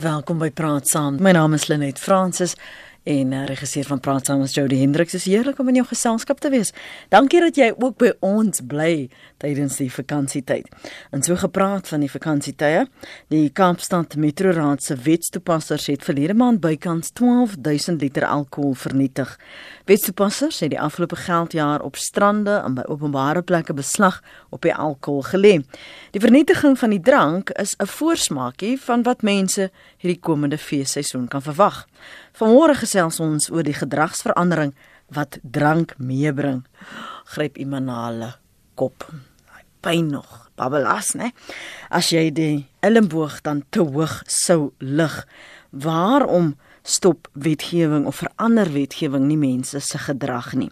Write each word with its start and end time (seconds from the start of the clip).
Welkom 0.00 0.38
by 0.40 0.48
Praat 0.50 0.88
Saam. 0.88 1.18
My 1.20 1.34
naam 1.36 1.52
is 1.52 1.66
Lenet 1.68 1.98
Fransis 2.00 2.54
en 3.02 3.32
uh, 3.32 3.44
regisseur 3.44 3.84
van 3.84 4.00
Praat 4.00 4.26
Saam 4.26 4.42
is 4.42 4.54
Jody 4.54 4.78
Hendriks. 4.80 5.12
Dit 5.12 5.20
is 5.20 5.26
heerlik 5.32 5.58
om 5.58 5.68
in 5.68 5.80
jou 5.80 5.86
geselskap 5.88 6.40
te 6.40 6.50
wees. 6.52 6.72
Dankie 7.08 7.40
dat 7.40 7.56
jy 7.56 7.70
ook 7.72 7.96
by 8.00 8.10
ons 8.24 8.60
bly 8.68 9.08
tydens 9.40 9.78
die 9.80 9.88
vakansietyd. 9.92 10.68
En 11.12 11.24
so 11.24 11.36
gepraat 11.40 11.88
van 11.88 12.04
die 12.04 12.10
vakansietye. 12.12 12.84
Die 13.32 13.48
Kaapstad 13.56 14.16
Metroraad 14.20 14.84
se 14.84 14.96
wetstoepassers 15.00 15.88
het 15.88 16.04
verlede 16.04 16.36
maand 16.36 16.60
bykans 16.60 17.12
12000 17.16 18.00
liter 18.04 18.28
alkohol 18.28 18.76
vernietig. 18.76 19.32
Wetstoepassers 19.88 20.60
het 20.60 20.74
die 20.74 20.80
afgelope 20.80 21.16
geldjaar 21.16 21.80
op 21.84 21.96
strande 21.96 22.60
en 22.60 22.76
by 22.76 22.84
openbare 22.88 23.42
plekke 23.42 23.74
beslag 23.74 24.20
op 24.50 24.62
die 24.62 24.74
alkohol 24.74 25.24
gelê. 25.32 25.56
Die 26.12 26.20
vernietiging 26.20 26.76
van 26.78 26.92
die 26.92 27.00
drank 27.00 27.50
is 27.56 27.74
'n 27.80 27.86
voorsmaakie 27.86 28.76
van 28.80 29.02
wat 29.02 29.22
mense 29.22 29.70
hierdie 30.00 30.20
komende 30.20 30.58
feesseisoen 30.58 31.28
kan 31.28 31.42
verwag. 31.44 31.84
Vanmôre 32.38 32.76
gesels 32.80 33.20
ons 33.20 33.50
oor 33.52 33.66
die 33.66 33.76
gedragsverandering 33.76 34.72
wat 35.14 35.38
drank 35.42 35.94
meebring. 35.98 36.62
Gryp 37.34 37.58
iemand 37.60 37.90
na 37.90 37.98
hulle 38.06 38.30
kop. 38.80 39.04
Hy 39.52 39.64
pyn 39.84 40.08
nog. 40.14 40.48
Babbelas, 40.60 41.14
né? 41.16 41.30
As 41.88 42.10
jy 42.12 42.28
die 42.36 42.66
elmboog 42.84 43.40
dan 43.44 43.62
te 43.72 43.84
hoog 43.84 44.20
sou 44.28 44.72
lig, 44.78 45.14
waarom 45.70 46.54
stop 46.82 47.28
wetgewing 47.32 48.06
of 48.08 48.20
verander 48.20 48.68
wetgewing 48.72 49.28
nie 49.28 49.38
mense 49.40 49.80
se 49.80 50.00
gedrag 50.00 50.52
nie. 50.56 50.70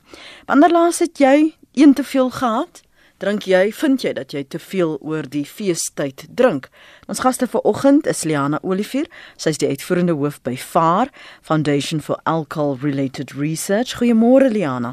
Wanneer 0.49 0.73
laas 0.73 1.01
het 1.05 1.21
jy 1.21 1.55
een 1.77 1.95
te 1.95 2.05
veel 2.05 2.31
gehad? 2.31 2.83
Drink 3.19 3.49
jy, 3.51 3.73
vind 3.75 4.05
jy 4.07 4.13
dat 4.15 4.31
jy 4.31 4.45
te 4.47 4.61
veel 4.63 4.93
oor 5.03 5.27
die 5.27 5.43
feestyd 5.43 6.23
drink? 6.39 6.69
Ons 7.11 7.19
gaste 7.25 7.49
vanoggend 7.51 8.07
is 8.07 8.21
Liana 8.23 8.61
Olivier, 8.63 9.09
sy 9.35 9.51
is 9.51 9.59
die 9.59 9.67
uitvoerende 9.73 10.15
hoof 10.15 10.37
by 10.47 10.53
FAR, 10.55 11.11
Foundation 11.43 11.99
for 11.99 12.21
Alcohol 12.31 12.77
Related 12.79 13.33
Research. 13.35 13.97
Goeiemôre 13.99 14.53
Liana. 14.55 14.93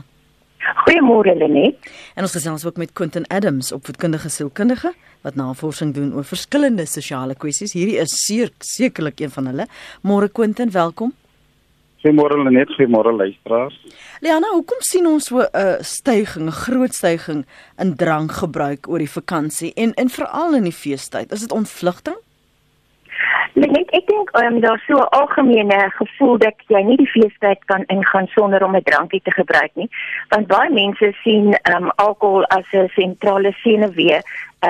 Goeiemôre 0.88 1.36
Lenet. 1.38 1.78
En 2.18 2.26
ons 2.26 2.34
gesels 2.34 2.66
ook 2.66 2.82
met 2.82 2.96
Quentin 2.98 3.28
Adams, 3.30 3.70
opvoedkundige 3.78 4.34
sielkundige 4.34 4.96
wat 5.22 5.38
navorsing 5.38 5.94
doen 5.94 6.10
oor 6.18 6.26
verskillende 6.26 6.88
sosiale 6.90 7.38
kwessies. 7.38 7.78
Hierdie 7.78 8.02
is 8.02 8.18
sekerlik 8.26 9.22
een 9.22 9.34
van 9.38 9.54
hulle. 9.54 9.70
Môre 10.02 10.34
Quentin, 10.34 10.74
welkom. 10.74 11.14
Goeiemôre 12.06 12.38
Lenet, 12.38 12.70
goeiemôre 12.78 13.12
luisteraars. 13.18 13.74
Liana, 14.22 14.52
hoekom 14.54 14.82
sien 14.86 15.08
ons 15.10 15.26
so 15.26 15.42
'n 15.42 15.50
uh, 15.58 15.82
stygings, 15.82 16.46
'n 16.46 16.52
groot 16.52 16.94
stygings 16.94 17.48
in 17.82 17.96
drankgebruik 17.96 18.86
oor 18.88 19.02
die 19.02 19.10
vakansie 19.10 19.74
en 19.74 19.94
en 19.94 20.10
veral 20.10 20.54
in 20.54 20.70
die 20.70 20.80
feestyd? 20.84 21.32
Is 21.32 21.42
dit 21.42 21.52
ontvlugting? 21.52 22.18
Net 23.56 23.90
ek 23.98 24.06
dink 24.08 24.30
um, 24.38 24.60
daar 24.60 24.84
so 24.88 24.94
'n 25.02 25.10
algemene 25.20 25.90
gevoel 25.98 26.38
dat 26.38 26.54
jy 26.68 26.82
nie 26.84 26.98
die 26.98 27.10
feestyd 27.16 27.66
kan 27.66 27.84
ingaan 27.88 28.28
sonder 28.28 28.64
om 28.64 28.76
'n 28.76 28.84
drankie 28.84 29.22
te 29.24 29.32
gebruik 29.32 29.72
nie. 29.74 29.90
Want 30.30 30.48
baie 30.48 30.70
mense 30.70 31.14
sien 31.24 31.58
um, 31.74 31.90
alkohol 31.96 32.44
as 32.44 32.68
'n 32.72 32.90
sentrale 32.94 33.52
senuwee 33.64 34.22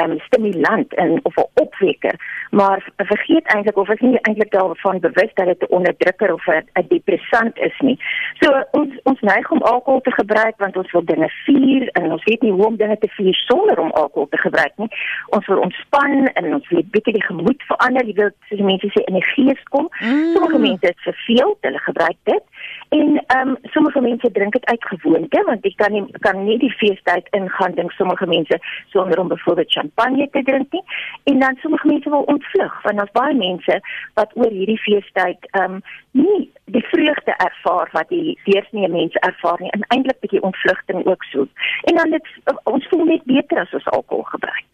um, 0.02 0.20
stimulant 0.20 0.94
en 0.94 1.20
of 1.24 1.36
'n 1.36 1.50
opwekker, 1.54 2.16
maar 2.50 2.90
vergeet 2.98 3.48
eintlik 3.48 3.78
of 3.78 3.90
is 3.90 4.00
nie 4.00 4.20
eintlik 4.22 4.52
daarvan 4.52 5.00
bewus 5.00 5.32
dat 5.34 5.46
dit 5.46 5.62
'n 5.62 5.74
onderdrukker 5.74 6.34
of 6.34 6.48
'n 6.48 6.86
depressant 6.88 7.58
is 7.58 7.80
nie. 7.80 8.00
So 8.40 8.64
ons 8.72 8.90
ons 9.04 9.22
neig 9.22 9.52
om 9.52 9.62
alkohol 9.62 10.02
te 10.02 10.12
gebruik 10.12 10.58
want 10.58 10.78
ons 10.78 10.92
wil 10.92 11.06
dinge 11.06 11.30
vier 11.46 11.88
en 11.88 12.12
ons 12.12 12.24
weet 12.24 12.42
nie 12.42 12.52
hoe 12.52 12.66
om 12.66 12.76
dinge 12.76 12.98
te 12.98 13.08
vier 13.08 13.34
sonder 13.34 13.80
om 13.80 13.92
alkohol 13.92 14.28
te 14.30 14.38
gebruik 14.38 14.72
nie. 14.76 14.90
Ons 15.30 15.46
wil 15.46 15.58
ontspan 15.58 16.28
en 16.28 16.54
ons 16.54 16.70
wil 16.70 16.84
bietjie 16.92 17.14
die 17.14 17.24
gemoed 17.24 17.64
verander. 17.64 18.06
Jy 18.06 18.14
wil 18.14 18.30
soos 18.50 18.60
mense 18.60 18.88
sê 18.88 19.04
in 19.06 19.14
die 19.14 19.30
gees 19.34 19.64
kom. 19.64 19.90
Mm. 20.00 20.34
Sommige 20.34 20.60
mense 20.60 20.88
is 20.88 21.02
verveeld, 21.04 21.58
hulle 21.62 21.80
gebruik 21.80 22.18
dit. 22.24 22.44
En 22.90 23.24
ehm 23.28 23.48
um, 23.48 23.58
sommige 23.62 24.02
mense 24.02 24.32
drink 24.32 24.54
dit 24.54 24.66
uit 24.66 24.86
gewoonte 24.86 25.44
want 25.46 25.64
jy 25.64 25.74
kan 25.76 25.92
nie 25.92 26.06
kan 26.20 26.44
nie 26.46 26.58
die 26.58 26.72
feestyd 26.72 27.28
ingaan 27.38 27.76
dink 27.76 27.92
sommige 27.92 28.26
mense 28.26 28.60
sonder 28.88 29.20
om 29.20 29.28
byvoorbeeld 29.28 29.72
champagne 29.86 30.28
te 30.34 30.44
drink 30.44 30.72
nie. 30.74 30.84
En 31.32 31.40
dan 31.40 31.56
sommige 31.62 31.88
mense 31.88 32.10
wil 32.10 32.28
ontvlug 32.36 32.82
want 32.84 32.98
daar's 32.98 33.16
baie 33.22 33.36
mense 33.36 33.80
wat 34.20 34.36
oor 34.36 34.52
hierdie 34.52 34.82
feestyd 34.88 35.50
ehm 35.52 35.80
um, 35.80 35.82
nie 36.12 36.52
die 36.76 36.86
vreugde 36.92 37.34
ervaar 37.48 37.90
wat 37.94 38.10
die 38.10 38.38
deursnee 38.44 38.90
mense 38.90 39.20
ervaar 39.20 39.62
nie 39.62 39.74
en 39.78 39.84
eintlik 39.88 40.20
bietjie 40.20 40.42
ontvlugting 40.42 41.06
ook 41.06 41.24
so. 41.32 41.48
En 41.92 41.96
dan 41.96 42.16
dit 42.18 42.32
ons 42.64 42.88
voel 42.90 43.06
net 43.06 43.24
beter 43.24 43.60
as 43.66 43.74
ons 43.74 43.92
alkohol 43.98 44.24
gebruik. 44.24 44.66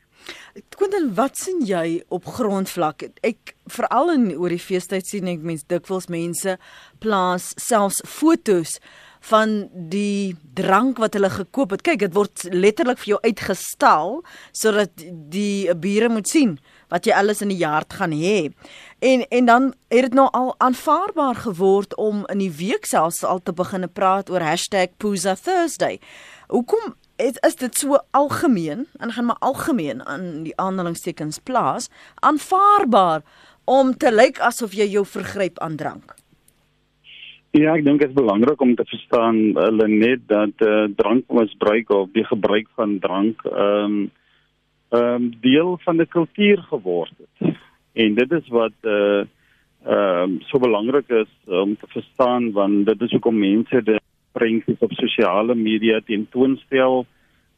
Quentin, 0.75 1.13
wat 1.15 1.37
sien 1.39 1.61
jy 1.65 2.01
op 2.11 2.25
grondvlak? 2.27 3.05
Ek 3.23 3.53
veral 3.71 4.11
in 4.15 4.25
oor 4.35 4.51
die 4.51 4.61
feestyd 4.61 5.07
sien 5.07 5.29
ek 5.31 5.45
mense 5.47 5.67
dikwels 5.71 6.09
mense 6.11 6.57
plaas 7.03 7.51
selfs 7.61 8.01
fotos 8.07 8.77
van 9.21 9.69
die 9.71 10.35
drank 10.57 10.97
wat 10.97 11.13
hulle 11.13 11.29
gekoop 11.29 11.75
het. 11.75 11.83
Kyk, 11.85 11.99
dit 11.99 12.13
word 12.13 12.45
letterlik 12.49 12.99
vir 13.03 13.13
jou 13.13 13.19
uitgestal 13.21 14.21
sodat 14.51 15.03
die 15.31 15.69
bure 15.77 16.09
moet 16.09 16.27
sien 16.27 16.57
wat 16.91 17.05
jy 17.07 17.15
alles 17.15 17.41
in 17.45 17.53
die 17.53 17.61
jaar 17.61 17.85
gaan 17.87 18.15
hê. 18.17 18.49
En 18.99 19.23
en 19.29 19.45
dan 19.45 19.69
het 19.93 20.09
dit 20.09 20.17
nou 20.17 20.27
al 20.35 20.55
aanvaarbaar 20.59 21.35
geword 21.45 21.95
om 21.95 22.25
in 22.33 22.41
die 22.43 22.51
week 22.51 22.85
selfs 22.85 23.23
al 23.23 23.39
te 23.39 23.53
begine 23.53 23.87
praat 23.87 24.29
oor 24.29 24.43
#PoozaThursday. 24.97 25.99
Hoekom 26.47 26.95
is, 27.15 27.37
is 27.47 27.55
dit 27.55 27.77
so 27.77 27.99
algemeen 28.11 28.87
en 28.99 29.11
gaan 29.11 29.25
maar 29.25 29.39
algemeen 29.39 30.05
aan 30.05 30.43
die 30.43 30.57
aanhalingstekens 30.57 31.39
plaas 31.43 31.89
aanvaarbaar 32.15 33.21
om 33.63 33.97
te 33.97 34.11
lyk 34.11 34.39
asof 34.39 34.73
jy 34.73 34.89
jou 34.89 35.05
vergryp 35.05 35.59
aan 35.59 35.75
drank. 35.75 36.20
Ja, 37.51 37.73
ek 37.75 37.81
dink 37.83 37.99
dit 37.99 38.07
is 38.07 38.15
belangrik 38.15 38.61
om 38.63 38.77
te 38.79 38.85
verstaan 38.87 39.37
hulle 39.57 39.87
net 39.91 40.21
dat 40.31 40.61
uh, 40.63 40.85
drankmisbruik 40.95 41.89
of 41.91 42.13
die 42.15 42.23
gebruik 42.23 42.69
van 42.79 42.93
drank 43.03 43.43
ehm 43.43 43.83
um, 43.83 43.97
ehm 44.91 45.15
um, 45.15 45.25
deel 45.43 45.73
van 45.83 45.99
die 45.99 46.07
kultuur 46.07 46.63
geword 46.69 47.11
het. 47.19 47.51
En 47.93 48.15
dit 48.15 48.31
is 48.31 48.47
wat 48.55 48.87
uh 48.87 49.23
ehm 49.83 50.23
um, 50.23 50.37
so 50.47 50.63
belangrik 50.63 51.09
is 51.09 51.31
om 51.45 51.75
te 51.75 51.91
verstaan 51.91 52.51
want 52.55 52.85
dit 52.85 53.01
is 53.01 53.11
hoekom 53.11 53.39
mense 53.39 53.83
dit 53.83 54.03
prentjies 54.31 54.79
op 54.79 54.95
sosiale 54.95 55.55
media 55.55 55.99
tentoonstel. 56.05 57.05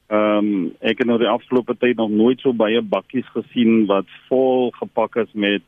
Ehm 0.08 0.38
um, 0.38 0.72
ek 0.82 1.06
het 1.06 1.08
nou 1.08 1.20
die 1.22 1.30
afgelope 1.30 1.78
tyd 1.78 2.02
nog 2.02 2.10
nooit 2.10 2.42
so 2.42 2.54
baie 2.54 2.82
bakkies 2.82 3.30
gesien 3.38 3.86
wat 3.86 4.10
vol 4.26 4.72
gepak 4.82 5.22
is 5.22 5.34
met 5.34 5.62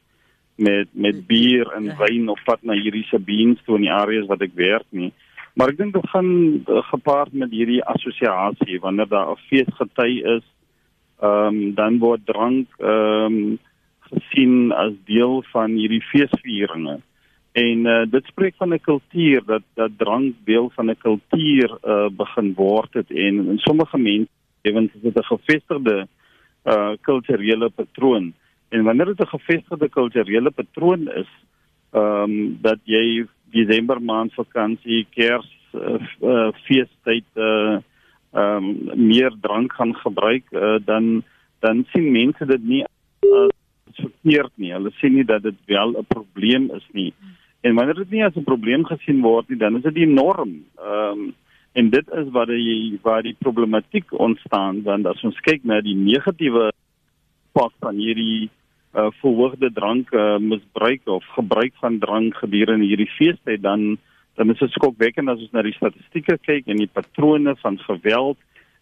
met 0.55 0.87
met 0.91 1.27
bier 1.27 1.71
en 1.75 1.83
ja. 1.83 1.95
wyn 1.97 2.29
of 2.29 2.41
wat 2.45 2.63
na 2.63 2.73
hierdie 2.73 3.05
beans 3.19 3.59
toe 3.63 3.75
in 3.75 3.87
die 3.87 3.91
areas 3.91 4.27
wat 4.27 4.41
ek 4.41 4.55
werk 4.55 4.87
nie. 4.89 5.11
Maar 5.55 5.71
ek 5.71 5.77
dink 5.77 5.93
dit 5.93 6.09
gaan 6.11 6.31
uh, 6.67 6.83
gepaard 6.91 7.33
met 7.33 7.51
hierdie 7.51 7.83
assosiasie 7.83 8.79
wanneer 8.79 9.07
daar 9.07 9.31
'n 9.31 9.43
feesgety 9.49 10.21
is, 10.35 10.45
ehm 11.19 11.47
um, 11.47 11.73
dan 11.75 11.99
word 11.99 12.25
drank 12.25 12.67
ehm 12.79 13.25
um, 13.25 13.59
gesien 14.05 14.71
as 14.71 14.93
deel 15.05 15.43
van 15.51 15.71
hierdie 15.71 16.03
feesvieringe. 16.03 16.99
En 17.55 17.85
uh, 17.87 18.03
dit 18.11 18.25
spreek 18.25 18.55
van 18.57 18.73
'n 18.73 18.79
kultuur 18.79 19.43
dat 19.45 19.63
dat 19.73 19.91
drank 19.97 20.35
deel 20.43 20.69
van 20.75 20.89
'n 20.89 20.97
kultuur 20.97 21.77
uh, 21.83 22.09
begin 22.11 22.53
word 22.53 22.93
het 22.93 23.11
en 23.11 23.47
in 23.47 23.57
sommige 23.57 23.97
mense 23.97 24.31
lewens 24.61 24.91
is 24.93 25.01
dit 25.01 25.17
'n 25.17 25.23
gevestigde 25.23 26.07
uh 26.65 26.91
kulturele 27.01 27.69
patroon. 27.69 28.33
En 28.75 28.83
wanneer 28.83 29.05
dit 29.05 29.19
'n 29.19 29.35
gevestigde 29.37 29.89
kulturele 29.89 30.51
patroon 30.51 31.11
is, 31.21 31.31
ehm 31.91 32.31
um, 32.31 32.57
dat 32.61 32.79
jy 32.83 33.25
Desember 33.55 34.01
maand 34.01 34.33
vakansie, 34.33 35.07
Kers 35.15 35.51
uh, 35.73 35.99
uh 36.21 36.49
feestyd 36.65 37.27
uh 37.35 37.77
ehm 38.33 38.63
um, 38.63 39.07
meer 39.07 39.33
drank 39.41 39.73
gaan 39.73 39.95
gebruik, 39.95 40.43
uh, 40.51 40.75
dan 40.85 41.23
dan 41.59 41.85
sien 41.91 42.11
mense 42.11 42.45
dit 42.45 42.63
nie 42.63 42.83
as 42.83 43.95
verkeerd 43.95 44.51
nie. 44.55 44.73
Hulle 44.73 44.91
sien 44.99 45.13
nie 45.13 45.25
dat 45.25 45.43
dit 45.43 45.59
wel 45.65 45.89
'n 45.97 46.05
probleem 46.07 46.69
is 46.75 46.87
nie. 46.91 47.13
En 47.61 47.75
wanneer 47.75 47.95
dit 47.95 48.11
nie 48.11 48.25
as 48.25 48.35
'n 48.35 48.43
probleem 48.43 48.85
gesien 48.85 49.21
word 49.21 49.49
nie, 49.49 49.57
dan 49.57 49.75
is 49.75 49.83
dit 49.83 49.95
die 49.95 50.11
norm. 50.21 50.65
Ehm 50.77 51.19
um, 51.19 51.33
en 51.73 51.89
dit 51.89 52.11
is 52.11 52.27
waar 52.31 52.45
die 52.45 52.99
waar 53.01 53.23
die 53.23 53.35
problematiek 53.39 54.11
ontstaan 54.11 54.83
want 54.83 55.05
as 55.05 55.23
ons 55.23 55.39
kyk 55.39 55.63
na 55.63 55.81
die 55.81 55.95
negatiewe 55.95 56.71
pas 57.51 57.73
van 57.79 57.95
hierdie 57.95 58.49
uh, 58.95 59.11
verhoogde 59.21 59.71
drank 59.73 60.11
uh, 60.11 60.37
misbruik 60.37 61.01
of 61.05 61.25
gebruik 61.35 61.73
van 61.83 61.99
drank 61.99 62.35
gedurende 62.35 62.85
hierdie 62.85 63.11
feestyd 63.17 63.61
dan 63.61 63.97
dan 64.35 64.49
is 64.51 64.59
dit 64.59 64.71
skokwekkend 64.71 65.31
as 65.31 65.39
ons 65.39 65.53
na 65.55 65.61
die 65.63 65.75
statistieke 65.77 66.35
kyk 66.43 66.67
en 66.67 66.81
die 66.81 66.91
patrone 66.91 67.55
van 67.61 67.77
geweld 67.79 68.37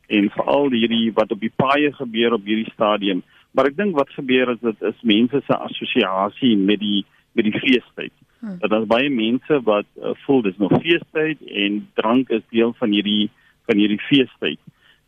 en 0.08 0.30
veral 0.34 0.74
hierdie 0.74 1.12
wat 1.14 1.32
op 1.32 1.42
die 1.42 1.54
paaie 1.56 1.92
gebeur 1.94 2.34
op 2.34 2.46
hierdie 2.46 2.72
stadium. 2.74 3.22
Maar 3.54 3.70
ek 3.70 3.78
dink 3.78 3.94
wat 3.98 4.10
gebeur 4.18 4.50
is 4.56 4.62
dit 4.66 4.82
is 4.90 5.06
mense 5.06 5.42
se 5.46 5.58
assosiasie 5.68 6.56
met 6.58 6.82
die 6.82 7.04
met 7.38 7.46
die 7.46 7.60
feestyd. 7.60 8.14
Hmm. 8.42 8.58
Dat 8.62 8.74
daar 8.74 8.86
baie 8.90 9.10
mense 9.10 9.60
wat 9.66 9.88
uh, 9.98 10.14
voel 10.26 10.42
dis 10.46 10.58
nog 10.62 10.74
feestyd 10.82 11.42
en 11.48 11.80
drank 11.98 12.30
is 12.30 12.44
deel 12.50 12.74
van 12.82 12.94
hierdie 12.94 13.30
van 13.70 13.78
hierdie 13.78 14.02
feestyd. 14.10 14.60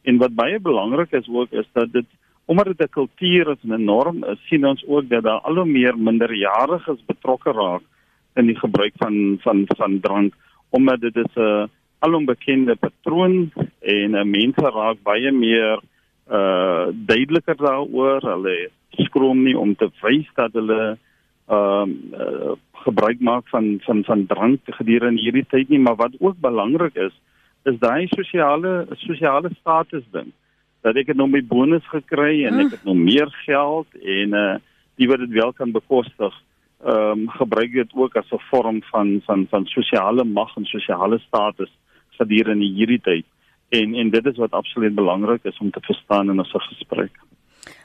En 0.05 0.21
wat 0.21 0.37
baie 0.37 0.61
belangrik 0.61 1.11
is 1.17 1.27
ook 1.27 1.51
is 1.51 1.67
dat 1.73 1.91
dit 1.93 2.07
omdat 2.45 2.65
dit 2.65 2.81
'n 2.81 2.89
kultuur 2.89 3.49
is 3.49 3.61
en 3.63 3.73
'n 3.73 3.83
norm 3.83 4.23
is, 4.23 4.47
sien 4.47 4.65
ons 4.65 4.85
ook 4.87 5.09
dat 5.09 5.23
daar 5.23 5.39
al 5.39 5.55
hoe 5.55 5.65
meer 5.65 5.97
minderjariges 5.97 7.05
betrokke 7.05 7.51
raak 7.51 7.81
in 8.35 8.45
die 8.45 8.59
gebruik 8.59 8.93
van 8.97 9.37
van 9.41 9.63
van 9.65 9.99
drank 9.99 10.33
omdat 10.69 11.01
dit 11.01 11.15
is 11.15 11.35
'n 11.35 11.69
alombekende 11.99 12.75
patroon 12.75 13.51
en 13.79 14.11
'n 14.11 14.29
mense 14.29 14.69
raak 14.79 14.97
baie 15.03 15.31
meer 15.31 15.79
uh 16.31 16.87
duideliker 16.93 17.55
daaroor. 17.55 18.21
Hulle 18.21 18.69
skroom 18.89 19.43
nie 19.43 19.57
om 19.57 19.75
te 19.75 19.89
wys 20.01 20.29
dat 20.33 20.53
hulle 20.53 20.97
ehm 21.47 21.89
uh, 22.13 22.19
uh, 22.19 22.51
gebruik 22.71 23.19
maak 23.19 23.47
van 23.47 23.77
van 23.85 24.03
van 24.03 24.25
drank 24.25 24.59
gedurende 24.65 25.21
hierdie 25.21 25.45
tyd 25.49 25.69
nie. 25.69 25.79
Maar 25.79 25.95
wat 25.95 26.15
ook 26.19 26.37
belangrik 26.39 26.95
is 26.95 27.13
is 27.63 27.79
daai 27.79 28.07
sosiale 28.07 28.85
sosiale 28.91 29.49
status 29.59 30.03
ding 30.11 30.31
dat 30.85 30.95
ek 31.01 31.07
het 31.11 31.17
nog 31.17 31.31
my 31.33 31.41
bonus 31.41 31.85
gekry 31.89 32.45
en 32.45 32.59
ek 32.61 32.69
hm. 32.69 32.75
het 32.77 32.83
nog 32.85 32.99
meer 33.09 33.29
geld 33.45 34.01
en 34.01 34.41
uh 34.45 34.55
die 34.95 35.09
wat 35.11 35.19
dit 35.19 35.33
wel 35.35 35.51
kan 35.53 35.73
bekostig 35.75 36.35
ehm 36.85 37.19
um, 37.19 37.29
gebruik 37.29 37.73
dit 37.73 37.91
ook 37.93 38.15
as 38.15 38.31
'n 38.31 38.43
vorm 38.49 38.81
van 38.91 39.21
van 39.25 39.47
van 39.49 39.65
sosiale 39.65 40.23
mag 40.23 40.55
en 40.57 40.65
sosiale 40.65 41.19
status 41.19 41.71
gedurende 42.17 42.65
hierdie 42.65 43.01
tyd 43.01 43.25
en 43.69 43.95
en 43.95 44.09
dit 44.09 44.25
is 44.25 44.37
wat 44.37 44.51
absoluut 44.51 44.95
belangrik 44.95 45.43
is 45.43 45.57
om 45.57 45.71
te 45.71 45.81
verstaan 45.81 46.29
in 46.29 46.39
'n 46.39 46.45
gesprek. 46.45 47.11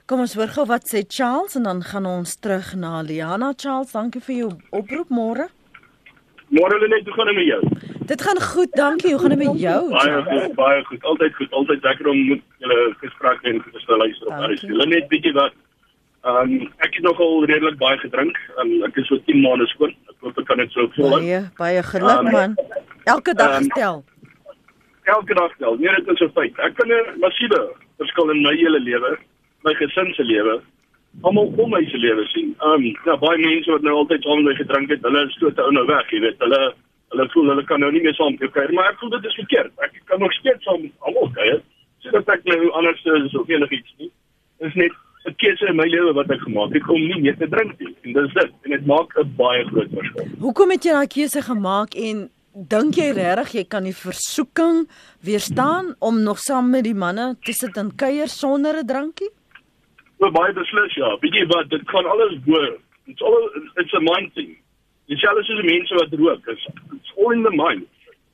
Kom 0.06 0.20
ons 0.20 0.34
hoor 0.34 0.48
gou 0.48 0.66
wat 0.66 0.84
sê 0.92 1.00
Charles 1.08 1.56
en 1.56 1.62
dan 1.62 1.82
gaan 1.82 2.06
ons 2.06 2.34
terug 2.34 2.74
na 2.74 3.02
Liana 3.02 3.52
Charles. 3.56 3.92
Dankie 3.92 4.20
vir 4.20 4.36
jou 4.36 4.50
oproep 4.70 5.08
môre. 5.08 5.48
Môre 6.48 6.78
lê 6.78 6.88
net 6.88 7.04
hoe 7.06 7.14
gaan 7.14 7.26
dit 7.26 7.36
met 7.36 7.46
jou? 7.46 7.62
Dit 8.10 8.22
gaan 8.26 8.40
goed, 8.42 8.72
dankie. 8.82 9.12
Hoe 9.12 9.20
gaan 9.22 9.34
dit 9.34 9.42
met 9.46 9.60
jou? 9.60 9.80
Baie 9.94 10.22
goed, 10.28 10.54
baie 10.54 10.84
goed. 10.84 11.02
Altyd 11.12 11.34
goed, 11.38 11.50
altyd 11.62 11.82
lekker 11.88 12.12
om 12.12 12.20
met 12.28 12.42
julle 12.58 12.78
gespreek 13.02 13.42
en 13.42 13.62
te 13.86 13.96
luister 13.96 14.26
op 14.26 14.32
alles. 14.32 14.62
Hulle 14.72 14.86
net 14.86 15.08
bietjie 15.08 15.34
wat 15.38 15.58
ehm 16.20 16.54
um, 16.60 16.70
ek 16.84 16.94
het 16.98 17.04
nogal 17.06 17.44
redelik 17.48 17.78
baie 17.80 17.98
gedrink. 17.98 18.36
Um, 18.60 18.76
ek 18.88 18.98
is 19.00 19.08
so 19.08 19.22
10 19.30 19.40
maande 19.46 19.66
skoon. 19.72 19.94
Ek 20.12 20.26
hoop 20.26 20.38
ek 20.42 20.50
kan 20.50 20.60
dit 20.60 20.72
so 20.76 20.90
volhou. 20.98 21.20
Baie 21.20 21.42
baie 21.62 21.82
geluk 21.94 22.24
um, 22.26 22.32
man. 22.34 22.56
Elke 23.04 23.34
dag 23.34 23.56
um, 23.60 23.70
stel 23.72 24.02
elke 25.10 25.34
dag 25.34 25.52
tel. 25.58 25.76
Nee, 25.78 25.94
dit 25.94 26.08
is 26.08 26.20
'n 26.20 26.32
feit. 26.34 26.58
Ek 26.58 26.74
kan 26.74 26.88
'n 26.88 27.18
massiewe 27.20 27.60
verskil 27.98 28.30
in 28.30 28.42
my 28.42 28.54
hele 28.56 28.80
lewe, 28.80 29.18
my 29.64 29.74
gesin 29.74 30.14
se 30.14 30.24
lewe, 30.24 30.60
almal 31.22 31.52
om 31.56 31.70
my 31.70 31.84
se 31.84 31.96
lewe 31.96 32.26
sien. 32.26 32.54
Um, 32.60 32.84
ja, 33.04 33.16
baie 33.16 33.38
mense 33.38 33.70
wat 33.70 33.82
nou 33.82 33.94
altyd 33.94 34.22
saam 34.22 34.42
met 34.42 34.44
my 34.44 34.54
gedrink 34.54 34.90
het, 34.90 35.02
hulle 35.02 35.30
stoot 35.30 35.58
ou 35.58 35.72
nou 35.72 35.86
weg, 35.86 36.10
jy 36.10 36.20
weet. 36.20 36.38
Hulle 36.38 36.74
hulle 37.10 37.26
voel 37.34 37.52
hulle 37.52 37.64
kan 37.68 37.80
nou 37.82 37.90
nie 37.92 38.02
meer 38.04 38.14
saam 38.14 38.38
kuier, 38.38 38.72
maar 38.72 38.90
ek 38.92 38.98
voel 39.02 39.14
dit 39.16 39.28
is 39.30 39.38
verkeerd. 39.42 39.72
Ek 39.84 40.00
kan 40.10 40.22
nog 40.22 40.32
steeds 40.38 40.64
saam 40.64 40.88
almal 41.06 41.30
kuier. 41.36 41.62
So 42.00 42.10
dat 42.14 42.28
ek 42.36 42.44
nou 42.48 42.70
anders 42.78 43.04
is 43.04 43.36
of 43.36 43.48
enigiets 43.50 43.94
nie. 43.98 44.10
Is 44.66 44.74
net 44.74 44.92
'n 45.28 45.34
keuse 45.36 45.68
in 45.68 45.76
my 45.76 45.86
lewe 45.86 46.12
wat 46.16 46.30
ek 46.30 46.40
gemaak 46.40 46.72
het 46.72 46.88
om 46.88 47.00
nie 47.00 47.20
meer 47.20 47.36
te 47.36 47.48
drink 47.48 47.78
nie. 47.78 47.94
En 48.04 48.12
dis 48.12 48.32
dit. 48.34 48.52
En 48.64 48.70
dit 48.70 48.86
maak 48.86 49.16
'n 49.18 49.34
baie 49.36 49.64
groot 49.64 49.90
verskil. 49.92 50.28
Hoekom 50.40 50.70
het 50.70 50.84
jy 50.84 50.92
daai 50.92 51.06
keuse 51.06 51.42
gemaak 51.42 51.94
en 51.94 52.30
dink 52.54 52.94
jy 52.94 53.12
regtig 53.12 53.52
jy 53.52 53.64
kan 53.64 53.84
die 53.84 53.94
versoeking 53.94 54.88
weerstaan 55.22 55.94
om 55.98 56.22
nog 56.22 56.38
saam 56.38 56.70
met 56.70 56.84
die 56.84 56.94
manne 56.94 57.36
te 57.42 57.52
sit 57.52 57.76
en 57.76 57.94
kuier 57.94 58.28
sonder 58.28 58.78
'n 58.78 58.86
drankie? 58.86 59.30
Nou 60.20 60.30
baie 60.32 60.52
beslis 60.52 60.94
ja. 60.94 61.16
Weet 61.20 61.34
jy 61.34 61.46
wat, 61.46 61.70
dit 61.70 61.84
kan 61.84 62.06
alles 62.06 62.34
go. 62.46 62.78
It's 63.06 63.22
all 63.22 63.50
it's 63.76 63.94
a 63.94 64.00
mind 64.00 64.34
thing. 64.34 64.56
Alles 65.10 65.48
is 65.48 65.62
mense 65.62 65.94
wat 65.94 66.12
rook. 66.12 66.46
It's, 66.46 66.66
it's 66.94 67.12
all 67.16 67.32
in 67.32 67.42
the 67.42 67.50
mind. 67.50 67.86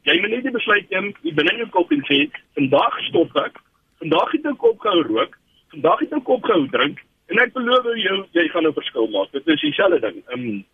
Jy 0.07 0.21
moet 0.21 0.31
net 0.31 0.45
die 0.47 0.53
besluit 0.55 0.91
neem, 0.93 1.11
jy 1.27 1.33
binne 1.35 1.55
jou 1.57 1.67
kop 1.75 1.93
en 1.95 2.03
sê, 2.07 2.19
vandag 2.59 2.99
stop 3.09 3.37
ek. 3.43 3.57
Vandag 4.03 4.33
het 4.37 4.45
ek 4.47 4.67
opgehou 4.71 5.03
rook. 5.09 5.39
Vandag 5.73 6.03
het 6.05 6.13
ek 6.19 6.29
opgehou 6.37 6.67
drink 6.75 7.01
en 7.33 7.41
ek 7.43 7.55
beloof 7.57 7.89
jou 7.99 8.19
jy 8.37 8.45
gaan 8.53 8.69
'n 8.69 8.77
verskil 8.77 9.09
maak. 9.11 9.33
Dit 9.33 9.49
is 9.49 9.61
dieselfde 9.61 10.01
ding. 10.05 10.23
Ehm 10.29 10.45
um, 10.49 10.65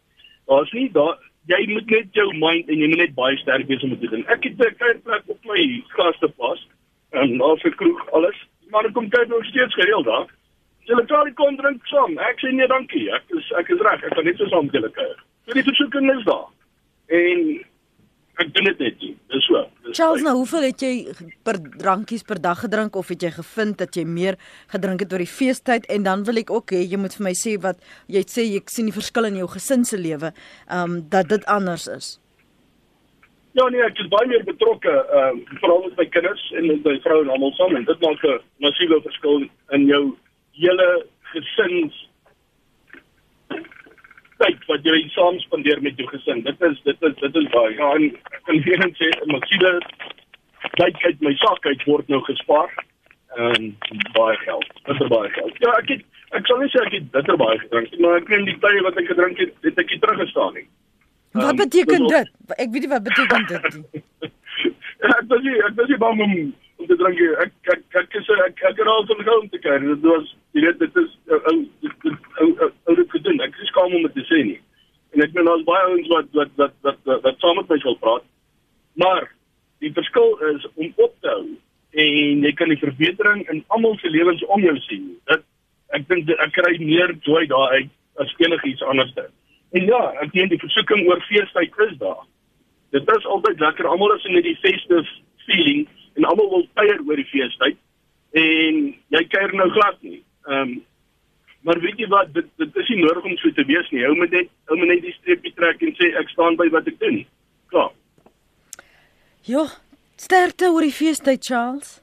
daar's 0.50 0.72
nie 0.72 0.90
daar 0.92 1.16
jy 1.46 1.62
moet 1.70 1.86
net 1.90 2.12
jou 2.12 2.28
mind 2.34 2.68
en 2.68 2.78
jy 2.78 2.88
moet 2.88 3.02
net 3.04 3.14
baie 3.14 3.36
sterk 3.38 3.66
wees 3.66 3.82
om 3.82 3.94
dit 3.94 4.00
te 4.00 4.10
doen. 4.10 4.26
Ek 4.26 4.44
het 4.44 4.58
'n 4.58 4.76
klein 4.76 5.02
plek 5.02 5.22
op 5.26 5.44
my 5.44 5.82
gaste 5.96 6.28
pas 6.28 6.68
en 7.10 7.38
daar's 7.38 7.64
'n 7.64 7.76
kroeg 7.80 8.10
alles, 8.12 8.38
maar 8.70 8.84
ek 8.84 8.92
kom 8.92 9.08
kyk 9.08 9.28
nog 9.28 9.44
steeds 9.44 9.74
gereeld 9.74 10.04
daar. 10.04 10.26
Julle 10.84 11.06
kan 11.06 11.24
nie 11.24 11.34
kom 11.34 11.56
drink 11.56 11.86
saam. 11.86 12.18
Ek 12.18 12.38
sê 12.38 12.52
nee, 12.52 12.66
dankie. 12.66 13.10
Ek 13.14 13.22
is 13.28 13.52
ek 13.52 13.68
is 13.68 13.80
reg. 13.80 14.02
Ek 14.02 14.14
kan 14.14 14.24
net 14.24 14.36
so 14.36 14.48
saam 14.48 14.64
met 14.64 14.74
julle 14.74 14.90
kuier. 14.90 15.18
Vir 15.46 15.58
die 15.58 15.66
versoeking 15.66 16.10
is 16.12 16.24
daar. 16.24 16.48
En 17.12 17.40
ek 18.42 18.54
doen 18.56 18.68
dit 18.70 18.78
net 18.86 19.02
nie. 19.04 19.12
Dis 19.32 19.44
so. 19.48 19.60
Dis 19.84 19.98
Charles, 19.98 20.22
nou 20.24 20.34
hoeveel 20.38 20.68
het 20.70 20.82
jy 20.82 20.92
per 21.44 21.58
drankies 21.60 22.24
per 22.28 22.40
dag 22.42 22.62
gedrink 22.64 22.96
of 22.96 23.10
het 23.12 23.26
jy 23.26 23.32
gevind 23.34 23.78
dat 23.82 23.98
jy 23.98 24.06
meer 24.08 24.38
gedrink 24.72 25.04
het 25.04 25.12
oor 25.12 25.22
die 25.22 25.28
feestyd 25.28 25.86
en 25.92 26.06
dan 26.06 26.24
wil 26.28 26.40
ek 26.40 26.52
ook 26.54 26.74
hê 26.74 26.82
jy 26.86 27.00
moet 27.00 27.14
vir 27.18 27.26
my 27.28 27.34
sê 27.36 27.58
wat 27.60 27.82
jy 28.12 28.24
sê 28.30 28.46
jy 28.46 28.62
sien 28.72 28.88
die 28.88 28.96
verskil 28.96 29.28
in 29.28 29.38
jou 29.42 29.48
gesin 29.52 29.86
se 29.88 30.00
lewe, 30.00 30.32
ehm 30.68 30.96
um, 30.96 30.98
dat 31.12 31.28
dit 31.32 31.44
anders 31.50 31.88
is. 31.92 32.14
Ja 33.58 33.66
nee, 33.68 33.82
ek 33.84 33.98
is 34.00 34.08
baie 34.12 34.30
meer 34.30 34.46
betrokke, 34.48 34.94
ehm 35.18 35.42
um, 35.42 35.58
veral 35.60 35.84
met 35.88 35.98
my 36.00 36.06
kinders 36.14 36.46
en 36.56 36.70
met 36.70 36.88
my 36.88 36.96
vrou 37.04 37.18
en 37.24 37.34
almal 37.34 37.52
saam 37.58 37.76
en 37.76 37.84
dit 37.90 38.06
maak 38.06 38.24
'n 38.24 38.40
massiewe 38.64 39.02
verskil 39.08 39.44
in 39.76 39.86
jou 39.90 40.04
hele 40.56 40.88
gesins 41.34 42.00
tyd 44.42 44.64
wat 44.70 44.86
jy 44.86 44.98
saam 45.14 45.38
spandeer 45.44 45.82
met 45.82 45.98
jou 46.00 46.08
gesin. 46.10 46.42
Dit 46.46 46.62
is 46.68 46.78
dit 46.86 47.08
is 47.08 47.18
dit 47.20 47.36
is 47.42 47.50
baie. 47.54 47.74
Ja, 47.78 47.90
en 47.98 48.08
kan 48.48 48.62
weer 48.66 48.86
sê, 48.98 49.10
maksiele 49.30 49.74
tyd 50.78 51.04
uit 51.06 51.20
my 51.26 51.34
sak 51.42 51.66
uit 51.66 51.84
word 51.90 52.08
nou 52.12 52.20
gespaar 52.28 52.72
en 53.36 53.76
baie 54.16 54.38
geld. 54.44 54.70
Dit 54.88 55.00
is 55.00 55.12
baie 55.12 55.30
geld. 55.36 55.60
Ja, 55.64 55.74
ek 55.78 55.92
het, 55.94 56.04
ek 56.38 56.48
sal 56.50 56.62
nie 56.62 56.70
sê 56.72 56.82
ek 56.86 56.96
het 56.98 57.10
bitter 57.16 57.38
baie 57.40 57.58
gedrink 57.64 57.92
nie, 57.92 58.00
maar 58.04 58.18
ek 58.20 58.32
neem 58.32 58.48
die 58.50 58.58
tye 58.64 58.86
wat 58.86 58.98
ek 59.00 59.12
gedrink 59.12 59.42
het, 59.42 59.54
het 59.66 59.84
ek 59.84 59.94
nie 59.94 60.00
teruggestaan 60.04 60.58
nie. 60.58 60.66
Um, 61.32 61.46
wat 61.46 61.62
beteken 61.62 62.08
dit? 62.12 62.32
Ek 62.58 62.74
weet 62.74 62.84
nie 62.84 62.92
wat 62.92 63.06
beteken 63.08 63.46
dit 63.52 63.70
nie. 63.78 64.02
ja, 64.26 65.14
ek 65.20 65.30
was 65.32 65.46
nie 65.46 65.56
ek 65.68 65.78
was 65.78 65.94
nie 65.94 66.02
bang 66.02 66.26
om 66.26 66.36
om 66.82 66.90
te 66.90 66.98
drink. 67.00 67.22
Ek 67.46 67.72
ek 67.76 68.02
ek 68.02 68.20
is 68.20 68.34
ek 68.48 68.66
ek 68.72 68.82
het 68.82 68.92
al 68.96 69.08
van 69.12 69.24
gaan 69.30 69.48
te 69.54 69.62
kyk. 69.64 69.88
Dit 69.88 70.10
was 70.10 70.34
jy 70.52 70.66
weet 70.66 70.84
dit 70.84 71.00
is 71.04 71.16
ou 71.38 71.56
ou 72.40 72.94
dit 72.96 73.10
gedoen. 73.10 73.40
Ek 73.40 73.56
is 73.60 73.70
skaam 73.72 73.94
om 73.94 74.06
dit 74.08 74.14
te 74.18 74.24
sê 74.28 74.42
nie. 74.46 74.60
En 75.12 75.22
ek 75.24 75.34
meen 75.36 75.48
daar's 75.48 75.64
baie 75.68 75.88
ouens 75.90 76.08
wat 76.12 76.30
wat 76.38 76.52
wat 76.60 76.74
wat 76.86 77.22
wat, 77.26 77.38
saam 77.40 77.58
met 77.60 77.68
my 77.68 77.78
wil 77.84 77.98
praat. 78.00 78.24
Maar 79.00 79.28
die 79.84 79.92
verskil 79.92 80.36
is 80.52 80.66
om 80.74 80.92
op 80.96 81.14
te 81.20 81.28
hou 81.28 81.46
en 81.92 82.44
jy 82.46 82.52
kan 82.56 82.70
die 82.72 82.80
verbetering 82.80 83.42
in 83.52 83.64
almal 83.74 83.98
se 84.00 84.08
lewens 84.08 84.44
om 84.56 84.62
jou 84.64 84.76
sien. 84.86 85.10
Dit 85.28 85.44
ek 85.92 86.06
dink 86.08 86.30
ek 86.38 86.54
kry 86.56 86.76
meer 86.80 87.12
joy 87.26 87.44
daar 87.50 87.76
uit 87.76 87.90
as 88.22 88.32
enigiets 88.40 88.84
anders. 88.88 89.12
En 89.72 89.88
ja, 89.88 90.02
ek 90.24 90.32
dink 90.32 90.52
die 90.54 90.62
versoeking 90.62 91.04
oor 91.08 91.20
feestyd 91.28 91.76
is 91.88 91.96
daar. 92.00 92.24
Dit 92.92 93.08
is 93.08 93.26
altyd 93.26 93.60
lekker. 93.60 93.88
Almal 93.88 94.14
is 94.16 94.24
in 94.28 94.40
die 94.44 94.56
festive 94.60 95.04
feeling 95.46 95.84
en 96.16 96.28
almal 96.28 96.48
wil 96.52 96.66
kuier 96.76 97.00
oor 97.04 97.20
die 97.20 97.28
feestyd 97.28 97.76
en 98.32 98.80
jy 99.12 99.22
kuier 99.28 99.52
nou 99.56 99.68
glad 99.76 100.00
nie. 100.00 100.22
Ehm 100.48 100.72
um, 100.72 100.80
maar 101.62 101.80
weet 101.80 101.98
jy 101.98 102.08
wat 102.10 102.34
dit 102.34 102.48
dit 102.60 102.76
is 102.82 102.92
nie 102.92 103.00
nodig 103.04 103.24
om 103.24 103.36
so 103.40 103.54
te 103.56 103.64
wees 103.64 103.88
nie. 103.90 104.04
Hou 104.04 104.14
met 104.18 104.30
net 104.30 104.50
hou 104.70 104.78
met 104.78 104.88
net 104.88 105.02
die 105.06 105.14
streepie 105.20 105.54
trek 105.54 105.82
en 105.82 105.94
sê 105.98 106.12
ek 106.20 106.30
staan 106.34 106.58
by 106.60 106.68
wat 106.74 106.88
ek 106.90 106.98
doen. 107.02 107.22
Klaar. 107.72 107.92
Jo, 109.46 109.66
sterkte 110.16 110.70
oor 110.70 110.86
die 110.86 110.94
feestyd 110.94 111.44
Charles. 111.44 111.98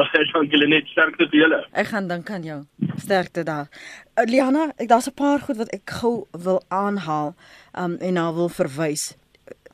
Baie 0.00 0.24
dankie 0.32 0.66
net 0.68 0.88
sterkte 0.88 1.26
vir 1.28 1.42
julle. 1.42 1.60
Ek 1.76 1.90
gaan 1.92 2.08
dink 2.08 2.30
aan 2.32 2.44
jou. 2.46 2.60
Sterkte 3.00 3.44
daar. 3.44 3.68
Uh, 4.16 4.24
Liana, 4.28 4.70
ek 4.78 4.88
daar's 4.88 5.08
'n 5.08 5.16
paar 5.16 5.40
goed 5.40 5.56
wat 5.56 5.72
ek 5.76 5.90
gou 6.00 6.26
wil 6.32 6.62
aanhaal 6.68 7.34
um 7.76 7.96
en 8.00 8.14
nou 8.14 8.34
wil 8.34 8.48
verwys. 8.48 9.16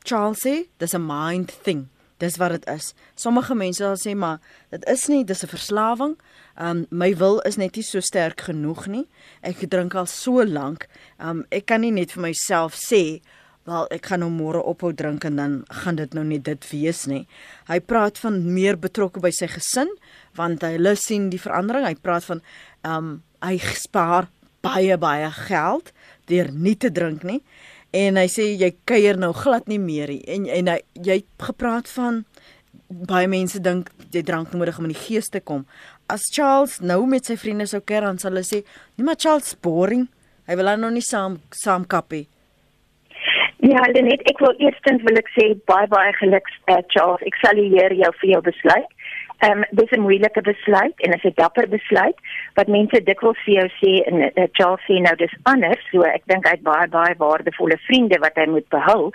Charles 0.03 0.43
sê 0.45 0.67
dis 0.79 0.93
'n 0.93 1.05
mind 1.05 1.63
thing. 1.63 1.87
Dis 2.17 2.37
wat 2.37 2.51
dit 2.51 2.65
is. 2.67 2.93
Sommige 3.15 3.55
mense 3.55 3.83
sal 3.83 3.95
sê 3.95 4.15
maar 4.17 4.39
dit 4.69 4.83
is 4.89 5.07
nie, 5.07 5.23
dis 5.23 5.43
'n 5.43 5.47
verslawing. 5.47 6.17
Um 6.57 6.85
my 6.89 7.11
wil 7.15 7.39
is 7.45 7.57
net 7.57 7.77
nie 7.77 7.85
so 7.85 8.01
sterk 8.01 8.47
genoeg 8.49 8.87
nie. 8.89 9.05
Ek 9.45 9.61
drink 9.69 9.95
al 9.95 10.07
so 10.09 10.43
lank. 10.43 10.87
Um 11.19 11.45
ek 11.53 11.67
kan 11.69 11.83
nie 11.85 11.93
net 11.93 12.15
vir 12.15 12.27
myself 12.29 12.77
sê 12.77 13.19
wel 13.67 13.87
ek 13.91 14.09
gaan 14.09 14.23
nou 14.23 14.31
môre 14.31 14.61
ophou 14.63 14.93
drink 14.95 15.25
en 15.27 15.37
dan 15.37 15.55
gaan 15.83 15.99
dit 15.99 16.13
nou 16.15 16.23
nie 16.25 16.39
dit 16.39 16.69
wees 16.71 17.03
nie. 17.11 17.25
Hy 17.67 17.79
praat 17.83 18.17
van 18.23 18.39
meer 18.55 18.79
betrokke 18.79 19.21
by 19.21 19.31
sy 19.35 19.49
gesin 19.51 19.91
want 20.39 20.65
lus 20.79 21.05
sien 21.05 21.29
die 21.29 21.41
verandering. 21.41 21.85
Hy 21.85 21.95
praat 22.01 22.25
van 22.29 22.43
um 22.87 23.17
hy 23.45 23.57
spaar 23.77 24.31
baie 24.65 24.97
baie 24.97 25.29
geld 25.47 25.93
deur 26.27 26.49
nie 26.51 26.75
te 26.75 26.89
drink 26.89 27.23
nie 27.27 27.41
en 27.95 28.17
hy 28.19 28.25
sê 28.31 28.49
jy 28.57 28.73
kuier 28.89 29.19
nou 29.19 29.31
glad 29.35 29.67
nie 29.69 29.79
meer 29.79 30.11
nie 30.11 30.23
en 30.27 30.47
en 30.51 30.71
hy 30.73 30.79
jy 31.05 31.21
gepraat 31.43 31.87
van 31.93 32.23
baie 32.87 33.27
mense 33.27 33.59
dink 33.63 33.91
jy 34.15 34.23
drank 34.23 34.53
nodig 34.55 34.77
om 34.79 34.87
in 34.87 34.93
die 34.93 35.01
gees 35.01 35.27
te 35.29 35.41
kom. 35.43 35.65
As 36.09 36.23
Charles 36.31 36.79
nou 36.79 37.05
met 37.05 37.25
sy 37.25 37.35
vriende 37.35 37.67
sou 37.67 37.81
keer 37.81 38.01
dan 38.07 38.17
sal 38.17 38.31
hulle 38.31 38.45
sê, 38.47 38.63
"Nee, 38.95 39.05
maar 39.05 39.19
Charles 39.19 39.55
boring. 39.55 40.07
Hy 40.47 40.55
wil 40.55 40.77
nou 40.77 40.91
nie 40.91 41.01
saam 41.01 41.39
saam 41.51 41.85
kappie." 41.85 42.27
Ja, 43.59 43.81
net 43.91 44.21
ek 44.29 44.39
wil 44.39 44.53
eerstens 44.59 45.01
wil 45.03 45.17
ek 45.17 45.29
sê 45.35 45.45
baie 45.65 45.87
baie 45.87 46.13
geluk 46.13 46.45
uh, 46.69 46.77
Charles. 46.87 47.21
Ek 47.25 47.35
salueer 47.41 47.93
jou 47.93 48.11
vir 48.21 48.29
jou 48.29 48.41
besluit. 48.41 48.91
Ehm 49.39 49.57
um, 49.57 49.63
dis 49.69 49.91
'n 49.91 50.01
moeilike 50.01 50.41
besluit 50.41 50.97
en 51.05 51.13
is 51.13 51.23
'n 51.23 51.31
dapper 51.35 51.67
besluit 51.69 52.17
wat 52.53 52.67
mense 52.67 53.03
dikwels 53.03 53.39
vir 53.45 53.53
jou 53.53 53.67
sê 53.81 53.91
en 54.09 54.15
uh, 54.21 54.47
Charles 54.51 54.85
sê 54.87 54.95
nou 55.01 55.15
dis 55.15 55.35
anders. 55.43 55.83
So 55.91 56.01
ek 56.01 56.23
dink 56.25 56.45
hy 56.45 56.51
het 56.55 56.63
baie 56.63 56.87
baie 56.87 57.13
waardevolle 57.17 57.77
vriende 57.87 58.17
wat 58.19 58.35
hy 58.35 58.45
moet 58.45 58.69
behou. 58.69 59.11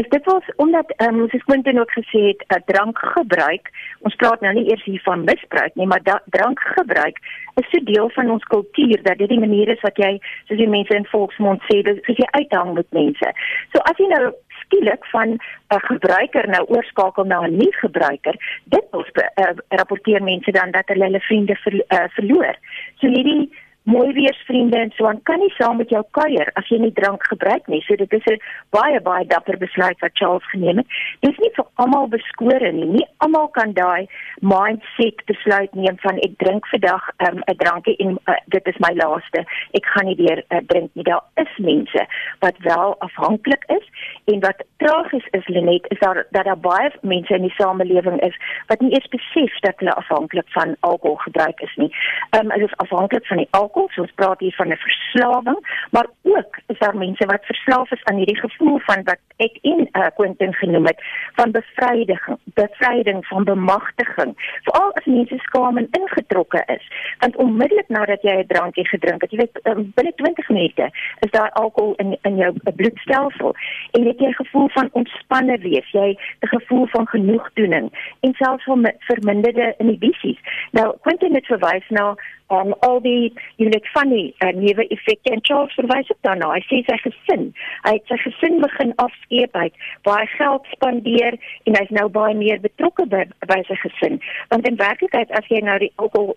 Is 0.00 0.08
dit 0.08 0.24
was 0.24 0.46
omdat 0.56 0.92
ehm 0.96 1.20
um, 1.20 1.28
soos 1.28 1.44
Quentin 1.44 1.80
ook 1.80 1.92
gesê 1.92 2.22
het, 2.30 2.44
uh, 2.48 2.62
drankgebruik. 2.64 3.70
Ons 4.00 4.14
praat 4.14 4.40
nou 4.40 4.54
nie 4.54 4.70
eers 4.70 4.84
hier 4.84 5.02
van 5.04 5.24
misbruik 5.24 5.74
nie, 5.74 5.86
maar 5.86 6.02
drankgebruik 6.24 7.18
is 7.60 7.80
'n 7.80 7.84
deel 7.84 8.10
van 8.10 8.30
ons 8.30 8.44
kultuur 8.44 9.02
dat 9.02 9.18
dit 9.18 9.28
die 9.28 9.44
manier 9.46 9.68
is 9.68 9.80
wat 9.80 9.96
jy 9.96 10.20
soos 10.46 10.58
die 10.58 10.68
mense 10.68 10.94
in 10.94 11.06
volksmond 11.06 11.60
sê, 11.62 11.82
dis 11.82 12.04
soos 12.04 12.16
jy 12.16 12.28
uithang 12.30 12.74
met 12.74 12.86
mense. 12.90 13.32
So 13.72 13.78
as 13.90 13.96
jy 13.98 14.06
nou 14.08 14.32
skielik 14.68 15.04
van 15.12 15.28
'n 15.28 15.40
uh, 15.74 15.78
gebruiker 15.90 16.48
nou 16.48 16.64
oorskakel 16.68 17.24
na 17.24 17.40
'n 17.46 17.56
nie 17.56 17.74
gebruiker, 17.80 18.36
dit 18.64 18.86
ons 18.90 19.08
uh, 19.14 19.52
rapporteer 19.68 20.22
mense 20.22 20.50
dan 20.50 20.70
dat 20.70 20.88
hulle 20.88 21.04
hulle 21.04 21.20
vriende 21.20 21.56
ver, 21.56 21.74
uh, 21.74 22.04
verloor. 22.08 22.54
So 23.00 23.06
hierdie 23.06 23.50
mooi 23.88 24.12
weersvriende 24.12 24.78
en 24.78 24.90
so 24.96 25.06
aan 25.08 25.22
kan 25.22 25.38
nie 25.40 25.52
saam 25.56 25.76
met 25.80 25.90
jou 25.92 26.02
kuier 26.16 26.50
as 26.60 26.68
jy 26.68 26.78
nie 26.82 26.92
drank 26.92 27.24
gebruik 27.30 27.66
nie. 27.72 27.80
So 27.86 27.96
dit 27.96 28.12
is 28.12 28.26
'n 28.32 28.40
baie 28.76 29.00
baie 29.00 29.26
dapper 29.26 29.56
besluit 29.58 29.98
wat 30.00 30.18
Charles 30.18 30.50
geneem 30.50 30.76
het. 30.76 30.86
Dit 31.20 31.30
is 31.32 31.38
nie 31.38 31.50
vir 31.56 31.66
almal 31.74 32.08
beskore 32.08 32.72
nie. 32.72 32.84
Nie 32.84 33.06
almal 33.16 33.48
kan 33.48 33.72
daai 33.72 34.06
mindset 34.40 35.24
besluit 35.24 35.74
neem 35.74 35.96
van 35.98 36.16
ek 36.26 36.36
drink 36.36 36.66
vandag 36.66 37.04
ehm, 37.16 37.36
'n 37.36 37.50
um, 37.50 37.56
drankie 37.56 37.96
en 37.96 38.18
uh, 38.24 38.34
dit 38.46 38.66
is 38.66 38.78
my 38.78 38.92
laaste. 38.94 39.40
Ek 39.72 39.86
gaan 39.86 40.06
nie 40.06 40.16
weer 40.16 40.44
uh, 40.48 40.58
drink 40.66 40.90
nie. 40.92 41.04
Daar 41.04 41.24
is 41.34 41.56
mense 41.56 42.06
wat 42.40 42.56
wel 42.58 42.96
afhanklik 42.98 43.64
is 43.66 43.86
en 44.24 44.40
wat 44.40 44.64
tragies 44.76 45.26
is 45.30 45.46
Lenet 45.46 45.84
is 45.88 45.98
daar 45.98 46.26
dat 46.30 46.44
daar 46.44 46.60
baie 46.60 46.92
mense 47.00 47.34
in 47.34 47.42
die 47.42 47.56
samelewing 47.56 48.20
is 48.20 48.36
wat 48.66 48.80
nie 48.80 48.92
eens 48.92 49.08
besef 49.08 49.58
dat 49.60 49.74
hulle 49.76 49.94
afhanklik 49.94 50.48
van 50.48 50.76
alkohol 50.80 51.16
gebruik 51.16 51.60
is 51.60 51.74
nie. 51.76 51.94
Ehm 52.30 52.44
um, 52.44 52.50
hulle 52.50 52.64
is 52.64 52.76
afhanklik 52.76 53.26
van 53.26 53.36
die 53.36 53.48
alkohol 53.50 53.77
so 53.86 54.02
ons 54.02 54.14
praat 54.14 54.40
hier 54.40 54.54
van 54.56 54.68
'n 54.68 54.76
verslawing, 54.76 55.60
maar 55.90 56.06
ook 56.22 56.58
is 56.66 56.78
daar 56.78 56.96
mense 56.96 57.26
wat 57.26 57.44
verslaaf 57.44 57.90
is 57.90 58.04
aan 58.04 58.16
hierdie 58.16 58.40
gevoel 58.40 58.78
van 58.78 59.02
wat 59.04 59.20
ek 59.36 59.58
in 59.62 59.88
uh, 59.92 60.06
Quentin 60.14 60.54
genoem 60.54 60.86
het 60.86 61.02
van 61.34 61.50
bevryding, 61.50 62.20
bevryding 62.44 63.26
van 63.26 63.44
bemagtiging. 63.44 64.32
Veral 64.62 64.94
as 64.94 65.04
mense 65.04 65.38
skaam 65.38 65.76
en 65.76 65.88
ingetrokke 65.90 66.62
is, 66.66 66.84
want 67.18 67.36
onmiddellik 67.36 67.88
nadat 67.88 68.22
jy 68.22 68.34
'n 68.38 68.46
drankie 68.46 68.88
gedrink 68.88 69.20
het, 69.22 69.30
jy 69.30 69.38
weet 69.38 69.60
um, 69.62 69.92
binne 69.94 70.12
20 70.14 70.48
minute 70.48 70.90
is 71.18 71.30
daar 71.30 71.50
alkohol 71.50 71.94
in 71.96 72.18
in 72.22 72.36
jou 72.36 72.52
bloedstelsel 72.76 73.54
en 73.92 74.02
jy 74.02 74.08
het 74.08 74.20
'n 74.20 74.32
gevoel 74.32 74.68
van 74.68 74.88
ontspanne 74.92 75.58
wees, 75.58 75.90
jy 75.90 76.16
'n 76.40 76.46
gevoel 76.46 76.86
van 76.86 77.06
genoegdoening 77.06 78.16
en 78.20 78.34
selfs 78.34 78.64
van 78.64 78.92
verminderde 78.98 79.74
inhibisies. 79.78 80.38
Nou 80.70 80.96
Quentin 81.00 81.34
het 81.34 81.46
verwys 81.46 81.88
na 81.88 82.16
um, 82.50 82.74
al 82.86 83.00
die 83.04 83.32
jy 83.56 83.68
weet 83.72 83.88
van 83.94 84.12
die 84.12 84.26
uh, 84.44 84.52
nuwe 84.56 84.86
effekte 84.94 85.32
en 85.34 85.44
Charles 85.46 85.74
verwys 85.78 86.10
ook 86.10 86.22
daarna. 86.26 86.50
Hy 86.56 86.62
sê 86.68 86.82
sy 86.88 86.98
gesin, 87.04 87.48
hy 87.86 87.94
het 87.98 88.12
sy 88.12 88.18
gesin 88.24 88.60
begin 88.64 88.92
afskeep, 89.04 89.56
hy 89.56 89.68
het 89.70 89.80
baie 90.08 90.26
geld 90.36 90.68
spandeer 90.74 91.38
en 91.64 91.78
hy's 91.78 91.94
nou 92.00 92.08
baie 92.12 92.36
meer 92.38 92.60
betrokke 92.64 93.08
by, 93.12 93.24
by 93.50 93.62
sy 93.68 93.78
gesin. 93.84 94.20
Want 94.52 94.68
in 94.68 94.80
werklikheid 94.80 95.32
as 95.38 95.48
jy 95.52 95.62
nou 95.64 95.78
die 95.82 95.92
alkohol 95.96 96.36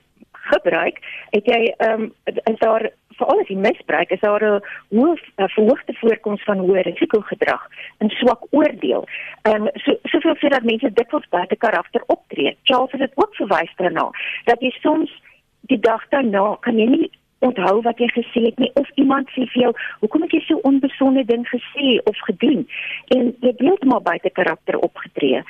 gebruik, 0.52 0.98
het 1.36 1.48
jy 1.48 1.62
ehm 1.78 2.10
um, 2.10 2.12
is 2.26 2.60
daar 2.60 2.90
vir 3.18 3.30
al 3.34 3.44
die 3.48 3.58
misbruik 3.58 4.12
is 4.12 4.24
daar 4.26 4.44
'n 4.44 4.62
hoë 4.98 5.16
verhoogde 5.38 5.94
voorkoms 6.02 6.44
van 6.44 6.64
hoë 6.66 6.82
risikogedrag 6.88 7.68
en 8.00 8.10
swak 8.10 8.42
oordeel. 8.50 9.08
Ehm 9.42 9.68
um, 9.68 9.70
so 9.84 9.96
soveel 10.04 10.36
so 10.40 10.50
dat 10.50 10.64
mense 10.64 10.94
dikwels 10.94 11.28
buite 11.30 11.56
karakter 11.56 12.04
optree. 12.08 12.58
Charles 12.64 12.92
het 12.92 13.12
ook 13.16 13.36
verwys 13.36 13.74
daarna 13.76 14.10
dat 14.46 14.60
jy 14.62 14.72
soms 14.82 15.12
die 15.70 15.80
dag 15.80 16.08
daarna 16.10 16.56
kan 16.66 16.80
jy 16.80 16.88
nie 16.90 17.12
onthou 17.42 17.82
wat 17.82 18.00
jy 18.02 18.08
gesê 18.14 18.44
het 18.46 18.60
nie 18.62 18.70
of 18.80 18.90
iemand 19.02 19.30
sê 19.34 19.46
vir 19.54 19.64
jou 19.64 19.72
hoekom 20.04 20.26
het 20.26 20.34
jy 20.36 20.42
so 20.46 20.62
onbesonde 20.70 21.24
ding 21.30 21.46
gesê 21.50 21.98
of 22.10 22.18
gedoen? 22.28 22.68
En 23.16 23.32
jy 23.32 23.50
het 23.50 23.64
heeltemal 23.66 24.04
buite 24.06 24.30
karakter 24.38 24.78
opgetree. 24.78 25.42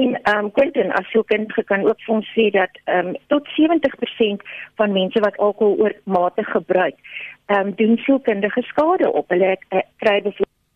En 0.00 0.16
ehm 0.16 0.44
um, 0.44 0.50
Quentin 0.58 0.92
as 0.98 1.10
jou 1.14 1.22
kind 1.30 1.52
kan 1.70 1.86
ook 1.86 2.02
vir 2.06 2.14
ons 2.18 2.32
sê 2.34 2.50
dat 2.58 2.82
ehm 2.84 3.14
um, 3.14 3.20
tot 3.32 3.48
70% 3.54 4.46
van 4.82 4.92
mense 4.92 5.22
wat 5.28 5.38
alkohol 5.38 5.78
oormatig 5.86 6.50
gebruik 6.50 6.98
ehm 7.46 7.66
um, 7.66 7.74
doen 7.78 7.98
sielkundige 8.04 8.62
skade 8.62 9.12
op. 9.12 9.30
Hulle 9.30 9.56
uh, 9.56 9.86
kry 10.02 10.20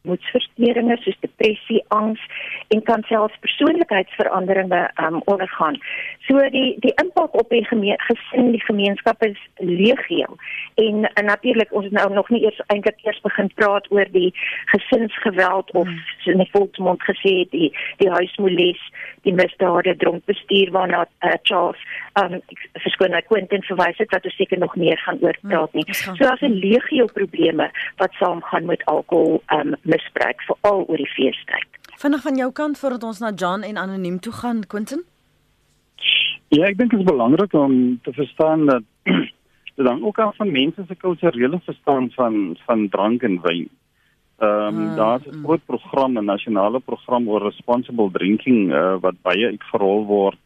moedversteurings 0.02 1.04
soos 1.04 1.18
depressie, 1.20 1.82
angs 1.88 2.20
en 2.68 2.82
kan 2.82 3.02
selfs 3.08 3.36
persoonlikheidsveranderinge 3.44 4.90
um, 5.04 5.20
ondergaan. 5.24 5.76
So 6.26 6.40
die 6.54 6.76
die 6.84 6.94
impak 7.02 7.34
op 7.38 7.48
die 7.52 7.64
gesin, 7.66 8.52
die 8.54 8.64
gemeenskap 8.64 9.22
is 9.24 9.38
legio. 9.56 10.36
En, 10.74 11.04
en 11.14 11.24
natuurlik 11.24 11.72
ons 11.76 11.90
nou 11.90 12.08
nog 12.14 12.30
nie 12.30 12.42
eers 12.44 12.60
eintlik 12.66 13.02
eers 13.04 13.20
begin 13.20 13.50
praat 13.54 13.90
oor 13.90 14.08
die 14.12 14.30
gesinsgeweld 14.72 15.70
of 15.72 15.86
hmm. 15.86 16.00
so 16.24 16.30
'n 16.30 16.48
volksmond 16.52 17.02
gesê 17.02 17.34
die 17.50 17.72
die 17.96 18.10
huismoeles, 18.10 18.80
die 19.22 19.34
misdade, 19.34 19.96
dronkbestuur 19.96 20.70
waarna 20.70 21.06
uh, 21.20 21.34
Charles 21.42 21.80
um 22.20 22.40
verskoon 22.72 23.14
ek 23.14 23.28
Quentin 23.28 23.62
verwys 23.62 23.98
het 23.98 24.10
wat 24.10 24.24
ons 24.24 24.36
seker 24.36 24.58
nog 24.58 24.76
meer 24.76 24.98
gaan 25.04 25.18
oor 25.20 25.36
praat 25.42 25.72
nie. 25.72 25.84
Hmm, 25.84 26.16
so 26.16 26.24
daar's 26.24 26.42
'n 26.42 26.58
legio 26.64 27.06
probleme 27.12 27.70
wat 27.96 28.12
saamgaan 28.12 28.64
met 28.64 28.84
alkohol 28.84 29.42
um 29.52 29.76
misbruik 29.92 30.42
veral 30.48 30.84
oor 30.86 31.00
die 31.02 31.12
feestyd. 31.16 31.80
Vinnig 32.00 32.22
van 32.24 32.36
jou 32.40 32.52
kant 32.52 32.78
voordat 32.80 33.02
ons 33.04 33.18
na 33.20 33.32
John 33.36 33.66
en 33.66 33.76
anoniem 33.76 34.20
toe 34.24 34.32
gaan, 34.32 34.62
Quentin? 34.66 35.02
Ja, 36.50 36.64
ek 36.66 36.78
dink 36.78 36.90
dit 36.90 37.02
is 37.02 37.06
belangrik 37.06 37.52
om 37.54 37.74
te 38.02 38.12
verstaan 38.12 38.64
dat 38.66 38.86
dit 39.76 39.84
dan 39.86 40.02
ook 40.04 40.18
af 40.18 40.36
van 40.36 40.50
mense 40.50 40.84
se 40.88 40.94
kulturele 40.94 41.60
verstaan 41.64 42.10
van 42.16 42.56
van 42.66 42.88
drank 42.88 43.22
en 43.22 43.38
wyn. 43.44 43.68
Ehm 44.40 44.80
um, 44.80 44.88
ah, 44.88 44.96
daar's 44.96 45.26
'n 45.26 45.36
mm. 45.36 45.44
groot 45.44 45.64
program, 45.66 46.18
'n 46.18 46.24
nasionale 46.24 46.80
program 46.80 47.28
oor 47.28 47.42
responsible 47.42 48.10
drinking 48.10 48.72
uh, 48.72 48.96
wat 49.00 49.22
baie 49.22 49.46
uitgerol 49.46 50.04
word 50.06 50.38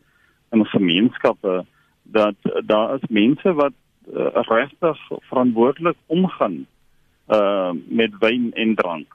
in 0.50 0.66
gemeenskappe 0.66 1.64
dat 2.02 2.34
uh, 2.42 2.52
daar 2.66 2.94
is 2.94 3.08
mense 3.08 3.52
wat 3.52 3.72
uh, 4.12 4.26
regtig 4.32 4.98
verantwoordelik 5.20 5.96
omgaan 6.06 6.66
uh 7.28 7.70
met 7.88 8.12
wyn 8.18 8.50
en 8.52 8.74
drank. 8.74 9.13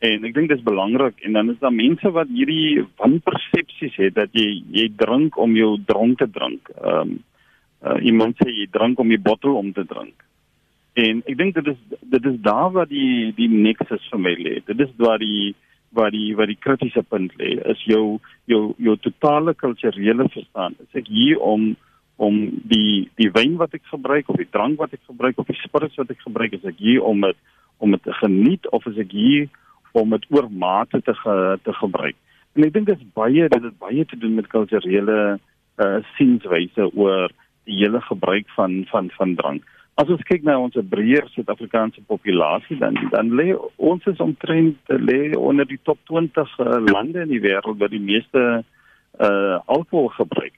En 0.00 0.24
ek 0.24 0.32
dink 0.32 0.48
dit 0.48 0.56
is 0.56 0.64
belangrik 0.64 1.20
en 1.28 1.36
dan 1.36 1.50
is 1.52 1.58
daar 1.60 1.74
mense 1.76 2.10
wat 2.16 2.30
hierdie 2.32 2.86
wanpersepsies 3.02 3.98
het 4.00 4.14
dat 4.16 4.32
jy 4.32 4.62
jy 4.72 4.86
drink 4.96 5.36
om 5.36 5.56
jou 5.58 5.74
dronk 5.88 6.22
te 6.22 6.28
drink. 6.30 6.72
Ehm 6.80 7.00
um, 7.00 7.18
uh, 7.80 7.96
iemand 8.04 8.36
sê 8.40 8.48
jy 8.52 8.66
drink 8.72 8.98
om 9.00 9.08
die 9.08 9.20
bottel 9.20 9.56
om 9.56 9.72
te 9.72 9.84
drink. 9.88 10.24
En 11.00 11.20
ek 11.24 11.36
dink 11.36 11.54
dit 11.56 11.68
is 11.72 11.98
dit 12.00 12.30
is 12.32 12.38
daar 12.44 12.72
waar 12.72 12.88
die 12.88 13.32
die 13.36 13.48
nexus 13.48 14.08
vir 14.12 14.24
my 14.24 14.34
lê. 14.40 14.56
Dit 14.66 14.80
is 14.80 14.96
waar 14.96 15.20
die 15.20 15.54
waar 15.92 16.10
die 16.14 16.34
waar 16.36 16.48
die 16.48 16.58
kritiese 16.60 17.02
punt 17.02 17.36
lê. 17.36 17.58
Is 17.72 17.84
jou 17.84 18.20
jou 18.48 18.62
jou 18.78 18.96
totale 19.04 19.54
kulturele 19.54 20.28
verstaan. 20.32 20.76
Is 20.80 21.00
ek 21.02 21.12
hier 21.12 21.40
om 21.40 21.74
om 22.20 22.36
die 22.68 23.08
die 23.16 23.30
wyn 23.32 23.56
wat 23.60 23.74
ek 23.76 23.86
gebruik 23.88 24.28
of 24.28 24.36
die 24.40 24.50
drank 24.52 24.80
wat 24.80 24.92
ek 24.96 25.04
gebruik 25.08 25.38
of 25.40 25.48
die 25.48 25.60
spirits 25.60 25.96
wat 26.00 26.10
ek 26.12 26.20
gebruik 26.24 26.56
is 26.56 26.66
ek 26.68 26.76
hier 26.80 27.04
om 27.04 27.24
dit 27.24 27.38
om 27.80 27.96
dit 27.96 28.02
te 28.04 28.12
geniet 28.18 28.68
of 28.76 28.84
is 28.90 28.98
ek 29.00 29.12
hier 29.16 29.48
om 29.92 30.10
dit 30.10 30.26
oormate 30.28 31.02
te 31.02 31.14
ge, 31.14 31.58
te 31.62 31.72
gebruik. 31.72 32.16
En 32.52 32.64
ek 32.66 32.72
dink 32.74 32.86
dit 32.86 32.98
is 32.98 33.12
baie 33.14 33.48
dit 33.48 33.62
het 33.62 33.78
baie 33.78 34.04
te 34.06 34.18
doen 34.18 34.34
met 34.34 34.50
kulturele 34.50 35.38
uh 35.80 35.98
sienswyse 36.16 36.90
oor 36.94 37.30
die 37.64 37.78
hele 37.82 38.00
gebruik 38.00 38.48
van 38.56 38.84
van 38.90 39.10
van 39.16 39.34
drank. 39.34 39.64
As 40.00 40.08
ons 40.08 40.22
kyk 40.28 40.42
na 40.42 40.56
ons 40.58 40.76
breër 40.92 41.28
Suid-Afrikaanse 41.34 42.02
populasie 42.08 42.78
dan 42.80 42.98
dan 43.14 43.32
lê 43.38 43.52
ons 43.76 44.06
is 44.06 44.20
omtrent 44.24 44.94
lê 45.10 45.36
onder 45.36 45.66
die 45.66 45.80
top 45.82 45.98
20 46.10 46.58
uh, 46.58 46.78
lande 46.92 47.22
in 47.26 47.32
die 47.34 47.42
wêreld 47.44 47.78
wat 47.78 47.94
die 47.94 48.02
meeste 48.02 48.64
uh 49.20 49.58
alkohol 49.66 50.08
gebruik. 50.16 50.54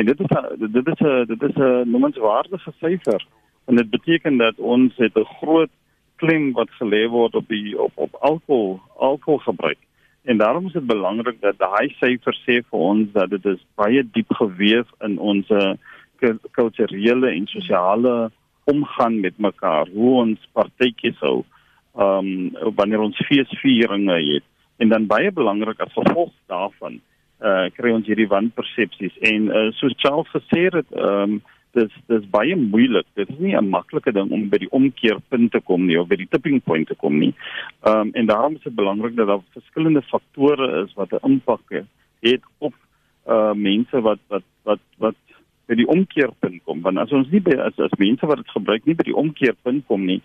En 0.00 0.06
dit 0.06 0.20
is 0.20 0.32
dit 0.58 0.86
is 0.94 1.00
'n 1.00 1.26
dit 1.26 1.42
is 1.42 1.56
'n 1.56 1.90
noemenswaardige 1.90 2.72
syfer 2.80 3.26
en 3.66 3.76
dit 3.76 3.90
beteken 3.90 4.36
dat 4.36 4.56
ons 4.58 4.96
het 4.96 5.16
'n 5.16 5.32
groot 5.40 5.70
klem 6.20 6.50
wat 6.56 6.70
gelê 6.78 7.06
word 7.08 7.34
op 7.40 7.48
die 7.48 7.76
op 7.78 7.92
op 7.96 8.18
alkohol 8.20 8.80
alkohol 8.96 9.40
gebruik. 9.46 9.78
En 10.28 10.38
daarom 10.38 10.66
is 10.66 10.76
dit 10.76 10.86
belangrik 10.86 11.40
dat 11.40 11.58
daai 11.58 11.88
syfer 12.00 12.36
sê 12.44 12.60
vir 12.60 12.80
ons 12.90 13.08
dat 13.12 13.30
dit 13.32 13.46
is 13.54 13.62
baie 13.80 14.02
diep 14.16 14.34
geweef 14.40 14.88
in 15.06 15.16
ons 15.18 15.48
kulturele 16.52 17.30
en 17.32 17.46
sosiale 17.48 18.30
omgang 18.64 19.20
met 19.20 19.38
mekaar, 19.38 19.88
hoe 19.94 20.12
ons 20.24 20.48
partytjies 20.52 21.18
hou, 21.24 21.40
ehm 21.98 22.32
um, 22.32 22.74
wanneer 22.76 23.02
ons 23.02 23.22
feesvieringe 23.26 24.18
het. 24.32 24.44
En 24.78 24.88
dan 24.88 25.06
baie 25.06 25.32
belangrik 25.32 25.80
as 25.80 25.96
gevolg 25.96 26.32
daarvan 26.46 27.00
uh 27.40 27.66
kry 27.72 27.90
ons 27.96 28.06
hierdie 28.06 28.28
wanpersepsies 28.28 29.16
en 29.32 29.48
uh, 29.48 29.70
soos 29.78 29.96
Charles 29.96 30.28
gesê 30.36 30.68
het 30.68 30.92
ehm 30.92 31.36
um, 31.36 31.40
dis 31.72 31.92
dis 32.06 32.30
baie 32.30 32.56
moeilik 32.56 33.06
dit 33.14 33.28
is 33.28 33.38
nie 33.38 33.56
'n 33.56 33.70
maklike 33.70 34.12
ding 34.12 34.30
om 34.30 34.48
by 34.48 34.58
die 34.58 34.70
omkeerpunt 34.70 35.52
te 35.52 35.60
kom 35.60 35.86
nie 35.86 36.00
of 36.00 36.08
by 36.08 36.16
die 36.16 36.28
tipping 36.30 36.62
point 36.62 36.88
te 36.88 36.94
kom 36.94 37.18
nie 37.18 37.34
ehm 37.86 38.00
um, 38.00 38.10
en 38.14 38.26
daarom 38.26 38.54
is 38.54 38.62
dit 38.62 38.74
belangrik 38.74 39.16
dat 39.16 39.26
daar 39.26 39.42
verskillende 39.52 40.02
faktore 40.02 40.84
is 40.84 40.94
wat 40.94 41.12
'n 41.12 41.26
impak 41.26 41.84
het 42.22 42.42
op 42.58 42.74
uh 43.26 43.52
mense 43.54 44.00
wat 44.00 44.18
wat 44.28 44.46
wat 44.64 44.80
wat 44.98 45.16
by 45.70 45.78
die 45.78 45.88
omkeerpunt 45.88 46.64
kom. 46.66 46.82
Want 46.82 46.98
as 46.98 47.12
ons 47.14 47.30
nie 47.30 47.42
by 47.44 47.54
as, 47.62 47.78
as 47.78 47.94
mense 48.02 48.26
wat 48.26 48.42
dit 48.42 48.54
gebruik 48.56 48.86
nie 48.86 48.96
by 48.98 49.06
die 49.06 49.16
omkeerpunt 49.16 49.86
kom 49.86 50.06
nie, 50.08 50.18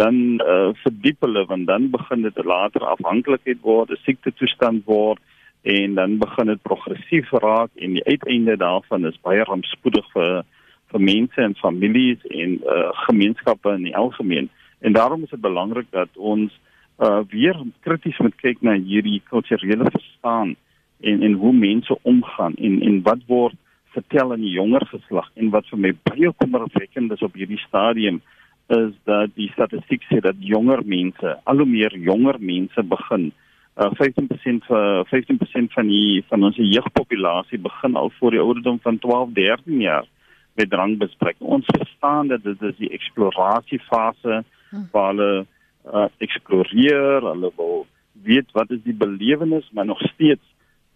dan 0.00 0.40
uh 0.40 0.72
verdiep 0.82 1.24
hulle 1.26 1.44
want 1.50 1.68
dan 1.68 1.90
begin 1.92 2.24
dit 2.24 2.44
later 2.44 2.84
afhanklikheid 2.94 3.60
word, 3.62 3.92
'n 3.92 4.04
siekte 4.04 4.32
toestand 4.40 4.86
word 4.86 5.20
en 5.66 5.94
dan 5.98 6.18
begin 6.18 6.46
dit 6.46 6.62
progressief 6.62 7.30
raak 7.42 7.70
en 7.76 7.98
die 7.98 8.04
uiteinde 8.06 8.56
daarvan 8.56 9.06
is 9.06 9.20
baie 9.22 9.44
rampspoedig 9.44 10.06
vir 10.14 10.44
vir 10.92 11.00
mense 11.00 11.42
en 11.42 11.54
families 11.54 12.22
en 12.30 12.60
uh 12.62 12.90
gemeenskappe 13.06 13.74
in 13.74 13.88
die 13.88 13.96
algemeen. 13.96 14.48
En 14.80 14.92
daarom 14.92 15.22
is 15.22 15.30
dit 15.30 15.40
belangrik 15.40 15.90
dat 15.90 16.08
ons 16.14 16.52
uh 16.98 17.20
weer 17.28 17.56
krities 17.80 18.18
moet 18.18 18.36
kyk 18.40 18.62
na 18.62 18.76
hierdie 18.76 19.22
kulturele 19.30 19.90
verstaan 19.90 20.56
en 21.00 21.22
en 21.22 21.32
hoe 21.32 21.52
mense 21.52 21.98
omgaan 22.02 22.54
en 22.54 22.82
en 22.82 23.02
wat 23.02 23.24
word 23.26 23.56
vertel 23.96 24.32
aan 24.32 24.44
die 24.44 24.54
jonger 24.56 24.86
geslag 24.86 25.28
en 25.34 25.50
wat 25.50 25.68
vir 25.72 25.78
my 25.78 25.92
baie 26.08 26.32
kommerwekkend 26.42 27.12
is 27.12 27.24
op 27.24 27.34
hierdie 27.34 27.60
stadium 27.64 28.20
is 28.74 28.94
dat 29.06 29.30
die 29.38 29.50
statistiek 29.52 30.02
sê 30.08 30.18
dat 30.20 30.40
jonger 30.42 30.82
mense, 30.84 31.36
al 31.44 31.62
hoe 31.62 31.68
meer 31.70 31.94
jonger 32.08 32.40
mense 32.40 32.82
begin 32.82 33.30
uh 33.76 33.90
15% 34.00 34.64
vir 34.70 35.04
15% 35.12 35.74
van 35.76 35.88
die 35.92 36.24
van 36.30 36.44
ons 36.48 36.56
jeugpopulasie 36.56 37.60
begin 37.60 37.96
al 37.96 38.10
voor 38.18 38.30
die 38.30 38.40
ouderdom 38.40 38.78
van 38.82 38.98
12, 38.98 39.32
13 39.36 39.80
jaar 39.80 40.06
met 40.56 40.70
drankbespreek. 40.70 41.36
Ons 41.38 41.64
verstaan 41.66 42.28
dat 42.28 42.42
dit 42.42 42.62
is 42.62 42.76
die 42.76 42.90
eksplorasiefase 42.96 44.42
hm. 44.70 44.84
waar 44.92 45.12
hulle 45.14 45.46
uh, 45.92 46.08
eksploreer, 46.18 47.22
hulle 47.22 47.52
wil 47.56 47.86
weet 48.26 48.52
wat 48.56 48.70
is 48.70 48.82
die 48.82 48.96
belewenis, 48.96 49.68
maar 49.72 49.86
nog 49.86 50.00
steeds 50.12 50.42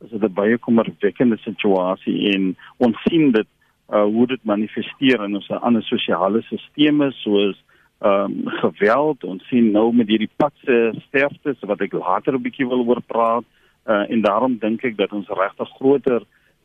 is 0.01 0.11
dit 0.11 0.23
'n 0.23 0.33
baie 0.33 0.59
kommerwekkende 0.59 1.37
situasie 1.37 2.33
en 2.33 2.57
ons 2.77 2.97
sien 3.03 3.33
dit 3.33 3.47
uh, 3.93 4.03
hoe 4.03 4.27
dit 4.27 4.45
manifesteer 4.45 5.25
in 5.25 5.35
ons 5.35 5.51
ander 5.51 5.83
sosiale 5.83 6.43
sisteme 6.43 7.13
soos 7.13 7.59
ehm 8.01 8.33
um, 8.33 8.49
geweld 8.65 9.25
ons 9.25 9.49
sien 9.49 9.71
nou 9.73 9.93
met 9.93 10.09
hierdie 10.09 10.31
padse 10.37 10.77
sterftes 11.09 11.59
wat 11.61 11.81
ek 11.81 11.93
later 11.93 12.33
'n 12.35 12.43
bietjie 12.43 12.69
wil 12.69 12.87
oor 12.89 13.03
praat 13.07 13.45
uh, 13.87 14.05
en 14.09 14.21
daarom 14.21 14.57
dink 14.59 14.85
ek 14.85 14.97
dat 14.97 15.13
ons 15.13 15.29
regtig 15.29 15.69
groter 15.77 16.23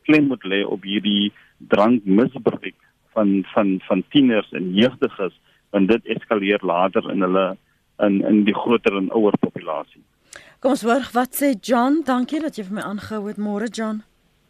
klem 0.07 0.29
moet 0.31 0.43
lê 0.43 0.63
op 0.65 0.83
hierdie 0.87 1.33
drankmisbruik 1.73 2.77
van 3.15 3.43
van 3.53 3.77
van 3.87 4.03
tieners 4.09 4.51
en 4.51 4.73
jeugdiges 4.73 5.35
want 5.75 5.91
dit 5.91 6.11
eskaleer 6.15 6.63
later 6.63 7.11
in 7.11 7.21
hulle 7.25 7.47
in 8.07 8.21
in 8.31 8.43
die 8.47 8.55
groter 8.55 8.97
en 8.97 9.11
ouer 9.11 9.37
populasie. 9.39 10.03
Kom 10.59 10.75
ons 10.75 10.83
hoor 10.87 11.07
wat 11.13 11.35
sê 11.37 11.53
John. 11.61 12.01
Dankie 12.07 12.41
dat 12.43 12.57
jy 12.57 12.67
vir 12.67 12.79
my 12.79 12.85
aangehou 12.89 13.25
het 13.27 13.39
môre 13.41 13.67
John. 13.71 14.03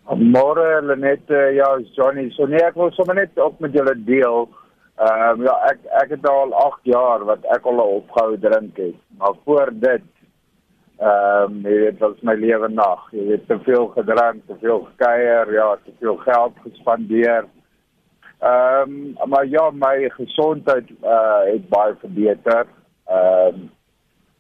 Môre 0.05 0.83
Lenet, 0.85 1.31
ja, 1.57 1.71
Johnny, 1.95 2.27
so 2.35 2.45
nee, 2.45 2.61
ek 2.61 2.77
wil 2.77 2.91
sommer 2.93 3.17
net 3.17 3.39
op 3.41 3.57
met 3.63 3.73
julle 3.73 3.95
deel. 4.05 4.45
Ehm 5.01 5.41
um, 5.41 5.45
ja, 5.47 5.55
ek 5.71 5.81
ek 6.03 6.13
het 6.15 6.27
al 6.29 6.53
8 6.61 6.91
jaar 6.91 7.25
wat 7.27 7.45
ek 7.55 7.65
al 7.67 7.81
opgehou 7.83 8.37
drink 8.39 8.77
het. 8.79 8.99
Maar 9.17 9.33
voor 9.43 9.73
dit 9.73 10.05
ehm 10.97 11.51
um, 11.51 11.55
jy 11.67 11.79
weet 11.81 11.99
wat 11.99 12.21
my 12.23 12.35
lewe 12.39 12.69
nag. 12.71 13.07
Jy 13.11 13.25
weet 13.27 13.47
te 13.47 13.57
veel 13.65 13.87
gedrink, 13.97 14.45
te 14.47 14.55
veel 14.61 14.83
gekuier, 14.89 15.53
ja, 15.53 15.69
te 15.83 15.91
veel 15.99 16.17
geld 16.23 16.59
gespandeer. 16.63 17.47
Ehm 18.39 18.95
um, 18.95 19.29
maar 19.29 19.47
ja, 19.47 19.69
my 19.71 20.09
gesondheid 20.09 20.91
uh 21.03 21.41
het 21.51 21.67
baie 21.69 21.95
verbeter. 21.99 22.67
Ehm 23.07 23.47
um, 23.47 23.65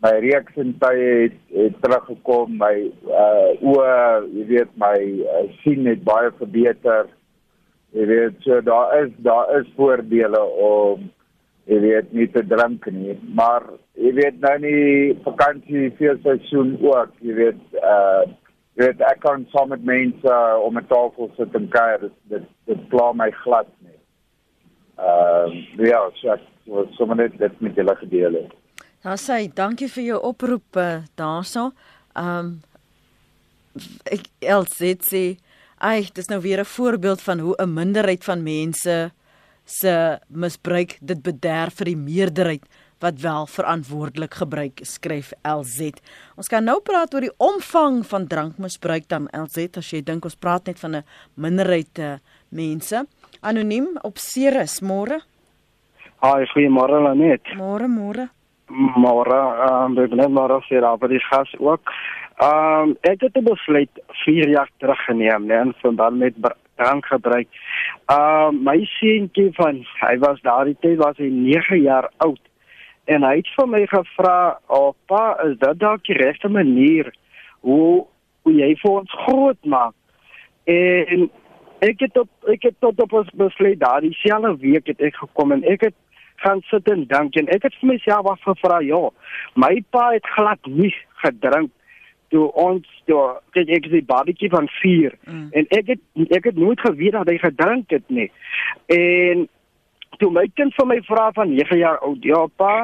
my 0.05 0.11
reuksintuie 0.21 1.11
het 1.21 1.37
het 1.55 1.75
teruggekom, 1.81 2.57
my 2.61 2.75
uh 3.09 3.51
oë, 3.59 4.23
jy 4.37 4.47
weet 4.53 4.71
my 4.79 4.95
uh, 5.25 5.45
sien 5.63 5.87
het 5.89 6.03
baie 6.07 6.31
verbeter. 6.37 7.07
Jy 7.95 8.05
weet 8.11 8.39
so 8.47 8.61
daar 8.61 8.95
is 9.03 9.11
daar 9.27 9.51
is 9.59 9.67
voordele 9.75 10.43
om 10.69 11.09
jy 11.65 11.79
weet 11.81 12.13
nie 12.13 12.27
te 12.29 12.43
drink 12.45 12.85
nie, 12.93 13.15
maar 13.33 13.63
jy 13.97 14.11
weet 14.19 14.41
nou 14.43 14.55
nie 14.61 15.15
vakansie 15.25 15.91
feesseisoen 15.99 16.75
ook, 16.83 17.13
jy 17.25 17.37
weet 17.41 17.79
uh 17.81 18.25
jy 18.75 18.89
weet 18.89 19.01
ek 19.07 19.21
kan 19.23 19.45
saam 19.53 19.69
met 19.71 19.85
mense 19.87 20.27
uh, 20.27 20.59
om 20.59 20.77
'n 20.77 20.87
tafel 20.91 21.31
sit 21.37 21.55
en 21.55 21.69
kuier, 21.71 22.01
dit 22.01 22.15
dit, 22.33 22.47
dit 22.67 22.81
pla 22.91 23.13
my 23.13 23.31
glad 23.43 23.69
nie. 23.79 23.99
Ehm 24.99 25.55
uh, 25.79 25.87
ja, 25.87 26.01
so 26.19 26.33
ek 26.35 26.43
wil 26.65 26.87
sommer 26.97 27.15
net 27.15 27.37
dit 27.39 27.61
met 27.61 27.75
julle 27.75 27.95
gedeel 27.95 28.33
het. 28.41 28.51
Ja, 29.05 29.15
sê 29.15 29.47
dankie 29.53 29.87
vir 29.87 30.03
jou 30.03 30.19
oproep 30.21 30.77
uh, 30.77 31.03
daarso. 31.15 31.71
Ehm 32.13 32.39
um, 32.39 32.61
ek 34.05 34.27
elsê 34.39 34.95
sê 35.03 35.23
ai, 35.77 36.07
dis 36.13 36.29
nou 36.29 36.41
weer 36.41 36.59
'n 36.59 36.73
voorbeeld 36.77 37.21
van 37.21 37.39
hoe 37.39 37.55
'n 37.57 37.73
minderheid 37.73 38.23
van 38.23 38.43
mense 38.43 39.11
se 39.65 40.19
misbruik 40.29 40.97
dit 41.01 41.21
bederf 41.25 41.81
vir 41.81 41.91
die 41.91 41.97
meerderheid 41.97 42.65
wat 43.03 43.19
wel 43.21 43.47
verantwoordelik 43.49 44.33
gebruik 44.39 44.79
skryf 44.81 45.33
LZ. 45.43 45.99
Ons 46.39 46.49
kan 46.49 46.63
nou 46.63 46.79
praat 46.85 47.13
oor 47.13 47.25
die 47.25 47.33
omvang 47.43 48.03
van 48.07 48.27
drankmisbruik 48.31 49.09
dan 49.11 49.27
LZ 49.33 49.81
as 49.81 49.91
jy 49.91 50.01
dink 50.05 50.25
ons 50.25 50.37
praat 50.39 50.67
net 50.67 50.79
van 50.79 50.95
'n 50.95 51.03
minderheid 51.35 51.99
uh, 51.99 52.15
mense. 52.49 53.05
Anoniem 53.41 53.97
op 54.01 54.17
Ceres 54.17 54.81
môre. 54.81 55.19
Haai, 56.23 56.45
goeiemôre 56.53 57.01
Lenet. 57.03 57.43
Môre, 57.57 57.87
môre. 57.87 58.29
Môre, 58.97 59.39
ehm 59.67 59.97
um, 59.97 60.15
net 60.15 60.31
maar 60.31 60.63
sê 60.65 60.79
daar 60.81 60.97
by 60.97 61.07
die 61.07 61.25
gas 61.29 61.51
ook. 61.59 61.91
Ehm 62.41 62.89
um, 62.89 62.97
ek 63.01 63.21
het 63.21 63.43
besluit 63.43 63.91
4 64.25 64.49
jaar 64.49 64.69
terug 64.79 64.99
geneem, 65.05 65.45
nee, 65.45 65.57
en 65.57 65.73
verband 65.81 66.17
met 66.17 66.33
drankgebruik. 66.75 67.47
Ehm 68.05 68.55
um, 68.55 68.63
my 68.63 68.79
seentjie 68.97 69.51
van 69.59 69.85
hy 70.01 70.17
was 70.23 70.41
daardie 70.41 70.77
tyd 70.79 70.97
was 71.01 71.17
hy 71.17 71.29
9 71.31 71.81
jaar 71.81 72.09
oud 72.17 72.41
en 73.05 73.23
hy 73.23 73.35
het 73.37 73.49
vir 73.55 73.67
my 73.69 73.85
gevra, 73.87 74.59
"Oupa, 74.67 75.37
is 75.45 75.57
dit 75.59 75.79
dalk 75.79 76.03
die 76.03 76.17
regte 76.17 76.49
manier 76.49 77.13
hoe 77.61 78.05
hoe 78.43 78.53
jy 78.53 78.75
vir 78.81 78.91
ons 78.91 79.11
groot 79.25 79.65
maak?" 79.65 79.93
En 80.65 81.29
ek 81.79 81.99
het 81.99 82.17
op 82.17 82.29
ek 82.47 82.63
het 82.63 82.75
tot 82.79 83.01
op 83.01 83.13
ons 83.13 83.29
besluit 83.33 83.79
daardie 83.79 84.13
selfde 84.13 84.57
week 84.57 84.87
het 84.87 85.01
ek 85.01 85.15
gekom 85.15 85.51
en 85.51 85.63
ek 85.63 85.81
het 85.81 85.95
gaan 86.35 86.61
sit 86.61 86.87
en 86.91 87.05
dink 87.07 87.35
en 87.35 87.47
ek 87.47 87.63
het 87.63 87.75
vir 87.79 87.89
myself 87.89 88.25
afgevra, 88.25 88.81
"Ja, 88.81 89.09
my 89.55 89.83
pa 89.89 90.11
het 90.11 90.27
glad 90.27 90.59
nie 90.65 90.95
gedrink 91.23 91.71
toe 92.35 92.49
ons 92.67 92.87
toe 93.09 93.21
kyk 93.55 93.71
ek 93.77 93.89
die 93.93 94.03
babatjie 94.11 94.51
van 94.51 94.67
4 94.81 95.15
mm. 95.23 95.47
en 95.55 95.71
ek 95.79 95.93
het 95.93 96.33
ek 96.39 96.51
het 96.51 96.59
nooit 96.59 96.83
geweet 96.83 97.15
dat 97.15 97.31
hy 97.31 97.37
gedrink 97.39 97.95
het 97.95 98.05
nie. 98.19 98.27
En 98.91 99.47
toe 100.19 100.31
my 100.35 100.45
kind 100.59 100.75
vir 100.75 100.91
my 100.91 100.99
vra 101.07 101.29
van 101.39 101.55
9 101.55 101.79
jaar 101.79 101.99
oud, 102.03 102.23
"Ja, 102.27 102.45
pa, 102.59 102.75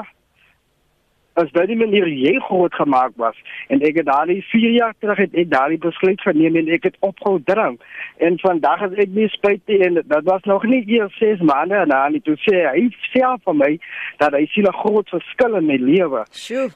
as 1.33 1.51
dit 1.55 1.67
die 1.71 1.77
manier 1.79 2.07
jy 2.07 2.33
groot 2.47 2.73
gemaak 2.75 3.13
was? 3.21 3.37
En 3.67 3.81
ek 3.87 4.01
het 4.01 4.05
daardie 4.09 4.41
4 4.51 4.71
jaar 4.75 4.93
terug 4.99 5.17
het 5.17 5.33
ek 5.33 5.49
daardie 5.51 5.79
besluit 5.81 6.21
geneem 6.21 6.55
en 6.59 6.71
ek 6.75 6.89
het 6.89 6.97
opgehou 6.99 7.39
drink. 7.47 7.83
En 8.17 8.39
vandag 8.39 8.83
is 8.89 8.97
ek 9.05 9.13
nie 9.15 9.27
spyt 9.31 9.61
nie 9.71 9.79
en 9.87 9.99
dit 10.01 10.23
was 10.27 10.43
nog 10.43 10.63
nie 10.63 10.83
eers 10.87 11.17
6 11.17 11.43
maande 11.47 11.85
na 11.87 12.07
nie. 12.09 12.21
Toe 12.21 12.35
sê 12.47 12.65
hy 12.67 12.89
self 13.13 13.43
vir 13.47 13.59
my 13.63 13.71
dat 14.19 14.35
hy 14.37 14.45
sien 14.53 14.67
'n 14.67 14.79
groot 14.83 15.09
verskil 15.09 15.55
in 15.55 15.65
my 15.65 15.77
lewe. 15.77 16.25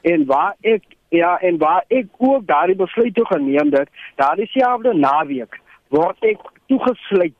En 0.02 0.26
waar 0.26 0.54
ek 0.62 0.95
ja 1.08 1.38
en 1.38 1.58
waar 1.58 1.84
ek 1.88 2.06
ook 2.18 2.46
daardie 2.46 2.76
besluit 2.76 3.14
toe 3.14 3.26
geneem 3.26 3.72
het 3.72 3.88
daardie 4.14 4.48
selfde 4.52 4.94
naweek 4.94 5.60
word 5.88 6.16
ek 6.24 6.40
toegesluit 6.66 7.34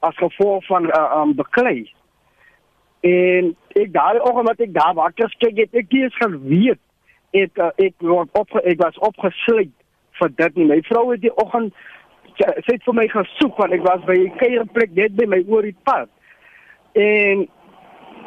as 0.00 0.16
gevolg 0.16 0.66
van 0.66 0.82
'n 0.86 0.92
uh, 0.94 1.22
um, 1.22 1.34
beklei 1.34 1.88
En 3.00 3.52
ek 3.78 3.92
daai 3.94 4.18
oggend 4.18 4.48
wat 4.48 4.60
ek 4.60 4.72
daar 4.74 4.94
wakker 4.94 5.30
skrik 5.30 5.58
het, 5.62 5.74
ek 5.74 5.92
het 5.94 6.14
geweet 6.18 6.80
ek 7.36 7.60
uh, 7.60 7.70
ek 7.76 7.94
word 8.02 8.32
op 8.34 8.56
ek 8.64 8.80
was 8.80 8.98
opgesluit 9.04 9.70
vir 10.18 10.30
dit 10.40 10.56
nie. 10.56 10.66
My 10.66 10.80
vrou 10.88 11.04
het 11.12 11.22
die 11.22 11.34
oggend 11.38 11.76
sê 12.38 12.78
vir 12.82 12.96
my 12.96 13.06
gesoek 13.12 13.58
want 13.60 13.76
ek 13.76 13.84
was 13.86 14.02
by 14.08 14.16
'n 14.18 14.34
kuierplek 14.40 14.96
net 14.96 15.14
by 15.14 15.26
my 15.30 15.44
oor 15.46 15.62
die 15.62 15.76
pad. 15.84 16.08
En 16.94 17.46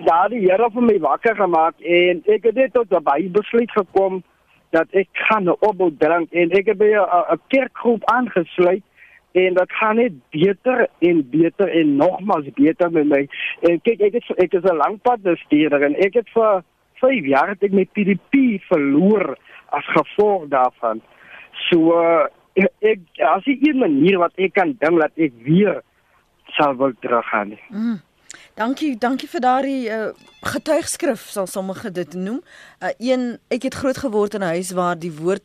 daar 0.08 0.30
die 0.30 0.40
Here 0.40 0.70
vir 0.72 0.82
my 0.88 1.00
wakker 1.00 1.36
gemaak 1.36 1.76
en 1.82 2.24
ek 2.28 2.44
het 2.44 2.56
net 2.56 2.74
tot 2.74 3.04
baie 3.04 3.28
besluit 3.30 3.72
gekom 3.72 4.24
dat 4.72 4.88
ek 4.92 5.08
gaan 5.12 5.44
'n 5.44 5.60
opbou 5.60 5.92
drink 5.98 6.32
en 6.32 6.52
ek 6.52 6.66
het 6.66 6.78
by 6.78 6.92
'n 6.96 7.40
kerkgroep 7.48 8.04
aangesluit 8.06 8.84
en 9.32 9.54
dat 9.54 9.72
gaan 9.72 9.96
net 9.96 10.14
beter 10.30 10.88
en 11.00 11.30
beter 11.30 11.70
en 11.70 11.96
nogmaals 11.96 12.50
beter 12.54 12.92
met 12.92 13.08
my. 13.08 13.28
En 13.60 13.82
kyk, 13.82 14.02
ek 14.02 14.14
het 14.14 14.32
ek 14.38 14.54
is 14.54 14.64
'n 14.64 14.76
langpad 14.76 15.22
bestuurder 15.22 15.82
en 15.84 15.96
ek 15.96 16.14
het 16.14 16.30
vir 16.30 16.64
5 16.94 17.26
jaar 17.26 17.48
het 17.48 17.64
ek 17.64 17.72
my 17.72 17.86
PDP 17.86 18.60
verloor 18.68 19.38
as 19.70 19.86
gevolg 19.86 20.48
daarvan. 20.48 21.02
So 21.70 21.96
uh, 21.96 22.26
ek 22.80 23.00
as 23.18 23.46
een 23.46 23.78
manier 23.78 24.18
wat 24.18 24.36
ek 24.36 24.54
kan 24.54 24.76
dink 24.80 25.00
dat 25.00 25.12
ek 25.16 25.34
weer 25.44 25.82
sal 26.58 26.76
wil 26.76 26.94
teruggaan. 27.00 27.58
Mm. 27.70 28.00
Dankie, 28.56 28.98
dankie 28.98 29.28
vir 29.32 29.42
daardie 29.42 29.90
uh, 29.90 30.12
getuigskrif 30.42 31.30
sal 31.32 31.48
sommige 31.48 31.92
dit 31.92 32.14
noem. 32.14 32.42
Uh, 32.84 32.90
een 33.00 33.40
ek 33.48 33.64
het 33.70 33.80
groot 33.80 33.98
geword 33.98 34.34
in 34.34 34.44
'n 34.44 34.54
huis 34.56 34.72
waar 34.72 35.00
die 35.00 35.12
woord 35.12 35.44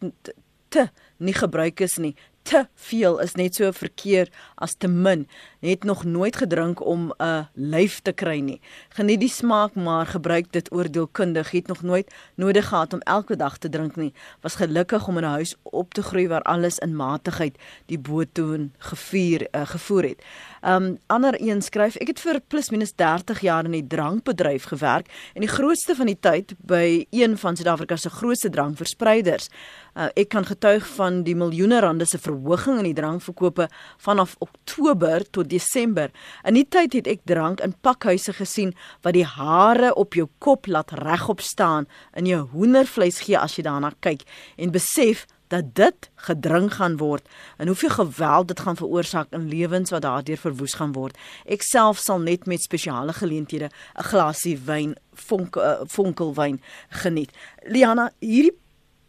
te 0.69 0.90
nie 1.16 1.35
gebruik 1.35 1.81
is 1.81 1.97
nie 1.97 2.16
te 2.47 2.66
veel 2.88 3.19
is 3.25 3.35
net 3.38 3.59
so 3.59 3.73
verkeer 3.75 4.31
as 4.62 4.77
te 4.79 4.88
min. 4.88 5.27
Het 5.61 5.85
nog 5.85 6.05
nooit 6.05 6.37
gedrink 6.37 6.85
om 6.85 7.12
'n 7.19 7.49
lyf 7.55 8.01
te 8.01 8.12
kry 8.12 8.38
nie. 8.38 8.61
Geniet 8.88 9.21
die 9.21 9.29
smaak, 9.29 9.75
maar 9.75 10.07
gebruik 10.07 10.53
dit 10.53 10.73
oordeelkundig. 10.73 11.51
Het 11.51 11.66
nog 11.66 11.83
nooit 11.83 12.14
nodig 12.35 12.69
gehad 12.69 12.92
om 12.92 13.01
elke 13.01 13.37
dag 13.37 13.59
te 13.59 13.69
drink 13.69 13.97
nie. 13.97 14.12
Was 14.40 14.55
gelukkig 14.55 15.09
om 15.09 15.16
in 15.16 15.25
'n 15.25 15.27
huis 15.27 15.55
op 15.62 15.95
te 15.95 16.03
groei 16.03 16.29
waar 16.29 16.42
alles 16.42 16.79
in 16.79 16.97
matigheid 16.97 17.59
die 17.87 17.99
boetoon 17.99 18.73
gevier 18.79 19.49
uh, 19.53 19.66
gevoer 19.66 20.03
het. 20.03 20.25
Um 20.62 20.99
ander 21.07 21.35
een 21.49 21.62
skryf, 21.62 21.95
ek 21.97 22.07
het 22.07 22.21
vir 22.21 22.40
plus 22.49 22.71
minus 22.71 22.95
30 22.95 23.40
jaar 23.40 23.64
in 23.64 23.71
die 23.71 23.87
drankbedryf 23.87 24.64
gewerk 24.64 25.11
en 25.35 25.45
die 25.45 25.51
grootste 25.51 25.95
van 25.95 26.07
die 26.07 26.19
tyd 26.21 26.55
by 26.59 27.07
een 27.11 27.38
van 27.38 27.57
Suid-Afrika 27.57 27.97
se 27.97 28.11
grootste 28.11 28.51
drankverspreiders. 28.51 29.49
Uh, 29.97 30.09
ek 30.14 30.29
kan 30.29 30.45
getuig 30.45 30.87
van 30.97 31.23
die 31.25 31.37
miljoene 31.38 31.79
rande 31.81 32.05
se 32.05 32.19
verhoging 32.19 32.81
in 32.83 32.88
die 32.90 32.99
drankverkope 32.99 33.69
vanaf 34.03 34.35
Oktober 34.45 35.23
tot 35.31 35.49
Desember. 35.57 36.12
In 36.45 36.59
die 36.59 36.66
tyd 36.69 36.97
het 36.99 37.09
ek 37.11 37.25
drank 37.29 37.62
in 37.64 37.77
pakhuise 37.87 38.35
gesien 38.37 38.75
wat 39.07 39.16
die 39.16 39.27
hare 39.27 39.95
op 39.97 40.16
jou 40.19 40.29
kop 40.38 40.69
laat 40.71 40.95
regop 41.03 41.40
staan 41.45 41.88
in 42.16 42.29
jou 42.29 42.45
hoendervleis 42.53 43.23
gee 43.27 43.38
as 43.38 43.57
jy 43.57 43.66
daarna 43.66 43.95
kyk 44.05 44.27
en 44.61 44.75
besef 44.75 45.25
dat 45.53 45.75
dit 45.79 46.09
gedrink 46.27 46.77
gaan 46.81 46.97
word 46.99 47.27
en 47.62 47.71
hoeveel 47.71 47.92
geweld 47.95 48.49
dit 48.49 48.61
gaan 48.61 48.79
veroorsaak 48.79 49.31
in 49.37 49.49
lewens 49.49 49.92
wat 49.95 50.03
daardeur 50.03 50.40
verwoes 50.42 50.75
gaan 50.75 50.95
word. 50.97 51.16
Ek 51.47 51.62
self 51.62 52.03
sal 52.03 52.19
net 52.25 52.49
met 52.51 52.64
spesiale 52.64 53.14
geleenthede 53.14 53.71
'n 53.71 54.09
glasie 54.11 54.59
wyn, 54.59 54.97
vonk, 55.12 55.57
uh, 55.57 55.87
vonkelwyn 55.87 56.61
geniet. 57.03 57.31
Liana, 57.62 58.11
hierdie 58.21 58.59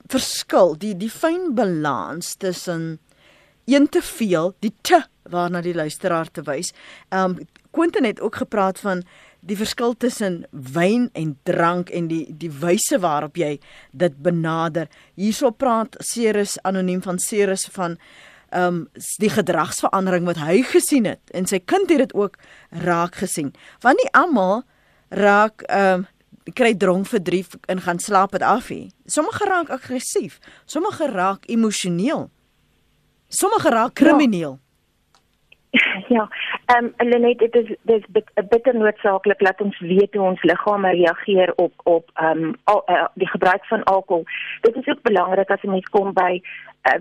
verskil, 0.07 0.77
die 0.77 0.93
die 0.97 1.09
fyn 1.09 1.55
balans 1.55 2.35
tussen 2.35 2.99
een 3.67 3.89
te 3.89 4.01
veel, 4.01 4.53
die 4.63 4.73
te 4.81 5.03
waarna 5.27 5.61
die 5.61 5.75
luisteraar 5.75 6.31
te 6.31 6.41
wys. 6.47 6.73
Um, 7.11 7.37
Quentin 7.75 8.07
het 8.07 8.21
ook 8.23 8.35
gepraat 8.35 8.79
van 8.79 9.03
die 9.39 9.57
verskil 9.57 9.93
tussen 9.97 10.45
wyn 10.51 11.09
en 11.13 11.35
drank 11.43 11.89
en 11.89 12.07
die 12.07 12.25
die 12.37 12.51
wyse 12.51 12.99
waarop 12.99 13.37
jy 13.37 13.57
dit 13.91 14.15
benader. 14.23 14.87
Hierso 15.19 15.51
praat 15.51 15.95
Ceres 15.99 16.57
anoniem 16.63 17.03
van 17.03 17.19
Ceres 17.19 17.67
van 17.75 17.99
ehm 18.49 18.63
um, 18.63 18.83
die 19.19 19.29
gedragsverandering 19.29 20.25
wat 20.25 20.37
hy 20.39 20.61
gesien 20.63 21.05
het 21.05 21.33
en 21.35 21.45
sy 21.45 21.59
kind 21.59 21.89
het 21.91 21.99
dit 21.99 22.13
ook 22.15 22.37
raak 22.71 23.19
gesien. 23.19 23.51
Want 23.83 23.99
nie 23.99 24.11
almal 24.15 24.63
raak 25.09 25.67
ehm 25.67 26.07
um, 26.07 26.07
kry 26.55 26.71
dronk 26.79 27.09
vir 27.11 27.19
3 27.21 27.45
en 27.67 27.81
gaan 27.83 27.99
slaap 27.99 28.31
dit 28.31 28.41
af 28.41 28.69
nie. 28.69 28.91
Sommige 29.05 29.45
raak 29.45 29.69
aggressief, 29.69 30.39
sommige 30.65 31.11
raak 31.11 31.43
emosioneel. 31.51 32.29
Sommige 33.27 33.69
raak 33.69 33.93
krimineel. 33.93 34.59
Ja, 36.07 36.29
ehm 36.65 36.85
um, 36.97 37.07
Lenet 37.09 37.39
dit 37.39 37.55
is 37.55 37.75
dit 37.81 38.05
is 38.13 38.23
'n 38.33 38.47
bitter 38.49 38.75
noodsaaklik 38.75 39.39
dat 39.39 39.61
ons 39.61 39.79
weet 39.79 40.13
hoe 40.13 40.27
ons 40.27 40.43
liggame 40.43 40.89
reageer 40.89 41.53
op 41.55 41.73
op 41.83 42.09
ehm 42.13 42.43
um, 42.43 42.55
uh, 42.85 43.05
die 43.13 43.27
gebruik 43.27 43.65
van 43.65 43.83
alkohol. 43.83 44.25
Dit 44.61 44.75
is 44.75 44.87
ook 44.87 45.01
belangrik 45.01 45.49
as 45.49 45.61
'n 45.61 45.69
mens 45.69 45.85
kom 45.85 46.13
by 46.13 46.41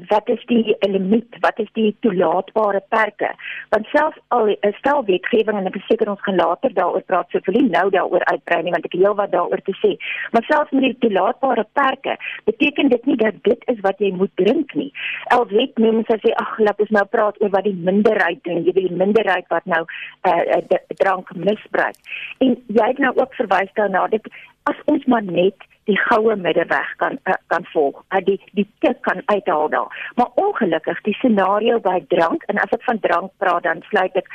wat 0.08 0.28
is 0.28 0.42
die 0.50 0.76
limiet, 0.80 1.36
wat 1.40 1.58
is 1.62 1.68
die 1.72 1.96
toelaatbare 2.00 2.82
perke? 2.88 3.30
Want 3.74 3.86
selfs 3.92 4.18
al 4.28 4.48
'n 4.48 4.74
stel 4.78 5.04
wetgewing 5.04 5.58
en 5.58 5.66
ek 5.66 5.78
seker 5.88 6.10
ons 6.10 6.22
gaan 6.22 6.36
later 6.36 6.72
daaroor 6.74 7.02
praat, 7.02 7.30
so 7.30 7.38
vir 7.44 7.62
nou 7.62 7.90
daaroor 7.90 8.24
uitbrei 8.24 8.62
nie 8.62 8.72
want 8.72 8.84
ek 8.84 8.92
het 8.92 9.02
heel 9.02 9.14
wat 9.14 9.30
daaroor 9.30 9.62
te 9.62 9.76
sê. 9.82 9.96
Maar 10.32 10.44
selfs 10.44 10.70
met 10.70 10.82
die 10.82 10.98
toelaatbare 10.98 11.66
perke, 11.72 12.16
beteken 12.44 12.88
dit 12.88 13.06
nie 13.06 13.16
dat 13.16 13.34
dit 13.42 13.62
is 13.66 13.80
wat 13.80 13.98
jy 13.98 14.12
moet 14.12 14.34
drink 14.34 14.74
nie. 14.74 14.92
El 15.30 15.46
wet 15.46 15.78
noem 15.78 16.04
sy 16.08 16.18
sê 16.24 16.34
ag, 16.34 16.58
laat 16.58 16.80
ons 16.80 16.90
nou 16.90 17.04
praat 17.04 17.42
oor 17.42 17.50
wat 17.50 17.64
die 17.64 17.78
minderheid 17.88 18.42
doen, 18.42 18.64
jy 18.64 18.72
weet 18.72 18.88
die 18.88 19.02
minderheid 19.04 19.46
wat 19.48 19.64
nou 19.64 19.84
uh, 20.26 20.42
uh, 20.56 20.80
drank 21.02 21.34
misbruik. 21.34 21.96
En 22.38 22.56
jy 22.66 22.86
het 22.86 22.98
nou 22.98 23.12
ook 23.16 23.34
verwys 23.34 23.72
daarna 23.74 24.06
dit 24.06 24.28
as 24.70 24.78
ons 24.90 25.04
maar 25.06 25.22
net 25.22 25.66
die 25.86 25.98
goue 26.08 26.36
middeweg 26.36 26.92
kan 27.02 27.18
uh, 27.24 27.38
kan 27.52 27.66
volg. 27.72 28.02
Uh, 28.10 28.20
die 28.26 28.38
die 28.58 28.66
tik 28.84 29.00
kan 29.06 29.22
uithaal 29.26 29.68
daar. 29.70 30.12
Maar 30.14 30.30
ongelukkig 30.34 31.00
die 31.08 31.16
scenario 31.20 31.80
by 31.80 32.00
drank 32.08 32.46
en 32.50 32.62
as 32.62 32.74
ek 32.74 32.86
van 32.88 33.00
drank 33.00 33.34
praat 33.42 33.66
dan 33.68 33.84
sluit 33.90 34.16
ek 34.18 34.30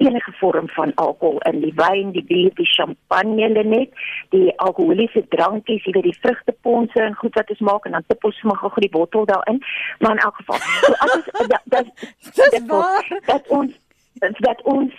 enige 0.00 0.32
vorm 0.32 0.68
van 0.68 0.94
alkohol 0.94 1.38
in 1.50 1.60
die 1.60 1.72
wyn, 1.76 2.12
die 2.16 2.24
bier, 2.24 2.52
die 2.56 2.68
champagne 2.72 3.48
net, 3.48 3.92
die 4.32 4.48
alkoholiese 4.56 5.22
drankies, 5.34 5.84
jy 5.84 5.92
weet 5.96 6.08
die 6.08 6.20
vrugteponse 6.22 7.02
en 7.04 7.18
goed 7.20 7.36
wat 7.36 7.52
ons 7.52 7.60
maak 7.68 7.84
en 7.84 7.98
dan 7.98 8.06
tip 8.08 8.24
ons 8.24 8.40
sommer 8.40 8.56
gou 8.62 8.72
die 8.80 8.92
bottel 8.96 9.28
daarin. 9.28 9.60
Maar 10.00 10.16
in 10.16 10.24
elk 10.24 10.40
geval, 10.40 10.64
so 10.86 10.96
as 11.04 11.16
ons 11.18 11.28
ja, 11.54 11.60
dat 11.76 11.92
dat 12.40 13.26
dat 13.28 13.52
ons 13.58 13.76
dat 14.20 14.62
ons 14.62 14.92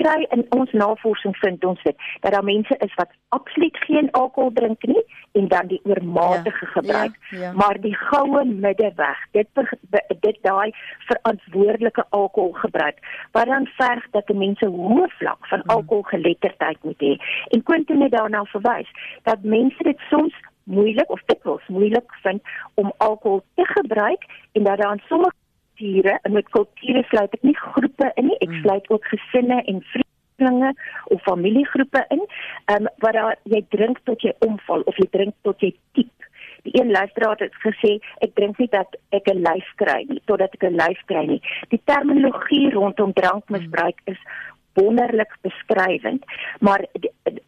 kry 0.00 0.26
in 0.34 0.44
ons 0.56 0.72
navorsing 0.72 1.36
vind 1.36 1.64
ons 1.64 1.82
dit 1.82 1.96
dat 2.24 2.32
daar 2.32 2.44
mense 2.44 2.76
is 2.86 2.94
wat 2.94 3.12
absoluut 3.36 3.76
geen 3.86 4.10
alkohol 4.10 4.52
drink 4.52 4.82
nie 4.82 5.02
en 5.32 5.48
dan 5.48 5.66
die 5.66 5.80
oormatige 5.84 6.64
ja, 6.66 6.72
gebruik 6.72 7.18
ja, 7.30 7.38
ja. 7.40 7.52
maar 7.52 7.80
die 7.80 7.94
goue 7.96 8.44
middeweg 8.44 9.24
dit 9.36 9.48
dit 10.20 10.38
daai 10.42 10.70
verantwoordelike 11.08 12.04
alkohol 12.08 12.52
gebruik 12.52 13.02
wat 13.32 13.46
dan 13.52 13.68
verg 13.80 14.06
dat 14.16 14.32
mense 14.44 14.66
hoë 14.66 15.08
vlak 15.18 15.50
van 15.52 15.60
hmm. 15.64 15.76
alkoholgeletterdheid 15.76 16.78
moet 16.82 17.08
hê 17.08 17.16
en 17.56 17.62
Quentin 17.62 18.06
het 18.06 18.16
daarna 18.16 18.44
verwys 18.54 18.88
dat 19.28 19.50
mense 19.56 19.90
dit 19.90 20.08
soms 20.08 20.34
moeilik 20.64 21.10
of 21.10 21.22
dikwels 21.26 21.66
moeilik 21.66 22.16
vind 22.22 22.42
om 22.74 22.92
alkohol 22.96 23.42
te 23.54 23.66
gebruik 23.66 24.24
en 24.52 24.64
dat 24.64 24.78
daar 24.78 24.86
aan 24.86 25.02
sommige 25.08 25.39
kulture 25.80 26.18
en 26.22 26.32
met 26.32 26.48
kulture 26.48 27.02
sluit 27.08 27.34
ek 27.34 27.42
nie 27.42 27.56
groepe 27.56 28.12
in 28.16 28.26
nie 28.26 28.38
ek 28.40 28.48
hmm. 28.48 28.62
sluit 28.62 28.90
ook 28.90 29.04
gesinne 29.04 29.62
en 29.64 29.82
vriende 29.92 30.72
of 31.04 31.22
familiegroepe 31.22 32.04
in 32.10 32.24
um, 32.74 32.88
waar 32.98 33.12
daar, 33.12 33.36
jy 33.44 33.64
drink 33.68 34.00
tot 34.04 34.20
jy 34.22 34.32
omval 34.46 34.82
of 34.86 34.96
jy 34.96 35.08
drink 35.10 35.34
tot 35.42 35.60
jy 35.60 35.74
tiep 35.92 36.12
die 36.62 36.76
een 36.76 36.90
luisteraar 36.92 37.40
het 37.40 37.56
gesê 37.64 37.96
ek 38.20 38.34
drink 38.36 38.58
nie 38.58 38.68
dat 38.68 38.96
ek 39.16 39.28
'n 39.32 39.40
lyf 39.40 39.68
kry 39.76 40.04
nie 40.08 40.22
totdat 40.26 40.54
ek 40.54 40.64
'n 40.64 40.76
lyf 40.76 41.00
kry 41.06 41.24
nie 41.26 41.42
die 41.70 41.80
terminologie 41.84 42.70
rondom 42.70 43.12
drankmisbruik 43.12 44.00
is 44.04 44.20
wonderlik 44.74 45.32
beskrywend 45.42 46.24
maar 46.60 46.84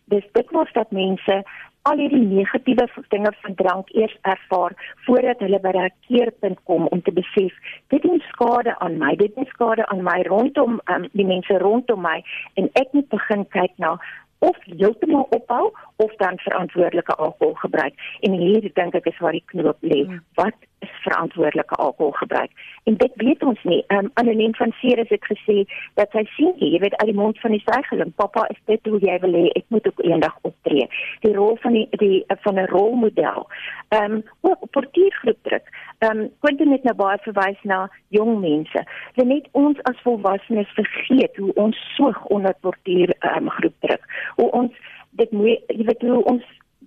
dis 0.09 0.25
dikwels 0.33 0.73
dat 0.73 0.91
mense 0.91 1.43
al 1.89 1.99
hierdie 1.99 2.23
negatiewe 2.23 2.87
dinge 3.15 3.33
van 3.43 3.55
drank 3.55 3.91
eers 3.95 4.15
ervaar 4.33 4.75
voordat 5.07 5.41
hulle 5.45 5.61
by 5.65 5.73
daai 5.77 5.91
keerpunt 6.07 6.61
kom 6.71 6.87
om 6.95 7.03
te 7.03 7.15
besef 7.17 7.77
dit 7.95 8.03
doen 8.07 8.23
skade 8.29 8.75
aan 8.79 8.99
my 9.03 9.15
dit 9.23 9.35
doen 9.35 9.49
skade 9.55 9.87
aan 9.87 10.03
my 10.07 10.21
rondom 10.31 10.81
um, 10.95 11.09
die 11.13 11.27
mense 11.27 11.59
rondom 11.65 12.05
my 12.07 12.19
en 12.61 12.71
ek 12.83 12.93
moet 12.93 13.09
begin 13.15 13.47
kyk 13.57 13.75
na 13.85 13.97
of 14.43 14.59
heeltemal 14.67 15.27
ophou 15.39 15.71
of 16.05 16.15
dan 16.23 16.39
verantwoordelike 16.47 17.15
alkohol 17.15 17.55
gebruik 17.65 18.07
en 18.21 18.39
hier 18.45 18.71
dink 18.79 18.95
ek 18.99 19.11
is 19.11 19.19
waar 19.25 19.39
die 19.39 19.47
knoop 19.55 19.79
lê 19.95 20.05
hmm. 20.05 20.23
wat 20.39 20.71
verantwoordelike 21.03 21.75
alkoholgebruik. 21.75 22.51
En 22.85 22.97
dit 22.97 23.13
weet 23.15 23.43
ons 23.43 23.63
nie. 23.63 23.85
Ehm 23.87 24.05
um, 24.05 24.11
anoniem 24.15 24.55
van 24.55 24.73
Ceres 24.81 25.09
het 25.09 25.25
gesê 25.25 25.65
dat 25.95 26.11
sy 26.11 26.25
sien 26.37 26.53
jy 26.57 26.79
weet 26.79 26.97
uit 26.97 27.11
die 27.11 27.19
mond 27.19 27.41
van 27.41 27.51
die 27.51 27.63
sygeling, 27.65 28.15
pappa 28.15 28.47
is 28.49 28.61
dit 28.65 28.87
hoe 28.87 28.99
jy 29.01 29.19
wil 29.25 29.33
hê 29.33 29.45
ek 29.59 29.65
moet 29.69 29.87
ook 29.87 30.03
eendag 30.05 30.39
optree. 30.43 30.89
Die 31.21 31.35
rol 31.35 31.57
van 31.63 31.73
die 31.73 31.87
die 31.91 32.25
van 32.43 32.59
'n 32.59 32.69
rolmodel. 32.75 33.47
Ehm 33.89 34.13
um, 34.13 34.23
ook 34.41 34.71
portiergroep 34.71 35.39
druk. 35.43 35.67
Ehm 35.99 36.19
um, 36.19 36.31
Quentin 36.41 36.73
het 36.73 36.83
nou 36.83 36.95
baie 36.95 37.19
verwys 37.23 37.63
na 37.63 37.91
jong 38.09 38.41
mense. 38.41 38.85
Dit 39.15 39.27
net 39.27 39.49
ons 39.51 39.83
as 39.83 40.01
volwassenes 40.03 40.73
vergeet 40.75 41.37
hoe 41.37 41.53
ons 41.55 41.77
soog 41.97 42.25
onder 42.25 42.55
portier 42.61 43.15
ehm 43.19 43.37
um, 43.37 43.51
groep 43.51 43.75
druk. 43.81 44.05
Hoe 44.37 44.51
ons 44.51 44.73
dit 45.11 45.31
moet 45.31 45.59
jy 45.67 45.85
weet 45.85 46.03
hoe 46.03 46.25
ons 46.25 46.45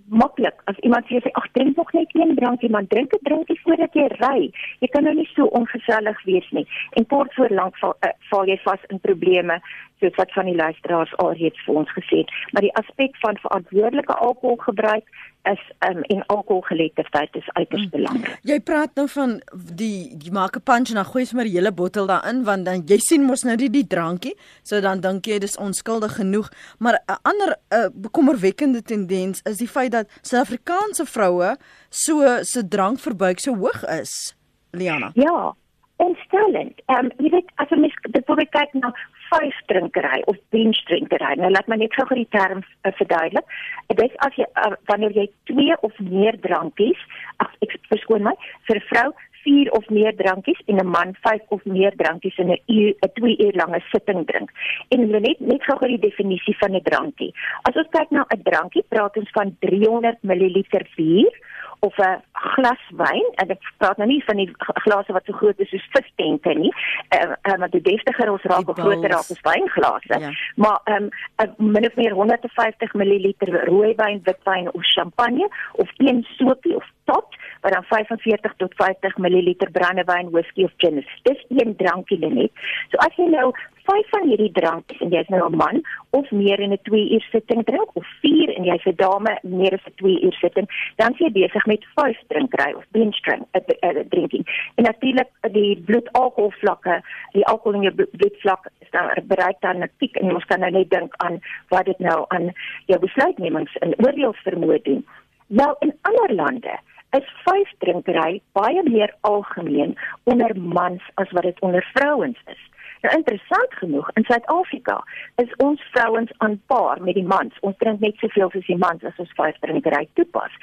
maklik. 0.07 0.61
As 0.63 0.77
iemand 0.77 1.05
sê 1.07 1.19
ag 1.31 1.47
drink 1.51 1.75
nog 1.75 1.91
net 1.93 2.09
een 2.13 2.35
drankie 2.35 2.69
man 2.69 2.87
drink 2.87 3.13
'n 3.13 3.23
drankie 3.23 3.59
voordat 3.63 3.93
jy 3.93 4.07
ry. 4.07 4.51
Jy 4.79 4.87
kan 4.87 5.03
nou 5.03 5.15
nie 5.15 5.29
so 5.33 5.45
ongesellig 5.45 6.23
wees 6.23 6.49
nie. 6.51 6.67
En 6.91 7.05
kort 7.05 7.33
voor 7.33 7.49
lank 7.49 7.77
val, 7.77 7.95
uh, 8.05 8.09
val 8.29 8.45
jy 8.45 8.57
vas 8.63 8.79
in 8.87 8.99
probleme 8.99 9.59
soos 9.99 10.15
wat 10.15 10.31
van 10.31 10.45
die 10.45 10.55
luisteraars 10.55 11.17
alreeds 11.17 11.63
vir 11.65 11.75
ons 11.75 11.91
gesê 11.91 12.17
het. 12.17 12.31
Maar 12.51 12.61
die 12.61 12.75
aspek 12.75 13.15
van 13.17 13.37
verantwoordelike 13.37 14.13
alkoholgebruik 14.13 15.09
is 15.51 15.61
um, 15.87 16.01
en 16.01 16.25
alkoholgeletterdheid 16.25 17.35
is 17.35 17.49
uiters 17.53 17.81
hmm. 17.81 17.89
belangrik. 17.89 18.37
Jy 18.41 18.59
praat 18.59 18.95
nou 18.95 19.07
van 19.13 19.37
die 19.53 20.15
jy 20.21 20.31
maak 20.31 20.57
'n 20.57 20.63
punch 20.63 20.89
en 20.89 21.01
dan 21.01 21.09
gooi 21.09 21.23
jy 21.23 21.29
sommer 21.29 21.47
'n 21.47 21.55
hele 21.55 21.71
bottel 21.71 22.07
daarin 22.07 22.43
want 22.43 22.65
dan 22.65 22.83
jy 22.85 22.97
sien 22.97 23.23
mos 23.23 23.43
nou 23.43 23.55
die 23.55 23.69
die 23.69 23.87
drankie, 23.87 24.35
so 24.63 24.81
dan 24.81 24.99
dink 24.99 25.25
jy 25.25 25.39
dis 25.39 25.57
onskuldig 25.57 26.15
genoeg, 26.15 26.49
maar 26.79 26.99
'n 27.07 27.19
ander 27.21 27.57
uh, 27.69 27.89
bekommerwekkende 27.93 28.81
tendens 28.81 29.41
is 29.43 29.57
die 29.57 29.67
feit 29.67 29.91
dat 29.91 30.07
Suid-Afrikaanse 30.21 31.05
vroue 31.05 31.57
so 31.89 32.43
se 32.43 32.67
drankverbruik 32.67 33.39
so 33.39 33.55
hoog 33.55 33.83
is. 34.01 34.35
Liana. 34.71 35.11
Ja, 35.13 35.55
ontstellend. 35.95 36.81
Ehm 36.85 37.05
um, 37.05 37.11
jy 37.17 37.29
weet 37.29 37.51
as 37.55 37.69
jy 37.69 37.91
dit 38.11 38.25
probeer 38.25 38.49
kyk 38.49 38.73
na 38.73 38.91
vyf 39.35 39.59
drinkery 39.67 40.23
of 40.31 40.39
binge 40.49 40.81
drinkery. 40.89 41.35
Nou 41.39 41.51
laat 41.51 41.67
my 41.67 41.77
net 41.81 41.93
gou 41.97 42.07
die 42.15 42.27
term 42.35 42.63
uh, 42.63 42.91
verduidelik. 42.99 43.55
Dit 43.91 44.03
is 44.07 44.17
as 44.27 44.35
jy 44.39 44.47
uh, 44.63 44.73
wanneer 44.89 45.15
jy 45.15 45.27
twee 45.51 45.77
of 45.87 45.99
meer 45.99 46.37
drankies, 46.45 46.99
ag 47.43 47.51
ek 47.65 47.77
verskoon 47.91 48.23
my, 48.23 48.35
vir 48.67 48.81
'n 48.81 48.87
vrou 48.91 49.09
4 49.45 49.71
of 49.77 49.89
meer 49.89 50.15
drankies 50.21 50.61
en 50.65 50.81
'n 50.81 50.89
man 50.97 51.15
5 51.21 51.41
of 51.55 51.65
meer 51.65 51.93
drankies 51.95 52.37
in 52.37 52.51
'n 52.51 52.61
uur 52.65 52.93
'n 53.01 53.11
2 53.13 53.37
uur 53.45 53.55
lange 53.61 53.81
sitting 53.91 54.25
drink. 54.25 54.49
En 54.89 54.99
hulle 54.99 55.19
net 55.19 55.39
net 55.39 55.63
gou 55.63 55.77
gou 55.77 55.89
die 55.89 56.05
definisie 56.09 56.57
van 56.57 56.75
'n 56.75 56.83
drankie. 56.83 57.33
As 57.61 57.75
ons 57.75 57.93
kyk 57.97 58.09
na 58.09 58.25
'n 58.29 58.43
drankie, 58.43 58.85
praat 58.89 59.17
ons 59.17 59.29
van 59.31 59.55
300 59.59 60.17
ml 60.21 60.63
bier 60.95 61.33
of 61.79 61.97
'n 61.97 62.21
glas 62.31 62.83
wyn 62.89 63.27
en 63.35 63.49
ek 63.49 63.61
praat 63.77 63.97
nou 63.97 64.07
nie 64.07 64.23
van 64.25 64.37
die 64.37 64.49
glase 64.57 65.13
wat 65.13 65.25
so 65.25 65.33
groot 65.33 65.59
is 65.59 65.69
soos 65.69 65.87
visstenke 65.95 66.53
nie. 66.53 66.73
Ehm 67.09 67.29
uh, 67.29 67.51
uh, 67.51 67.57
maar 67.59 67.69
die 67.69 67.81
deftiger 67.81 68.31
ons 68.31 68.43
raak 68.43 68.69
of 68.69 68.79
groter 68.79 69.09
raak 69.09 69.29
as 69.35 69.45
wynglase. 69.49 70.19
Ja. 70.19 70.31
Maar 70.55 70.79
ehm 70.83 71.09
um, 71.37 71.71
min 71.71 71.85
of 71.85 71.95
meer 71.95 72.13
150 72.13 72.93
ml 72.93 73.33
rooiwyn, 73.39 74.21
witwyn 74.23 74.73
of 74.73 74.81
champagne 74.95 75.49
of 75.71 75.89
een 75.97 76.25
sopie 76.37 76.75
of 76.75 76.85
tot 77.05 77.37
wat 77.61 77.73
dan 77.73 77.83
45 77.83 78.53
tot 78.57 78.73
50 78.75 79.17
ml 79.17 79.55
brandewyn, 79.71 80.29
whisky 80.29 80.63
of 80.63 80.73
gin 80.77 80.97
is. 80.97 81.19
Dis 81.23 81.45
een 81.49 81.75
drankie 81.75 82.19
net. 82.19 82.51
So 82.91 82.97
as 83.01 83.15
jy 83.17 83.25
nou 83.31 83.53
vyf 83.85 84.09
van 84.13 84.27
hierdie 84.29 84.51
drankies 84.53 85.01
en 85.05 85.13
jy's 85.13 85.29
nou 85.33 85.41
'n 85.49 85.57
man 85.57 85.81
of 86.09 86.31
meer 86.31 86.59
in 86.59 86.73
'n 86.73 86.81
2 86.83 87.09
uur 87.15 87.25
sitting 87.31 87.63
drink 87.63 87.89
of 87.93 88.05
4 88.21 88.49
en 88.57 88.63
jy's 88.63 88.85
'n 88.85 88.95
dame 88.95 89.39
meer 89.41 89.73
as 89.73 89.85
'n 89.85 89.95
2 89.95 90.21
uur 90.21 90.33
sitting, 90.33 90.67
dan 90.95 91.13
jy 91.17 91.31
besig 91.31 91.65
met 91.65 91.85
5 91.95 92.17
drinkery 92.27 92.73
of 92.73 92.85
binge 92.91 93.19
drink 93.21 93.43
at 93.51 93.67
the, 93.67 93.75
uh, 93.81 94.03
drinking. 94.09 94.45
En 94.75 94.83
natuurlik 94.83 95.29
die 95.51 95.81
bloedalkoholvlakke, 95.85 97.01
die 97.31 97.45
alkohol 97.45 97.81
in 97.81 97.81
jou 97.81 98.07
bloedvlak 98.11 98.69
dan 98.91 99.09
bereik 99.23 99.59
dan 99.59 99.83
'n 99.83 99.91
piek 99.97 100.15
en 100.15 100.33
ons 100.33 100.45
kan 100.45 100.59
nou 100.59 100.71
net 100.71 100.89
dink 100.89 101.13
aan 101.17 101.39
wat 101.69 101.85
dit 101.85 101.99
nou 101.99 102.25
aan 102.27 102.53
jou 102.85 102.99
besluitnemings 102.99 103.75
en 103.77 103.93
oordeelsvermoë 104.05 104.81
doen. 104.81 105.05
Nou 105.47 105.75
in 105.79 105.93
ander 106.01 106.35
lande 106.35 106.79
is 107.17 107.27
vyf 107.47 107.73
drinkery 107.83 108.41
baie 108.57 108.83
meer 108.89 109.13
algemeen 109.21 109.95
onder 110.23 110.55
mans 110.57 111.03
as 111.21 111.31
wat 111.31 111.43
dit 111.43 111.59
onder 111.59 111.85
vrouens 111.93 112.39
is. 112.45 112.63
Nou 113.05 113.17
interessant 113.17 113.73
genoeg 113.81 114.09
in 114.13 114.23
Suid-Afrika 114.25 115.03
is 115.43 115.55
ons 115.57 115.81
vrouens 115.91 116.31
aanpaar 116.37 117.01
met 117.01 117.13
die 117.19 117.27
mans. 117.27 117.53
Ons 117.61 117.77
drink 117.77 117.99
net 117.99 118.17
soveel 118.17 118.49
soos 118.49 118.65
die 118.65 118.79
mans 118.81 119.03
as 119.03 119.21
ons 119.21 119.33
vyf 119.37 119.59
drinkery 119.61 120.07
toepas. 120.19 120.53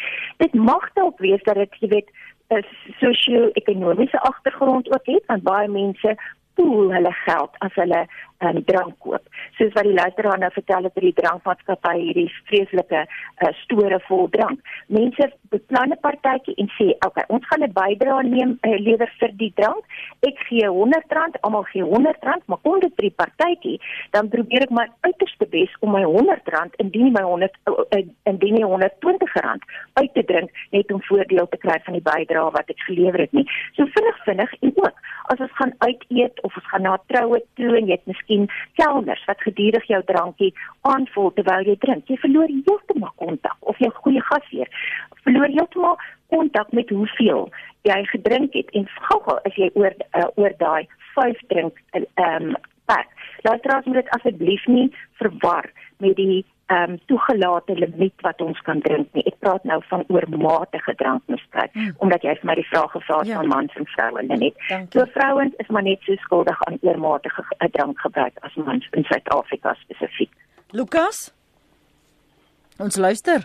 Dit 0.43 0.55
mag 0.55 0.89
dalk 0.99 1.23
wees 1.23 1.43
dat 1.49 1.61
dit, 1.61 1.77
jy 1.81 1.89
weet, 1.97 2.11
'n 2.53 2.65
sosio-ekonomiese 3.01 4.21
agtergrond 4.21 4.91
ook 4.95 5.07
het 5.07 5.27
want 5.27 5.43
baie 5.43 5.69
mense 5.69 6.17
pool 6.55 6.93
hulle 6.93 7.13
geld 7.25 7.59
as 7.67 7.75
hulle 7.81 8.07
um, 8.43 8.61
drank 8.67 8.95
koop. 9.05 9.23
Soos 9.59 9.73
wat 9.77 9.87
die 9.87 9.97
luisteraar 9.97 10.41
nou 10.41 10.51
vertel 10.55 10.89
het 10.89 10.97
oor 10.97 11.07
die 11.07 11.15
drankmaatskappy 11.21 11.95
hierdie 12.01 12.29
vreeslike 12.51 13.05
uh, 13.05 13.53
store 13.63 14.01
vol 14.09 14.29
drank. 14.35 14.61
Mense 14.87 15.31
beplan 15.55 15.93
'n 15.93 16.01
partytjie 16.01 16.55
en 16.59 16.69
sê, 16.79 16.89
"Oké, 16.91 17.07
okay, 17.07 17.25
ons 17.29 17.47
gaan 17.47 17.63
'n 17.63 17.73
bydrae 17.73 18.23
neem 18.29 18.59
uh, 18.63 18.79
lewer 18.79 19.11
vir 19.19 19.33
die 19.37 19.53
drank. 19.55 19.85
Ek 20.21 20.39
gee 20.49 20.67
R100, 20.67 21.41
almal 21.41 21.67
gee 21.73 21.83
R100, 21.83 22.47
maar 22.47 22.59
kom 22.63 22.81
dit 22.81 22.93
vir 22.97 23.09
die 23.09 23.19
partytjie, 23.23 23.81
dan 24.11 24.29
probeer 24.29 24.63
ek 24.63 24.71
my 24.71 24.87
uiterste 25.01 25.47
bes 25.47 25.71
om 25.81 25.93
my 25.93 26.05
R100 26.05 26.77
indien 26.77 27.13
my 27.13 27.23
100 27.23 27.57
uh, 27.67 27.73
uh, 27.97 28.05
indien 28.25 28.55
nie 28.55 28.65
R120 28.65 29.21
uit 29.95 30.15
te 30.15 30.25
drink 30.25 30.51
net 30.71 30.93
om 30.93 31.03
voordeel 31.03 31.49
te 31.49 31.57
kry 31.57 31.79
van 31.85 31.95
die 31.95 32.05
bydrae 32.05 32.51
wat 32.51 32.71
ek 32.71 32.81
gelewer 32.87 33.21
het 33.21 33.33
nie. 33.33 33.47
So 33.77 33.87
vinnig 33.87 34.25
vinnig 34.25 34.55
en 34.61 34.73
ook 34.77 34.97
as 35.33 35.39
ons 35.39 35.57
gaan 35.59 35.75
uit 35.79 36.05
eet 36.09 36.42
of 36.43 36.57
ons 36.57 36.69
gaan 36.71 36.83
na 36.83 36.95
'n 36.95 37.07
troue 37.07 37.43
toe 37.55 37.77
en 37.77 37.87
jy 37.87 37.93
het 37.99 38.07
miskien 38.07 38.49
kelners 38.77 39.25
wat 39.27 39.41
gedurig 39.41 39.87
jou 39.87 40.03
drankie 40.05 40.55
aanvul 40.81 41.33
terwyl 41.33 41.65
jy 41.65 41.77
drink. 41.77 42.09
Jy 42.09 42.17
verloor 42.17 42.49
heeltemal 42.49 43.13
kontak 43.17 43.57
of 43.61 43.79
jou 43.79 43.91
goeie 43.91 44.21
gasheer 44.21 44.69
verloor 45.25 45.51
heeltemal 45.55 45.99
kontak 46.33 46.73
met 46.73 46.91
hoeveel 46.91 47.49
jy 47.89 47.99
gedrink 48.11 48.55
het 48.57 48.71
en 48.79 48.89
gou-gou 49.09 49.39
as 49.49 49.57
jy 49.59 49.71
oor 49.79 49.95
uh, 50.19 50.29
oor 50.41 50.55
daai 50.59 50.89
5 51.15 51.47
drink 51.53 51.81
ehm 51.95 52.53
um, 52.53 52.55
pak. 52.91 53.11
Laat 53.47 53.67
raas 53.71 53.87
moet 53.87 54.01
dit 54.01 54.15
asseblief 54.17 54.65
nie 54.67 54.89
verwar 55.21 55.69
met 56.03 56.17
die 56.19 56.45
ehm 56.67 56.91
um, 56.91 56.99
toegelate 57.11 57.75
limiet 57.75 58.21
wat 58.27 58.41
ons 58.41 58.61
kan 58.67 58.81
drink 58.81 59.09
nie. 59.13 59.25
Ek 59.27 59.39
praat 59.39 59.65
nou 59.65 59.81
van 59.89 60.05
oormatige 60.09 60.95
drankmisbruik 60.95 61.75
hmm. 61.75 61.93
omdat 61.99 62.23
jy 62.23 62.37
vir 62.41 62.51
my 62.51 62.57
die 62.61 62.69
vraag 62.71 62.91
gevra 62.95 63.19
het 63.19 63.33
ja. 63.33 63.43
van 63.43 63.49
mans 63.49 63.77
en 63.77 63.91
vroue 63.97 64.23
net. 64.31 64.65
So 64.95 65.05
vrouens 65.17 65.55
is 65.59 65.69
maar 65.69 65.83
net 65.83 66.01
so 66.07 66.17
skuldig 66.25 66.65
aan 66.67 66.79
oormatige 66.81 67.45
eh, 67.59 67.69
drankgebruik 67.77 68.41
as 68.41 68.55
mans 68.55 68.89
in 68.93 69.05
Suid-Afrika 69.11 69.75
spesifiek. 69.85 70.33
Lukas 70.71 71.33
Ons 72.83 72.97
luister. 72.97 73.45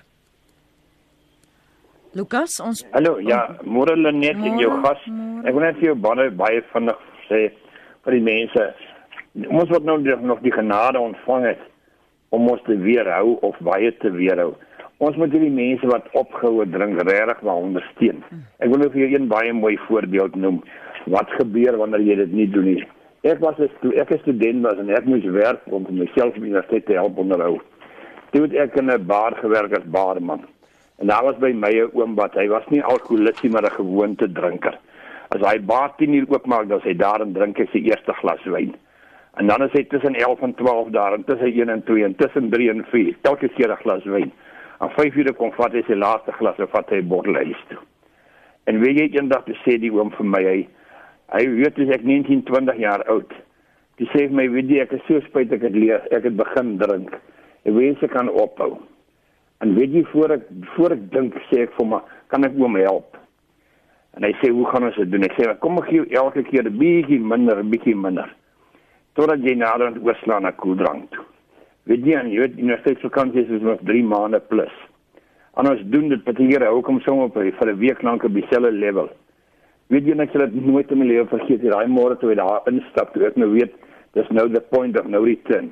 Lukas, 2.15 2.59
ons 2.63 2.85
Hallo, 2.95 3.17
ja, 3.21 3.43
môre 3.61 3.93
Lenet 3.99 4.39
en 4.39 4.57
jou 4.57 4.71
gas. 4.81 5.01
Ek 5.43 5.53
wil 5.53 5.65
net 5.65 5.77
vir 5.81 5.91
jou 5.91 5.97
baie 6.01 6.29
baie 6.39 6.61
vinnig 6.71 7.01
sê 7.27 7.41
vir 8.05 8.15
die 8.15 8.23
mense. 8.23 8.67
Ons 9.51 9.69
wat 9.73 9.85
nou 9.85 9.99
nog 9.99 10.39
die 10.45 10.53
genade 10.55 11.01
ontvang 11.01 11.51
het 11.51 11.65
om 12.29 12.49
ons 12.49 12.61
te 12.65 12.77
weerhou 12.77 13.37
of 13.41 13.59
baie 13.59 13.91
te 13.97 14.11
weerhou. 14.11 14.53
Ons 14.97 15.17
moet 15.21 15.31
hierdie 15.31 15.53
mense 15.53 15.87
wat 15.91 16.09
opgehou 16.17 16.65
drink 16.73 17.01
regtig 17.05 17.39
wel 17.45 17.63
ondersteun. 17.69 18.23
Ek 18.57 18.71
wil 18.71 18.81
nou 18.81 18.89
vir 18.89 19.03
jou 19.03 19.09
een 19.13 19.27
baie 19.29 19.53
mooi 19.53 19.75
voorbeeld 19.85 20.35
noem. 20.35 20.63
Wat 21.05 21.29
gebeur 21.37 21.77
wanneer 21.77 22.01
jy 22.01 22.15
dit 22.23 22.33
nie 22.33 22.47
doen 22.49 22.65
nie? 22.71 22.83
Ek 23.23 23.39
was 23.39 23.59
'n 23.59 23.93
ek 23.93 24.11
is 24.11 24.21
student 24.21 24.63
was 24.63 24.79
en 24.79 24.89
ek 24.89 25.05
moes 25.05 25.23
werk 25.23 25.61
om 25.65 25.85
myself 25.89 26.33
by 26.33 26.39
die 26.39 26.49
universiteit 26.49 26.85
te 26.85 26.93
help 26.93 27.17
onderhou. 27.17 27.59
Toe 28.31 28.41
het 28.41 28.53
ek 28.53 28.77
in 28.77 28.91
'n 28.91 29.05
bar 29.05 29.35
gewerk 29.35 29.77
as 29.77 29.85
barman. 29.85 30.45
En 30.99 31.07
daar 31.07 31.23
was 31.23 31.37
by 31.37 31.51
my 31.53 31.71
'n 31.71 31.91
oom 31.93 32.15
wat 32.15 32.33
hy 32.33 32.47
was 32.47 32.67
nie 32.69 32.83
alkoholist 32.83 33.43
nie, 33.43 33.51
maar 33.51 33.65
'n 33.65 33.79
gewoonte 33.81 34.31
drinker. 34.31 34.77
As 35.29 35.41
hy 35.41 35.59
bar 35.59 35.93
10 35.97 36.13
uur 36.13 36.25
oopmaak, 36.29 36.67
dan 36.67 36.79
sê 36.79 36.87
hy 36.89 36.95
daar 36.95 37.21
en 37.21 37.33
drink 37.33 37.57
hy 37.57 37.67
sy 37.71 37.79
eerste 37.79 38.13
glas 38.13 38.43
wyn. 38.43 38.75
En 39.37 39.47
dan 39.47 39.61
is 39.61 39.73
hy 39.77 39.83
tussen 39.85 40.15
11 40.15 40.39
en 40.41 40.53
12 40.55 40.87
daar 40.89 41.13
en 41.13 41.23
tussen 41.23 41.53
1 41.53 41.69
en 41.69 41.83
2 41.83 42.03
en 42.03 42.15
tussen 42.15 42.49
3 42.49 42.69
en 42.69 42.85
4. 42.89 43.17
Elke 43.21 43.47
keer 43.47 43.71
'n 43.71 43.81
glas 43.83 44.03
wyn. 44.03 44.31
Aan 44.77 44.89
5 44.89 45.15
ure 45.15 45.33
kom 45.33 45.51
vat 45.51 45.71
hy 45.71 45.83
sy 45.85 45.93
laaste 45.93 46.31
glas 46.31 46.57
en 46.57 46.67
vat 46.67 46.89
hy 46.89 46.97
'n 46.97 47.07
bottel 47.07 47.35
huis 47.35 47.63
toe. 47.67 47.77
En 48.63 48.79
weet 48.79 48.97
jy 48.97 49.09
eendag 49.13 49.43
sê 49.45 49.77
die 49.79 49.91
oom 49.91 50.11
vir 50.11 50.25
my 50.25 50.43
hy 50.43 50.67
hy 51.27 51.47
weet 51.47 51.79
as 51.79 51.89
ek 51.89 52.03
19, 52.03 52.43
20 52.43 52.77
jaar 52.77 53.03
oud. 53.07 53.33
Hy 53.99 54.05
sê 54.05 54.27
vir 54.27 54.31
my 54.31 54.49
weet 54.49 54.69
jy 54.69 54.79
ek 54.79 54.91
is 54.91 55.05
so 55.07 55.19
spyt 55.19 55.53
ek 55.53 55.61
het 55.61 55.75
leer 55.75 56.01
ek 56.11 56.23
het 56.23 56.35
begin 56.35 56.77
drink. 56.77 57.13
Ek 57.65 57.73
wens 57.73 58.01
ek 58.01 58.11
kan 58.11 58.29
ophou. 58.29 58.81
En 59.61 59.75
weet 59.75 59.91
jy 59.91 60.03
voor 60.03 60.31
ek 60.31 60.41
voor 60.75 60.91
ek 60.91 61.11
dink 61.11 61.33
sê 61.51 61.61
ek 61.61 61.73
vir 61.77 61.85
my 61.85 62.01
kan 62.27 62.43
ek 62.43 62.57
oom 62.57 62.75
help. 62.75 63.17
En 64.17 64.23
hy 64.23 64.33
sê 64.41 64.49
hoe 64.49 64.65
gaan 64.65 64.83
ons 64.83 64.95
dit 64.95 65.11
doen? 65.11 65.23
Ek 65.23 65.37
sê 65.37 65.59
kom 65.59 65.77
ek 65.77 65.89
gee 65.89 66.05
elke 66.09 66.43
keer 66.43 66.63
'n 66.63 66.77
bietjie 66.77 67.19
minder, 67.19 67.59
'n 67.59 67.69
bietjie 67.69 67.95
minder 67.95 68.33
totdat 69.17 69.41
jy 69.41 69.55
nader 69.57 69.89
aan 69.89 70.01
oorslaan 70.05 70.45
na 70.45 70.53
koeldrank 70.53 71.09
toe. 71.15 71.25
Weet 71.89 72.05
jy 72.05 72.17
aan 72.19 72.29
jy 72.31 72.43
weet 72.43 72.59
universiteitsvakansie 72.59 73.47
is 73.47 73.63
nog 73.65 73.81
3 73.89 74.03
maande 74.05 74.39
plus. 74.51 74.73
Anders 75.57 75.81
doen 75.93 76.11
dit 76.11 76.23
baie 76.27 76.59
hou 76.61 76.81
kom 76.85 76.99
sommer 77.01 77.31
op 77.31 77.37
vir 77.37 77.71
'n 77.71 77.79
week 77.79 78.03
lank 78.03 78.23
op 78.23 78.33
dieselfde 78.33 78.71
level. 78.71 79.09
Weet 79.87 80.05
jy 80.05 80.13
net 80.13 80.33
dat 80.33 80.53
nooit 80.53 80.91
in 80.91 80.99
my 80.99 81.05
lewe 81.05 81.25
vergeet 81.27 81.63
jy 81.63 81.69
daai 81.69 81.87
môre 81.87 82.17
toe 82.19 82.29
jy 82.29 82.35
daar 82.35 82.61
instap 82.67 83.13
toe 83.13 83.25
ek 83.25 83.37
nou 83.37 83.49
weet 83.53 83.73
dis 84.13 84.29
nou 84.29 84.49
the 84.49 84.61
point 84.61 84.99
of 84.99 85.07
no 85.07 85.23
return. 85.23 85.71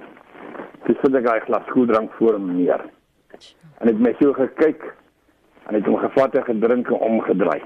Dis 0.88 0.98
vir 1.02 1.22
daai 1.22 1.40
glas 1.40 1.66
koeldrank 1.74 2.12
voor 2.18 2.40
meneer. 2.40 2.82
En 3.82 3.88
ek 3.90 3.94
het 3.94 4.00
my 4.00 4.16
so 4.22 4.34
gekyk 4.34 4.82
en 5.68 5.76
het 5.76 5.86
hom 5.86 5.98
gevat 5.98 6.36
en 6.36 6.44
gedrink 6.44 6.88
en 6.88 7.00
omgedraai. 7.10 7.62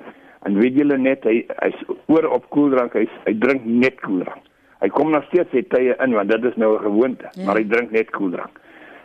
En 0.48 0.60
weet 0.60 0.76
julle 0.80 0.98
net 0.98 1.24
hy 1.24 1.46
hy's 1.62 1.82
oor 2.08 2.26
op 2.34 2.50
koeldrank, 2.50 2.94
hy 2.94 3.06
hy 3.26 3.34
drink 3.40 3.66
net 3.66 4.00
koeldrank. 4.02 4.49
Hy 4.80 4.88
kom 4.96 5.12
nog 5.12 5.26
steeds 5.28 5.52
sy 5.52 5.66
tye 5.68 5.96
in 6.00 6.16
want 6.16 6.32
dit 6.32 6.46
is 6.48 6.56
nou 6.56 6.76
'n 6.76 6.84
gewoonte, 6.84 7.28
ja. 7.32 7.46
maar 7.46 7.58
hy 7.58 7.66
drink 7.68 7.92
net 7.92 8.10
koeldrank. 8.16 8.60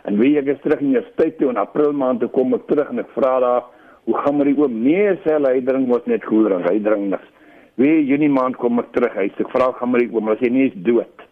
En 0.05 0.17
wie 0.17 0.37
ek 0.37 0.45
is 0.45 0.61
terug 0.61 0.79
in 0.79 0.93
die 0.93 1.03
tyd 1.15 1.37
toe 1.37 1.49
in 1.49 1.57
April 1.57 1.91
maand 1.91 2.19
toe 2.19 2.29
kom 2.29 2.53
ek 2.53 2.67
terug 2.67 2.89
en 2.89 2.99
ek 2.99 3.09
vra 3.17 3.39
daar, 3.39 3.63
hoe 4.05 4.17
gaan 4.17 4.37
met 4.37 4.47
die 4.47 4.57
oom? 4.57 4.83
Nee, 4.83 5.15
sê 5.23 5.35
hy, 5.35 5.53
hy 5.57 5.61
drink 5.65 5.87
mos 5.87 6.05
net 6.05 6.23
koeldrank, 6.25 6.69
hy 6.69 6.79
drink 6.79 7.09
niks. 7.09 7.31
Wie 7.75 8.05
Junie 8.05 8.29
maand 8.29 8.55
kom 8.55 8.79
ek 8.79 8.91
terug, 8.93 9.13
sê 9.13 9.41
ek 9.43 9.51
vra 9.51 9.71
gaan 9.71 9.91
met 9.91 10.05
die 10.05 10.11
oom, 10.13 10.29
as 10.29 10.39
hy 10.39 10.49
nie 10.49 10.67
is 10.69 10.77
dood. 10.87 11.25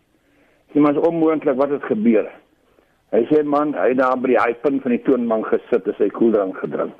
Sê 0.74 0.82
maar 0.82 0.98
is 0.98 1.08
onmoontlik 1.08 1.56
wat 1.56 1.70
het 1.70 1.86
gebeur. 1.86 2.28
Hy 3.14 3.22
sê 3.30 3.44
man, 3.46 3.76
hy 3.78 3.94
daar 3.94 4.18
by 4.18 4.34
die 4.34 4.42
hypunt 4.42 4.82
van 4.84 4.96
die 4.96 5.04
toonbank 5.06 5.52
gesit 5.54 5.88
en 5.88 6.00
sy 6.00 6.10
koeldrank 6.10 6.58
gedrink. 6.58 6.96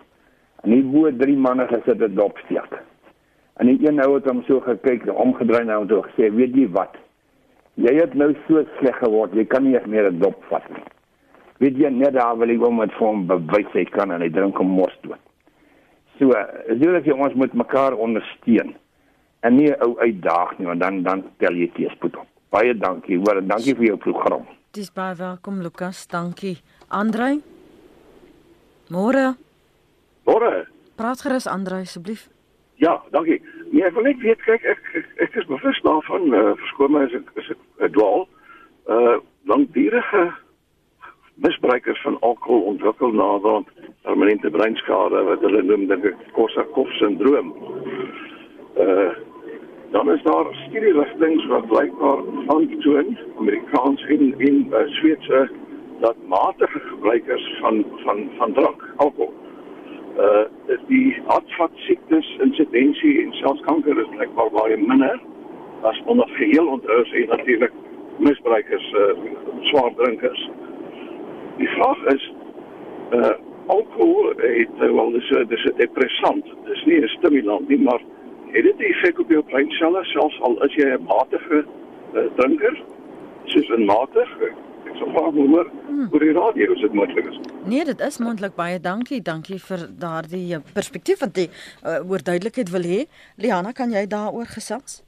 En 0.64 0.72
hier 0.72 0.86
bo 0.86 1.10
drie 1.12 1.36
manne 1.36 1.66
gesit 1.68 2.00
het 2.00 2.16
dopsteek. 2.16 2.78
En 3.60 3.68
die 3.68 3.82
een 3.82 4.00
ou 4.00 4.14
het 4.14 4.30
hom 4.30 4.44
so 4.48 4.62
gekyk 4.62 5.08
en 5.08 5.18
omgedraai 5.26 5.66
na 5.66 5.80
hom 5.82 5.90
toe 5.90 6.04
gesê, 6.06 6.30
weet 6.32 6.56
jy 6.56 6.70
wat? 6.72 6.94
Jy 7.82 7.94
het 7.98 8.14
nou 8.14 8.30
so 8.48 8.62
sleg 8.78 8.98
geword, 9.02 9.34
jy 9.34 9.46
kan 9.50 9.64
nie 9.64 9.80
meer 9.90 10.12
'n 10.12 10.20
dop 10.20 10.44
vat 10.50 10.70
nie. 10.70 10.84
Weet 11.58 11.78
jy 11.78 11.90
net 11.90 12.14
daar 12.14 12.38
wil 12.38 12.50
ek 12.50 12.60
hom 12.60 12.78
met 12.78 12.92
vorm 13.00 13.28
bewys 13.28 13.72
hy 13.74 13.86
kan 13.86 14.12
en 14.12 14.22
hy 14.22 14.30
drink 14.30 14.58
hom 14.58 14.68
mos 14.68 14.94
toe. 15.02 15.16
So, 16.20 16.30
is 16.68 16.80
dit 16.80 16.92
dat 16.92 17.06
jy 17.06 17.14
ons 17.14 17.34
moet 17.34 17.54
mekaar 17.54 17.94
ondersteun 17.94 18.76
en 19.42 19.56
nie 19.56 19.72
ou 19.82 19.98
uitdaag 20.00 20.58
nie, 20.58 20.68
want 20.68 20.80
dan 20.80 21.04
dan 21.04 21.24
tel 21.38 21.54
jy 21.54 21.72
teespoed 21.76 22.16
op. 22.18 22.28
Baie 22.50 22.74
dankie, 22.78 23.18
hoor, 23.18 23.38
en 23.38 23.48
dankie 23.48 23.76
vir 23.76 23.86
jou 23.86 23.98
program. 23.98 24.46
Dis 24.72 24.92
baie 24.94 25.16
welkom 25.16 25.62
Lukas, 25.62 26.08
dankie. 26.08 26.58
Andrei? 26.90 27.42
Môre. 28.90 29.36
Môre. 30.26 30.68
Praat 30.96 31.22
gerus 31.22 31.48
Andrei 31.48 31.82
asseblief. 31.82 32.30
Ja, 32.76 33.02
dankie. 33.12 33.42
Nee, 33.74 33.84
ek 33.88 33.96
wil 33.98 34.06
net 34.06 34.22
weet 34.22 34.42
kyk 34.46 34.66
ek 34.70 34.90
ek, 35.00 35.10
ek 35.26 35.36
is 35.42 35.50
bewus 35.50 35.80
daarvan 35.86 36.30
uh, 36.30 36.54
verskoon 36.62 36.94
my 36.94 37.04
as 37.08 37.16
ek 37.18 37.30
as 37.42 37.52
ek 37.56 37.94
dwaal. 37.98 38.28
Uh 38.86 39.20
langdurige 39.50 40.22
misbruikers 41.44 42.00
van 42.06 42.16
alkohol 42.24 42.62
ontwikkel 42.70 43.12
naderhand 43.12 43.68
permanente 44.06 44.52
breinskade 44.54 45.24
wat 45.28 45.42
hulle 45.44 45.64
noem 45.68 45.88
dink 45.90 46.06
ek 46.12 46.22
Korsakoff 46.38 46.94
sindroom. 47.02 47.54
Uh 48.78 49.12
dan 49.94 50.10
is 50.10 50.24
daar 50.26 50.48
studierigtinge 50.64 51.48
wat 51.52 51.68
blykbaar 51.70 52.24
aantoon 52.56 53.18
Amerikaans 53.42 54.06
en 54.16 54.24
en 54.38 54.58
uh, 54.72 54.88
Swetse 54.98 55.44
dat 56.02 56.28
matige 56.28 56.80
gebruikers 56.90 57.46
van 57.62 57.86
van 58.06 58.30
van 58.38 58.54
drank, 58.54 58.86
alkohol 58.98 59.43
uh 60.18 60.46
die 60.88 61.22
hartvat 61.26 61.72
siektes 61.76 62.28
insidensie 62.40 63.24
en 63.24 63.32
selfs 63.34 63.62
kanker 63.62 63.98
is 64.02 64.12
blykbaar 64.16 64.52
baie 64.54 64.78
minder 64.78 65.20
as 65.90 66.02
onder 66.06 66.30
geheel 66.38 66.68
onthou 66.68 67.04
en 67.04 67.28
natuurlik 67.28 67.74
misbruikers 68.18 68.92
uh 68.94 69.16
swaar 69.72 69.94
drinkers. 69.96 70.50
Die 71.58 71.68
vraag 71.68 72.06
is 72.14 72.32
uh 73.12 73.34
alkohol 73.68 74.34
het 74.38 74.82
uh, 74.82 74.92
wel 74.92 75.12
dis 75.12 75.30
dis 75.48 75.64
'n 75.66 75.78
depressant. 75.78 76.46
Dis 76.66 76.86
nie 76.86 77.02
'n 77.02 77.08
stimulant 77.08 77.68
nie, 77.68 77.80
maar 77.80 78.02
het 78.52 78.64
dit 78.64 78.78
'n 78.78 78.84
effek 78.84 79.20
op 79.20 79.30
jou 79.30 79.44
breinselle 79.44 80.04
selfs 80.04 80.42
al 80.42 80.64
is 80.64 80.74
jy 80.74 80.88
'n 80.90 81.04
matige 81.04 81.66
uh, 82.14 82.22
drinker? 82.36 82.84
Soos 83.44 83.70
'n 83.70 83.86
matige 83.86 84.52
ek 84.94 85.00
sou 85.02 85.10
graag 85.14 85.32
wil 85.34 85.48
hoor 85.56 85.70
hmm. 85.88 86.10
hoe 86.12 86.20
die 86.22 86.34
radio 86.38 86.76
dit 86.82 86.94
moontlik 86.94 87.30
is. 87.32 87.40
Nee, 87.66 87.86
dit 87.86 88.00
is 88.00 88.20
moontlik 88.22 88.54
baie 88.56 88.80
dankie. 88.80 89.22
Dankie 89.22 89.58
vir 89.70 89.88
daardie 90.00 90.46
eh, 90.56 90.62
perspektief 90.74 91.24
wat 91.26 91.38
jy 91.38 91.48
uh, 91.50 92.04
oor 92.06 92.22
duidelikheid 92.22 92.70
wil 92.74 92.86
hê. 92.86 93.00
Liana, 93.42 93.74
kan 93.74 93.92
jy 93.94 94.06
daaroor 94.12 94.52
gesels? 94.54 95.02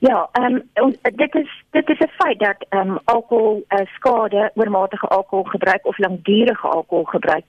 Ja, 0.00 0.28
ehm 0.38 0.60
um, 0.80 0.94
dit 1.02 1.34
is 1.34 1.50
dit 1.76 1.88
is 1.92 1.98
'n 1.98 2.12
feit 2.16 2.38
dat 2.38 2.64
ehm 2.68 2.90
um, 2.90 2.98
alkohol 3.04 3.62
uh, 3.68 3.84
skade, 3.96 4.50
oormatige 4.54 5.06
alkoholgebruik 5.06 5.86
of 5.86 5.98
langdurige 5.98 6.66
alkoholgebruik 6.66 7.44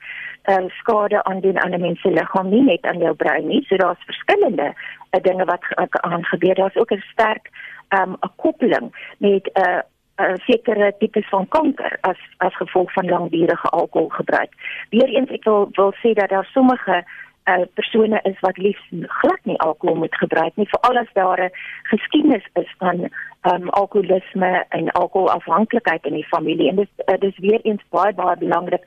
uh, 0.50 0.66
skade 0.68 1.24
aan 1.24 1.40
doen 1.40 1.60
aan 1.60 1.72
'n 1.72 1.82
mens 1.82 2.02
se 2.02 2.12
liggaam, 2.12 2.50
nie 2.50 2.64
net 2.64 2.84
aan 2.86 2.98
jou 2.98 3.14
brein 3.16 3.48
nie. 3.48 3.64
So 3.64 3.76
daar's 3.76 4.04
verskillende 4.06 4.74
uh, 5.12 5.22
dinge 5.22 5.46
wat 5.46 5.64
aan 5.92 6.26
gebeur. 6.26 6.56
Daar's 6.56 6.76
ook 6.76 6.92
'n 6.92 7.04
sterk 7.14 7.50
ehm 7.88 8.10
um, 8.10 8.18
'n 8.20 8.32
koppeling 8.36 9.16
met 9.18 9.50
'n 9.54 9.60
uh, 9.60 9.80
uh, 10.22 10.36
sekere 10.46 10.94
tipes 11.00 11.28
van 11.30 11.48
kanker 11.48 11.98
as 12.02 12.22
as 12.38 12.56
gevolg 12.56 12.94
van 12.94 13.10
langdurige 13.10 13.70
alkoholgebruik. 13.70 14.54
Weereens 14.90 15.30
ek 15.30 15.44
wil 15.50 15.70
wil 15.80 15.94
sê 16.04 16.14
dat 16.14 16.30
daar 16.30 16.50
sommige 16.54 17.04
uh, 17.46 17.66
persone 17.74 18.20
is 18.24 18.40
wat 18.40 18.58
liefs 18.58 18.88
glad 19.08 19.40
nie 19.44 19.60
alkohol 19.60 19.96
moet 19.96 20.16
gebruik 20.16 20.56
nie, 20.56 20.70
veral 20.70 20.98
as 20.98 21.14
daar 21.14 21.40
'n 21.46 21.56
geskiedenis 21.84 22.48
is 22.54 22.76
van 22.78 23.10
um, 23.42 23.70
alkoholisme 23.70 24.66
en 24.70 24.92
alkoholafhanklikheid 24.92 26.06
in 26.06 26.14
die 26.14 26.28
familie. 26.28 26.70
En 26.70 26.76
dis 26.76 26.92
uh, 27.06 27.18
dis 27.20 27.38
weer 27.38 27.60
eens 27.62 27.84
baie 27.90 28.14
baie 28.14 28.38
belangrik 28.38 28.84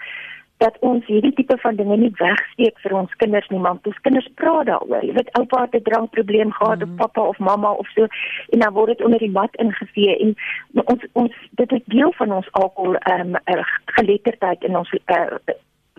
dat 0.63 0.77
ons 0.81 1.07
hierdie 1.07 1.33
tipe 1.35 1.57
van 1.59 1.77
dinge 1.77 1.97
nie 1.97 2.13
wegsteek 2.19 2.79
vir 2.85 2.93
ons 3.01 3.15
kinders 3.23 3.49
nie, 3.49 3.61
want 3.61 3.87
ons 3.87 4.01
kinders 4.07 4.29
praat 4.41 4.67
daaroor. 4.67 5.03
Jy 5.05 5.13
weet 5.19 5.33
oupa 5.39 5.65
het 5.65 5.75
'n 5.75 5.83
drankprobleem 5.89 6.53
gehad 6.53 6.79
mm. 6.79 6.91
of 6.91 6.97
pappa 6.97 7.23
of 7.23 7.39
mamma 7.39 7.71
of 7.73 7.89
so 7.95 8.07
en 8.51 8.59
dan 8.59 8.73
word 8.73 8.97
dit 8.97 9.05
onder 9.05 9.19
die 9.19 9.31
mat 9.31 9.55
ingevee 9.57 10.17
en 10.19 10.37
ons 10.85 11.03
ons 11.13 11.33
dit 11.51 11.73
is 11.73 11.85
deel 11.85 12.13
van 12.13 12.33
ons 12.33 12.53
alkohol 12.53 12.97
ehm 12.97 13.35
um, 13.35 13.65
geletterdheid 13.85 14.65
in 14.65 14.77
ons 14.77 14.93
uh, 14.93 15.27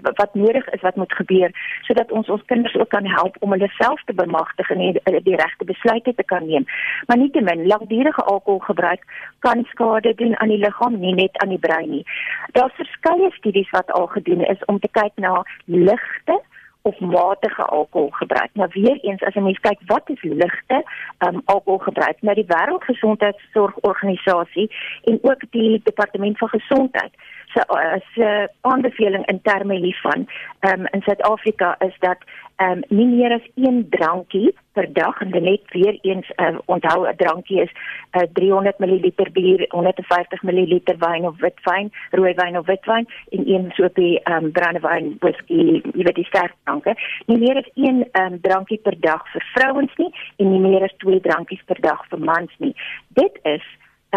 wat 0.02 0.34
nodig 0.34 0.70
is 0.70 0.82
wat 0.82 0.96
moet 0.96 1.14
gebeur 1.14 1.52
sodat 1.82 2.12
ons 2.12 2.30
ons 2.30 2.46
kinders 2.46 2.76
ook 2.76 2.90
kan 2.90 3.06
help 3.06 3.36
om 3.40 3.52
hulle 3.52 3.68
self 3.68 4.04
te 4.04 4.14
bemagtig 4.14 4.70
en 4.70 4.78
die, 4.78 5.22
die 5.24 5.36
regte 5.36 5.66
besluite 5.66 6.16
te 6.16 6.24
kan 6.24 6.48
neem. 6.48 6.66
Maar 7.08 7.18
nietemin 7.18 7.68
langdurige 7.68 8.24
alkoholgebruik 8.24 9.04
kan 9.40 9.64
skade 9.64 10.16
doen 10.16 10.40
aan 10.40 10.48
die 10.48 10.58
liggaam, 10.58 11.00
nie 11.00 11.14
net 11.14 11.38
aan 11.38 11.50
die 11.50 11.60
brein 11.60 11.90
nie. 11.90 12.06
Daar's 12.52 12.76
verskeie 12.76 13.32
studies 13.32 13.70
wat 13.70 13.92
al 13.92 14.08
gedoen 14.08 14.46
is 14.46 14.66
om 14.66 14.80
te 14.80 14.88
kyk 14.92 15.12
na 15.16 15.44
ligte 15.66 16.42
of 16.82 17.00
matige 17.00 17.64
alkoholgebruik. 17.64 18.50
Nou 18.54 18.70
weer 18.74 19.00
eens 19.02 19.24
as 19.24 19.36
'n 19.36 19.44
mens 19.44 19.60
kyk 19.60 19.80
wat 19.86 20.10
is 20.10 20.22
ligte 20.22 20.84
um, 21.20 21.42
alkoholgebruik? 21.46 22.22
Nou 22.22 22.36
die 22.36 22.46
Wêreldgesondheidsorganisasie 22.48 24.72
en 25.04 25.20
ook 25.22 25.42
die 25.50 25.82
Departement 25.84 26.38
van 26.38 26.50
Gesondheid 26.50 27.12
se 27.56 28.02
se 28.14 28.50
aanbeveling 28.62 29.26
in 29.26 29.42
terme 29.42 29.76
hiervan 29.76 30.28
um, 30.68 30.88
in 30.92 31.02
Suid-Afrika 31.02 31.76
is 31.80 31.96
dat 32.00 32.18
um, 32.58 32.84
nie 32.88 33.08
meer 33.08 33.34
as 33.34 33.48
een 33.56 33.88
drankie 33.90 34.56
per 34.72 34.94
dag 34.94 35.22
en 35.22 35.30
net 35.30 35.62
weer 35.72 35.98
eens 36.02 36.32
uh, 36.36 36.58
onthou 36.66 37.08
'n 37.08 37.16
drankie 37.16 37.62
is 37.62 37.72
uh, 38.12 38.22
300 38.34 38.80
ml 38.80 39.12
bier, 39.32 39.66
150 39.70 40.44
ml 40.44 40.82
wyn 41.00 41.28
of 41.28 41.40
witwyn, 41.40 41.92
rooi 42.12 42.34
wyn 42.34 42.58
of 42.58 42.66
witwyn 42.66 43.08
en 43.30 43.50
een 43.54 43.72
soopie 43.72 44.20
um, 44.24 44.52
brandewyn, 44.52 45.16
whisky, 45.20 45.82
jy 45.94 46.04
weet 46.04 46.16
die 46.16 46.26
sterk 46.26 46.54
dranke. 46.64 46.96
Nie 47.26 47.38
meer 47.38 47.58
as 47.58 47.70
een 47.74 48.08
um, 48.12 48.42
drankie 48.42 48.80
per 48.84 49.00
dag 49.00 49.32
vir 49.32 49.44
vrouens 49.54 49.96
nie 49.96 50.12
en 50.36 50.52
nie 50.52 50.60
meer 50.60 50.84
as 50.84 50.96
twee 50.98 51.20
drankies 51.20 51.64
per 51.66 51.82
dag 51.82 52.06
vir 52.10 52.20
mans 52.20 52.52
nie. 52.58 52.76
Dit 53.08 53.40
is 53.44 53.64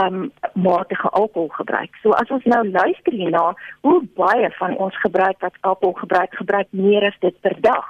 um 0.03 0.31
matige 0.55 1.11
alkoholgebruik. 1.11 1.97
So 2.03 2.11
as 2.11 2.31
ons 2.31 2.45
nou 2.45 2.63
luister 2.71 3.13
hierna, 3.13 3.55
hoe 3.81 4.01
baie 4.15 4.51
van 4.59 4.77
ons 4.77 5.01
gebruik 5.01 5.41
wat 5.41 5.61
alkohol 5.61 5.95
gebruik, 6.01 6.35
gebruik 6.35 6.67
meer 6.71 7.07
as 7.11 7.19
dit 7.21 7.41
per 7.41 7.57
dag. 7.61 7.87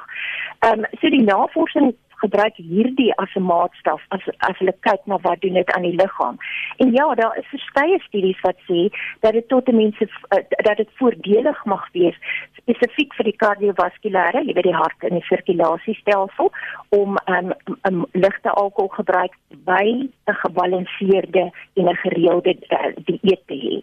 Um 0.69 0.85
so 1.01 1.11
die 1.11 1.25
navorsing 1.25 1.95
gebruik 2.23 2.57
hierdie 2.57 3.13
as 3.23 3.35
'n 3.35 3.47
maatstaf 3.47 4.03
as 4.09 4.25
as 4.49 4.59
hulle 4.59 4.75
kyk 4.81 5.03
na 5.07 5.19
wat 5.23 5.41
doen 5.41 5.55
dit 5.61 5.71
aan 5.73 5.83
die 5.83 5.99
liggaam. 6.03 6.37
En 6.77 6.93
ja, 6.93 7.15
daar 7.15 7.37
is 7.39 7.55
verskeie 7.55 7.99
studies 8.01 8.41
wat 8.41 8.59
sê 8.69 8.89
dat 9.21 9.33
dit 9.33 9.49
tot 9.49 9.73
mense 9.73 10.05
uh, 10.05 10.43
dat 10.69 10.77
dit 10.77 10.91
voordelig 11.01 11.65
mag 11.65 11.89
wees 11.93 12.19
spesifiek 12.69 13.15
vir 13.17 13.29
die 13.31 13.37
kardiovaskulêre, 13.43 14.43
jy 14.45 14.55
weet 14.57 14.69
die 14.69 14.77
hart 14.77 15.07
en 15.09 15.17
die 15.17 15.25
sirkulasiestelsel 15.29 16.51
om 16.97 17.17
'n 17.17 17.55
um, 17.67 17.77
um, 17.89 18.05
ligte 18.13 18.51
alkoholgebruik 18.51 19.35
by 19.65 19.85
'n 20.29 20.39
gebalanseerde 20.43 21.51
en 21.75 21.89
'n 21.89 21.97
gereelde 22.05 22.57
uh, 22.69 22.93
dieet 23.07 23.43
te 23.47 23.57
hê. 23.65 23.77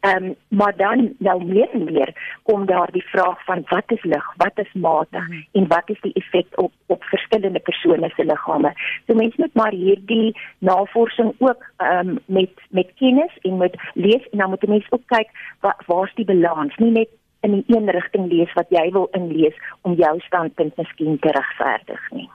Ehm 0.00 0.24
um, 0.24 0.34
maar 0.48 0.76
dan 0.76 1.14
nou 1.18 1.44
meer 1.44 1.68
en 1.72 1.84
meer 1.84 2.38
kom 2.42 2.66
daar 2.66 2.90
die 2.92 3.08
vraag 3.12 3.44
van 3.44 3.64
wat 3.68 3.84
is 3.86 4.02
lig, 4.02 4.26
wat 4.36 4.58
is 4.58 4.72
matig 4.72 5.28
mm. 5.28 5.46
en 5.52 5.66
wat 5.66 5.86
is 5.90 6.00
die 6.00 6.12
effek 6.14 6.46
op 6.54 6.72
op 6.86 7.04
verskillende 7.04 7.58
persone 7.58 7.79
se 7.82 8.24
liggame. 8.24 8.72
So 9.06 9.14
mense 9.14 9.40
moet 9.40 9.54
maar 9.54 9.72
hierdie 9.72 10.36
navorsing 10.58 11.34
ook 11.38 11.62
ehm 11.76 12.08
um, 12.08 12.18
met 12.26 12.50
met 12.70 12.92
kennis 12.96 13.38
en 13.42 13.56
met 13.56 13.76
lees 13.94 14.28
en 14.30 14.38
dan 14.38 14.50
moet 14.50 14.68
mense 14.68 14.92
ook 14.92 15.06
kyk 15.06 15.28
waar 15.60 15.78
waar's 15.86 16.14
die 16.14 16.24
balans, 16.24 16.76
nie 16.76 16.90
net 16.90 17.08
in 17.40 17.52
die 17.52 17.76
een 17.76 17.88
rigting 17.90 18.28
lees 18.32 18.52
wat 18.52 18.68
jy 18.68 18.90
wil 18.92 19.08
inlees 19.16 19.56
om 19.82 19.94
jou 19.96 20.12
standpunt 20.20 20.76
miskien 20.76 21.18
te 21.18 21.32
regverdig 21.32 22.10
nie. 22.10 22.28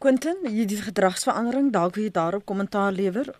Quentin, 0.00 0.38
hierdie 0.48 0.80
gedragsverandering, 0.80 1.70
dalk 1.72 1.94
wil 1.94 2.06
jy 2.08 2.12
daarop 2.16 2.44
kommentaar 2.48 2.92
lewer? 2.92 3.34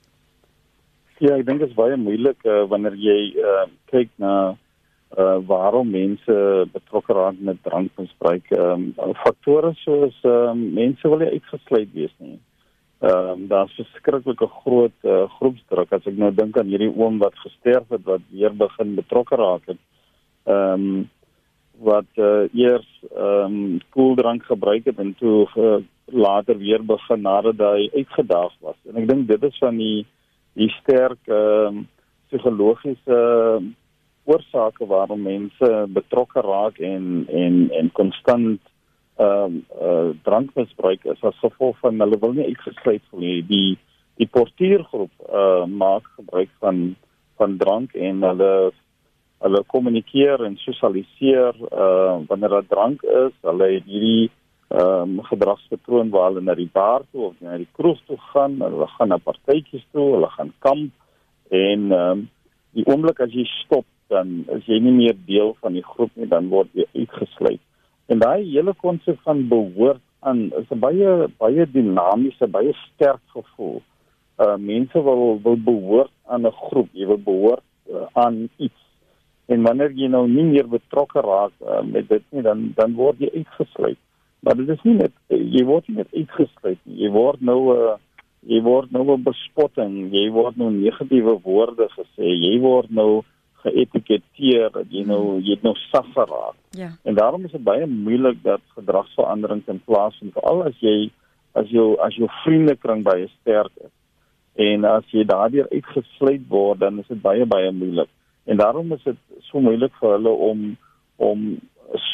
Ja, 1.20 1.36
ek 1.36 1.46
dink 1.48 1.60
dit 1.60 1.68
is 1.68 1.76
baie 1.76 1.96
moeilik 2.00 2.44
uh, 2.48 2.62
wanneer 2.68 2.96
jy 2.96 3.18
uh, 3.40 3.64
kyk 3.92 4.12
na 4.22 4.56
uh 5.18 5.38
waarom 5.46 5.90
mense 5.90 6.66
betrokke 6.72 7.12
raak 7.12 7.38
met 7.38 7.62
drankmisbruik. 7.62 8.50
Ehm 8.50 8.92
um, 8.96 9.14
faktore 9.24 9.72
soos 9.74 10.14
ehm 10.22 10.50
um, 10.50 10.72
mense 10.74 11.08
wil 11.08 11.18
nie 11.18 11.32
uitgesluit 11.34 11.92
wees 11.92 12.14
nie. 12.18 12.38
Ehm 13.00 13.28
um, 13.30 13.46
daar's 13.48 13.74
verskriklike 13.74 14.46
groot 14.62 14.98
uh, 15.02 15.24
groepsdruk 15.38 15.92
as 15.92 16.06
ek 16.06 16.18
nou 16.20 16.30
dink 16.34 16.58
aan 16.58 16.70
hierdie 16.70 16.92
oom 16.94 17.18
wat 17.18 17.34
gesterf 17.42 17.88
het 17.90 18.04
wat 18.04 18.22
weer 18.30 18.54
begin 18.54 18.94
betrokke 18.94 19.40
raak 19.40 19.66
het. 19.72 19.80
Ehm 20.44 20.86
um, 20.86 21.08
wat 21.80 22.20
uh, 22.20 22.46
eers 22.54 22.88
ehm 23.10 23.56
um, 23.56 23.78
koeldrank 23.96 24.44
gebruik 24.44 24.84
het 24.84 24.98
en 24.98 25.14
toe 25.18 25.48
uh, 25.56 25.80
later 26.04 26.58
weer 26.58 26.84
begin 26.84 27.22
nadat 27.22 27.58
hy 27.58 27.90
uitgedaag 27.94 28.54
was. 28.60 28.76
En 28.86 29.02
ek 29.02 29.08
dink 29.08 29.28
dit 29.28 29.42
is 29.48 29.58
van 29.58 29.76
die 29.76 30.06
die 30.54 30.70
sterk 30.78 31.20
ehm 31.26 31.80
um, 31.80 31.86
psigologiese 32.30 33.16
uh, 33.16 33.58
oorsake 34.30 34.86
waarom 34.86 35.22
mense 35.26 35.70
betrokke 35.98 36.42
raak 36.46 36.78
en 36.78 37.26
en 37.28 37.62
en 37.80 37.92
konstant 38.00 38.60
ehm 39.20 39.44
um, 39.44 39.56
uh, 39.86 40.10
drankmisbruik 40.24 41.04
is 41.12 41.22
as 41.28 41.40
gevolg 41.44 41.76
van 41.84 42.00
hulle 42.00 42.18
wil 42.20 42.32
nie 42.32 42.46
uitgesluit 42.48 43.02
voel 43.10 43.24
nie. 43.26 43.42
Die 43.48 43.78
die 44.20 44.28
portiergroep 44.36 45.12
uh, 45.28 45.64
maak 45.66 46.06
gebruik 46.16 46.52
van 46.64 46.94
van 47.40 47.56
drank 47.60 47.94
en 48.08 48.22
hulle 48.28 48.52
hulle 49.44 49.60
kommunikeer 49.72 50.44
en 50.44 50.56
sosialiseer 50.60 51.56
uh, 51.68 52.16
wanneer 52.28 52.56
daar 52.56 52.70
drank 52.72 53.02
is. 53.02 53.36
Hulle 53.44 53.70
het 53.76 53.86
hierdie 53.88 54.30
ehm 54.70 55.18
um, 55.18 55.22
gedragspatroon 55.26 56.10
waar 56.14 56.28
hulle 56.30 56.46
na 56.46 56.54
die 56.54 56.70
bar 56.72 57.02
toe 57.10 57.24
of 57.28 57.38
na 57.44 57.56
die 57.58 57.70
kroeg 57.76 58.00
toe 58.06 58.18
gaan, 58.32 58.60
hulle 58.62 58.86
gaan 58.96 59.10
na 59.10 59.18
partytjies 59.18 59.86
toe, 59.90 60.12
hulle 60.14 60.28
gaan 60.36 60.52
kamp 60.58 60.92
en 61.50 61.88
ehm 61.92 62.10
um, 62.10 62.28
die 62.78 62.86
oomblik 62.86 63.18
as 63.20 63.32
jy 63.34 63.44
stop 63.64 63.86
dan 64.10 64.44
is 64.56 64.66
jy 64.66 64.80
nie 64.82 64.94
meer 64.94 65.16
deel 65.26 65.54
van 65.62 65.76
die 65.78 65.86
groep 65.86 66.10
nie, 66.18 66.28
dan 66.30 66.50
word 66.52 66.68
jy 66.76 66.86
uitgesluit. 66.94 67.62
En 68.10 68.18
daai 68.18 68.42
hele 68.42 68.74
konsep 68.82 69.20
van 69.26 69.46
behoort 69.48 70.02
aan 70.26 70.50
is 70.58 70.68
'n 70.70 70.82
baie 70.82 71.28
baie 71.38 71.66
dinamiese, 71.70 72.46
baie 72.46 72.74
sterk 72.84 73.22
gevoel. 73.34 73.80
Uh 74.38 74.56
mense 74.56 75.02
wil 75.02 75.40
wil 75.42 75.56
behoort 75.56 76.12
aan 76.26 76.46
'n 76.46 76.58
groep, 76.66 76.88
jy 76.92 77.06
wil 77.06 77.22
behoort 77.30 77.66
uh, 77.90 78.06
aan 78.12 78.48
iets. 78.56 78.82
En 79.46 79.62
wanneer 79.62 79.92
jy 79.92 80.08
nou 80.08 80.28
nie 80.28 80.44
meer 80.44 80.68
betrokke 80.68 81.20
raak 81.20 81.52
uh, 81.60 81.82
met 81.82 82.08
dit 82.08 82.22
nie, 82.30 82.42
dan 82.42 82.72
dan 82.74 82.94
word 82.94 83.18
jy 83.18 83.30
uitgesluit. 83.34 83.98
Maar 84.40 84.56
dit 84.56 84.68
is 84.68 84.82
nie 84.82 84.94
net 84.94 85.12
jy 85.28 85.64
word 85.64 85.88
nie 85.88 85.96
net 85.96 86.14
uitgesluit 86.14 86.78
nie. 86.84 87.02
Jy 87.04 87.10
word 87.10 87.40
nou 87.40 87.60
'n 87.72 87.76
uh, 87.76 87.96
jy 88.46 88.60
word 88.64 88.92
nou 88.92 89.04
'n 89.04 89.22
bespotting, 89.22 90.12
jy 90.12 90.30
word 90.30 90.56
nou 90.56 90.70
negatiewe 90.70 91.38
woorde 91.44 91.88
gesê, 91.88 92.24
jy 92.24 92.58
word 92.60 92.90
nou 92.90 93.22
geetiketeer 93.64 94.70
dat 94.74 94.90
jy 94.92 95.04
nou 95.08 95.38
jy 95.38 95.56
het 95.56 95.64
nou 95.66 95.74
sag 95.90 96.06
geraak. 96.14 96.58
Ja. 96.76 96.90
En 97.04 97.14
daarom 97.14 97.44
is 97.44 97.54
dit 97.56 97.64
baie 97.64 97.86
moeilik 97.86 98.42
dat 98.42 98.62
gedragsverandering 98.76 99.62
in 99.66 99.82
plaas 99.84 100.18
vind 100.18 100.32
veral 100.36 100.64
as 100.68 100.76
jy 100.84 101.10
as 101.58 101.70
jou 101.70 101.94
as 102.00 102.16
jou 102.16 102.28
vriendekring 102.42 103.02
baie 103.06 103.28
sterk 103.40 103.72
is. 103.84 103.92
En 104.60 104.84
as 104.84 105.06
jy 105.14 105.24
daardeur 105.24 105.68
uitgesluit 105.70 106.46
word, 106.48 106.80
dan 106.80 106.98
is 106.98 107.08
dit 107.08 107.20
baie 107.22 107.46
baie 107.46 107.72
moeilik. 107.72 108.08
En 108.44 108.56
daarom 108.56 108.92
is 108.92 109.02
dit 109.04 109.18
so 109.48 109.60
moeilik 109.60 109.94
vir 110.00 110.16
hulle 110.16 110.36
om 110.50 110.70
om 111.20 111.48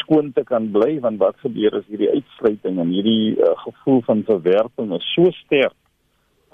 skoon 0.01 0.33
te 0.33 0.43
kan 0.45 0.71
bly 0.73 0.97
want 1.05 1.21
wat 1.21 1.37
gebeur 1.45 1.75
as 1.79 1.89
hierdie 1.91 2.11
uitsluiting 2.11 2.79
en 2.81 2.95
hierdie 2.95 3.37
uh, 3.37 3.53
gevoel 3.67 4.01
van 4.07 4.23
verwerping 4.25 4.95
is 4.97 5.13
so 5.15 5.31
sterk 5.43 5.77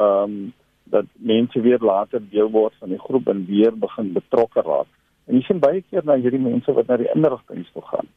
ehm 0.01 0.34
um, 0.34 0.53
dat 0.93 1.09
mense 1.32 1.61
weer 1.61 1.80
later 1.80 2.20
deel 2.30 2.51
word 2.51 2.74
van 2.78 2.88
die 2.93 3.01
groep 3.01 3.28
en 3.32 3.47
weer 3.49 3.72
begin 3.78 4.12
betrokke 4.12 4.61
raak. 4.66 4.90
En 5.26 5.38
jy 5.38 5.43
sien 5.47 5.61
baie 5.62 5.82
keer 5.86 6.03
na 6.05 6.16
hierdie 6.20 6.43
mense 6.43 6.72
wat 6.76 6.88
na 6.90 6.97
die 7.01 7.11
inrigtinge 7.14 7.64
toe 7.72 7.84
gaan. 7.90 8.09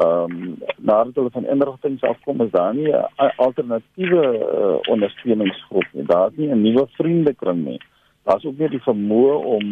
Ehm 0.00 0.32
um, 0.36 0.54
nadat 0.78 1.14
hulle 1.18 1.32
van 1.34 1.50
inrigtinge 1.54 2.08
afkom 2.08 2.40
is 2.44 2.52
daar 2.54 2.74
nie 2.74 2.92
'n 2.92 3.32
alternatiewe 3.46 4.24
uh, 4.36 4.78
ondersteuningsgroep 4.94 5.88
nie. 5.92 6.06
Daar 6.12 6.28
is 6.30 6.36
nie 6.36 6.50
'n 6.52 6.62
nuwe 6.62 6.86
vriendekring 6.98 7.64
nie. 7.64 7.80
Daar 8.24 8.36
is 8.36 8.44
ook 8.44 8.58
nie 8.58 8.68
die 8.68 8.86
vermoë 8.88 9.34
om 9.56 9.64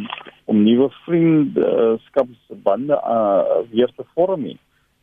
om 0.44 0.62
nuwe 0.62 0.88
vriendskapsbande 1.04 2.96
uh, 3.16 3.42
weer 3.70 3.90
te 3.96 4.04
vorm 4.14 4.42
nie. 4.42 4.58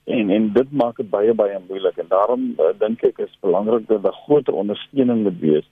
En 0.05 0.29
en 0.29 0.53
dit 0.53 0.71
maak 0.71 0.95
dit 0.97 1.09
baie 1.09 1.33
baie 1.33 1.59
moeilik 1.67 1.97
en 1.97 2.07
daarom 2.09 2.53
uh, 2.57 2.65
dink 2.79 3.03
ek 3.03 3.17
is 3.17 3.37
belangrik 3.41 3.87
dat 3.87 4.03
daar 4.03 4.21
groter 4.25 4.53
ondersteuning 4.53 5.23
moet 5.23 5.39
wees 5.39 5.67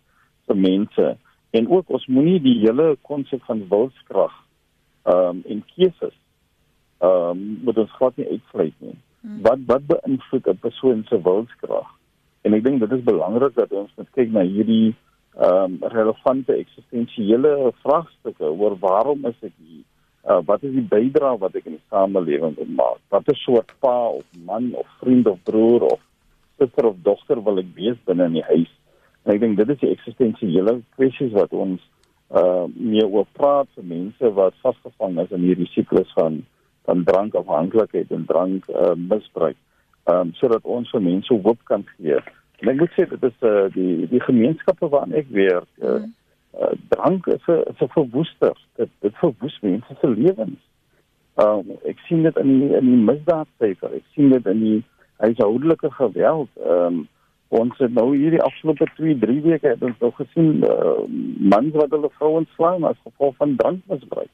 vir 0.47 0.57
mense 0.57 1.17
en 1.57 1.69
ook 1.69 1.89
ons 1.97 2.05
moenie 2.11 2.39
die 2.43 2.57
hele 2.61 2.95
konsep 3.09 3.43
van 3.49 3.65
wilskrag 3.71 4.33
ehm 5.07 5.37
um, 5.37 5.43
en 5.53 5.63
keuses 5.73 6.15
ehm 6.99 7.29
um, 7.29 7.43
moet 7.63 7.77
ons 7.83 7.97
glad 7.97 8.17
nie 8.17 8.29
uitvlei 8.29 8.71
nie. 8.77 8.95
Hmm. 9.21 9.41
Wat 9.45 9.59
wat 9.71 9.85
beïnvloed 9.91 10.47
'n 10.53 10.63
persoon 10.65 11.03
se 11.09 11.21
wilskrag? 11.29 11.89
En 12.41 12.53
ek 12.53 12.63
dink 12.63 12.79
dit 12.79 12.91
is 12.91 13.03
belangrik 13.03 13.55
dat 13.55 13.71
ons 13.71 13.91
moet 13.97 14.09
kyk 14.19 14.31
na 14.31 14.43
hierdie 14.47 14.95
ehm 15.37 15.77
um, 15.77 15.77
relevante 15.97 16.53
eksistensiële 16.53 17.71
vraagstukke 17.83 18.49
oor 18.49 18.77
waarom 18.79 19.25
is 19.25 19.39
ek 19.41 19.53
hier? 19.57 19.85
Uh, 20.27 20.41
wat 20.45 20.63
is 20.63 20.73
die 20.75 20.87
bydrae 20.91 21.37
wat 21.39 21.55
ek 21.55 21.67
in 21.69 21.77
die 21.77 21.87
samelewing 21.89 22.55
wil 22.57 22.71
maak? 22.79 22.99
Watter 23.13 23.37
soort 23.39 23.71
pa 23.79 24.09
of 24.09 24.25
man 24.45 24.73
of 24.75 24.87
vriend 24.99 25.27
of 25.27 25.37
broer 25.43 25.85
of 25.87 26.01
suster 26.57 26.89
of 26.89 26.97
dogter 27.05 27.39
wil 27.43 27.61
ek 27.61 27.69
wees 27.75 27.99
binne 28.09 28.25
in 28.27 28.35
die 28.39 28.47
huis? 28.49 28.73
En 29.27 29.33
ek 29.33 29.41
dink 29.43 29.57
dit 29.59 29.69
is 29.73 29.79
die 29.81 29.91
eksistensiële 29.91 30.77
kwessies 30.95 31.33
wat 31.35 31.51
ons 31.51 31.83
uh 32.31 32.67
meer 32.75 33.07
oor 33.07 33.27
praat 33.39 33.67
vir 33.75 33.85
mense 33.87 34.29
wat 34.35 34.55
vasgevang 34.63 35.19
is 35.23 35.33
in 35.35 35.43
hierdie 35.47 35.67
siklus 35.73 36.11
van 36.15 36.41
van 36.87 37.03
drankafhanklikheid 37.03 38.11
en 38.15 38.23
drank 38.27 38.67
uh, 38.71 38.93
misbruik. 38.95 39.57
Ehm 40.07 40.29
um, 40.29 40.33
sodat 40.39 40.63
ons 40.63 40.91
vir 40.95 41.03
mense 41.03 41.39
hoop 41.43 41.59
kan 41.67 41.83
gee. 41.97 42.19
En 42.63 42.71
ek 42.71 42.79
moet 42.79 42.95
sê 42.95 43.03
dit 43.11 43.27
is 43.27 43.43
uh 43.49 43.65
die 43.75 44.07
die 44.13 44.23
gemeenskappe 44.23 44.87
waarin 44.93 45.17
ek 45.19 45.27
werk 45.35 45.67
uh, 45.83 45.99
uh 46.55 46.71
drank 46.95 47.27
is 47.35 47.43
'n 47.51 47.59
is 47.73 47.83
'n 47.83 47.91
verwoester. 47.97 48.55
Dit 48.79 48.95
dit 49.03 49.19
verwoes 49.23 49.59
mense 49.67 49.99
se 49.99 50.07
lewens. 50.07 50.63
Ehm 51.35 51.67
um, 51.67 51.75
ek 51.83 51.99
sien 52.07 52.23
dit 52.23 52.39
in 52.43 52.53
die, 52.59 52.71
in 52.79 52.87
die 52.93 53.03
misdaadsyfer. 53.11 53.99
Ek 53.99 54.07
sien 54.15 54.31
dit 54.31 54.47
in 54.55 54.63
die 54.63 54.79
huishoudelike 55.19 55.91
geweld. 55.99 56.49
Ehm 56.63 57.03
um, 57.03 57.07
ons 57.47 57.77
het 57.79 57.93
nou 57.93 58.09
hierdie 58.15 58.41
afgelope 58.43 58.85
2, 58.95 59.17
3 59.19 59.41
weke 59.41 59.67
het 59.67 59.83
ons 59.83 59.99
nou 60.03 60.11
gesien 60.17 60.63
uh, 60.67 60.97
mans 61.53 61.75
wat 61.79 61.93
hulle 61.95 62.09
vrouens 62.17 62.49
slaan 62.55 62.83
as 62.83 62.99
gevolg 63.05 63.35
van 63.39 63.55
drankmisbruik. 63.55 64.31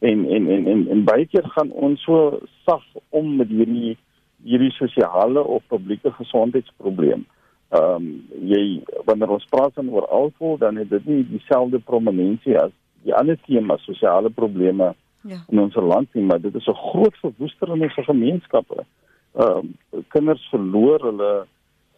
En 0.00 0.24
en 0.28 0.48
en 0.50 0.66
en, 0.66 0.86
en 0.90 1.04
baie 1.04 1.26
keer 1.26 1.46
gaan 1.54 1.70
ons 1.70 2.02
so 2.02 2.40
sag 2.66 2.82
om 3.08 3.36
met 3.36 3.48
hierdie 3.48 3.96
hierdie 4.42 4.72
sosiale 4.72 5.42
of 5.44 5.62
publieke 5.68 6.12
gesondheidsprobleem. 6.16 7.26
Ehm 7.70 7.94
um, 7.94 8.06
jy 8.50 8.82
wanneer 9.06 9.30
ons 9.30 9.46
praat 9.52 9.76
oor 9.78 10.06
alkohol 10.08 10.58
dan 10.58 10.76
het 10.80 10.90
dit 10.90 11.06
nie 11.06 11.26
dieselfde 11.28 11.78
prominensie 11.78 12.56
as 12.58 12.72
die 13.04 13.14
ander 13.14 13.38
tema 13.46 13.76
sosiale 13.78 14.30
probleme 14.30 14.94
ja. 15.22 15.38
in 15.48 15.60
ons 15.60 15.74
land 15.74 16.08
nie, 16.14 16.24
maar 16.24 16.40
dit 16.40 16.54
is 16.54 16.66
'n 16.66 16.74
groot 16.90 17.16
verwoester 17.20 17.68
in 17.74 17.82
ons 17.82 17.94
gemeenskappe. 17.94 18.84
Ehm 19.34 19.70
um, 19.92 20.04
kinders 20.08 20.48
verloor 20.50 21.00
hulle 21.00 21.46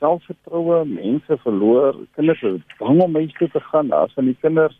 selfvertroue, 0.03 0.83
mense 0.89 1.39
verloor, 1.45 1.99
kinders 2.17 2.43
is 2.49 2.79
bang 2.81 3.01
om 3.05 3.19
huis 3.21 3.35
toe 3.39 3.49
te 3.55 3.63
gaan. 3.71 3.93
Daar's 3.93 4.15
van 4.19 4.31
die 4.31 4.39
kinders 4.43 4.79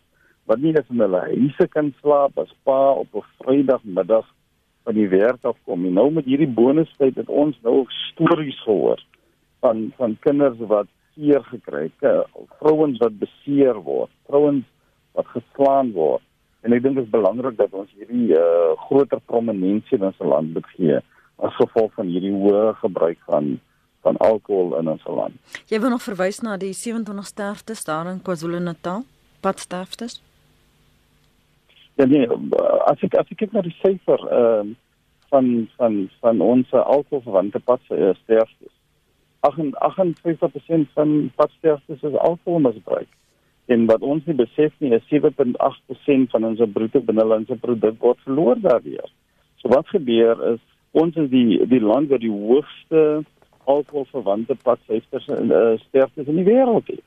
wat 0.51 0.59
nie 0.59 0.73
eens 0.75 0.89
in 0.91 1.03
hulle 1.03 1.21
huise 1.29 1.67
kan 1.71 1.93
slaap 2.01 2.39
as 2.41 2.51
pa 2.67 2.79
op 3.03 3.15
'n 3.15 3.23
Vrydagmiddag 3.39 4.27
van 4.83 4.93
die 4.99 5.07
werk 5.07 5.45
af 5.45 5.57
kom. 5.65 5.85
En 5.85 5.93
nou 5.93 6.11
met 6.11 6.25
hierdie 6.25 6.51
bonustyd 6.59 7.15
het 7.15 7.29
ons 7.29 7.57
nou 7.63 7.85
stories 8.11 8.59
gehoor 8.63 8.99
van 9.61 9.93
van 9.97 10.17
kinders 10.19 10.59
wat 10.59 10.87
seer 11.15 11.43
gekry 11.43 11.89
het, 11.99 12.27
vrouens 12.59 12.97
wat 12.97 13.19
beseer 13.19 13.75
word, 13.75 14.11
vrouens 14.27 14.65
wat 15.13 15.27
geslaan 15.27 15.91
word. 15.91 16.23
En 16.61 16.73
ek 16.73 16.83
dink 16.83 16.95
dit 16.95 17.03
is 17.03 17.11
belangrik 17.11 17.57
dat 17.57 17.73
ons 17.73 17.91
hierdie 17.95 18.35
uh, 18.35 18.73
groter 18.87 19.19
prominensie 19.25 19.97
in 19.97 20.07
ons 20.09 20.19
land 20.19 20.53
moet 20.53 20.67
gee 20.75 20.99
as 21.43 21.55
gevolg 21.55 21.93
van 21.93 22.07
hierdie 22.07 22.33
hoë 22.33 22.73
gebruik 22.81 23.19
van 23.27 23.59
van 24.03 24.17
alkohol 24.17 24.77
in 24.79 24.91
ons 24.91 25.07
land. 25.07 25.57
Jy 25.71 25.79
wil 25.79 25.95
nog 25.95 26.03
verwys 26.03 26.41
na 26.43 26.57
die 26.59 26.73
27 26.75 27.25
sterftes 27.25 27.83
daar 27.87 28.11
in 28.11 28.21
KwaZulu-Natal, 28.21 29.03
padsterftes? 29.41 30.19
Ja 31.95 32.05
nee, 32.09 32.27
as 32.89 33.03
ek 33.05 33.15
as 33.19 33.29
ek 33.29 33.37
kyk 33.43 33.53
na 33.53 33.65
die 33.65 33.75
syfer 33.81 34.21
ehm 34.29 34.73
uh, 34.73 34.79
van 35.33 35.69
van 35.77 36.09
van 36.21 36.41
ons 36.41 36.71
alkoholverwante 36.71 37.59
padsterftes. 37.59 38.73
58% 39.43 40.93
van 40.93 41.31
padsterftes 41.35 42.01
is 42.01 42.17
alkoholmisbruik. 42.27 43.09
En 43.65 43.85
wat 43.85 44.01
ons 44.01 44.25
nie 44.25 44.35
besef 44.35 44.73
nie, 44.77 44.91
is 44.93 45.07
7.8% 45.09 46.29
van 46.35 46.45
ons 46.45 46.61
bruto 46.75 47.01
binnelandse 47.01 47.55
produk 47.55 47.97
word 47.99 48.21
verloor 48.27 48.61
daardeur. 48.61 49.09
So 49.61 49.73
wat 49.73 49.87
gebeur 49.87 50.39
is 50.53 50.61
ons 50.91 51.17
is 51.17 51.29
die 51.31 51.57
die 51.71 51.81
land 51.81 52.11
wat 52.13 52.21
die 52.21 52.31
hoogste 52.31 53.23
alkoholverwante 53.65 54.55
padsyfers 54.63 55.27
en 55.27 55.51
uh, 55.51 55.73
sterftes 55.87 56.27
in 56.27 56.39
die 56.41 56.47
wêreld 56.47 56.87
het. 56.87 57.03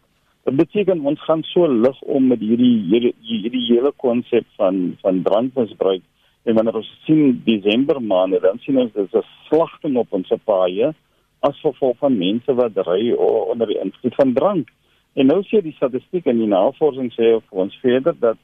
Dit 0.46 0.57
beteken 0.57 1.02
ons 1.11 1.22
gaan 1.26 1.42
so 1.42 1.66
lig 1.66 2.02
om 2.02 2.28
met 2.30 2.40
hierdie 2.40 2.76
hierdie, 2.90 3.14
hierdie 3.26 3.64
hele 3.72 3.92
konsep 3.96 4.46
van 4.61 4.96
van 5.02 5.22
drankmisbruik 5.22 6.04
en 6.46 6.54
wanneer 6.54 6.78
ons 6.82 6.92
sien 7.07 7.40
Desember 7.44 7.98
maande 8.02 8.40
dan 8.44 8.61
sien 8.62 8.78
ons 8.78 8.92
dis 8.94 9.14
'n 9.14 9.26
slagting 9.48 9.96
op 9.96 10.12
ons 10.12 10.32
paaie 10.44 10.94
as 11.40 11.61
gevolg 11.61 11.98
van 11.98 12.18
mense 12.18 12.54
wat 12.54 12.78
ry 12.86 13.12
onder 13.12 13.66
die 13.66 13.80
invloed 13.80 14.14
van 14.14 14.32
drank. 14.32 14.68
En 15.14 15.26
nou 15.26 15.42
sê 15.42 15.62
die 15.62 15.76
statistiek 15.76 16.26
en 16.26 16.38
die 16.38 16.46
navorsing 16.50 17.11
sê 17.12 17.40
vir 17.40 17.61
ons 17.64 17.78
verder 17.82 18.14
dat 18.20 18.38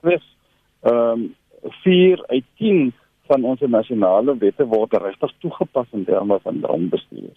slegs 0.00 0.28
ehm 0.82 1.20
um, 1.24 1.34
4 1.82 2.26
uit 2.26 2.44
10 2.58 2.92
van 3.26 3.44
ons 3.44 3.60
nasionale 3.60 4.36
wette 4.38 4.64
word 4.70 4.92
regtig 5.02 5.32
toegepas 5.42 5.86
in 5.92 6.04
terme 6.04 6.38
van 6.42 6.60
drankbestuur. 6.60 7.34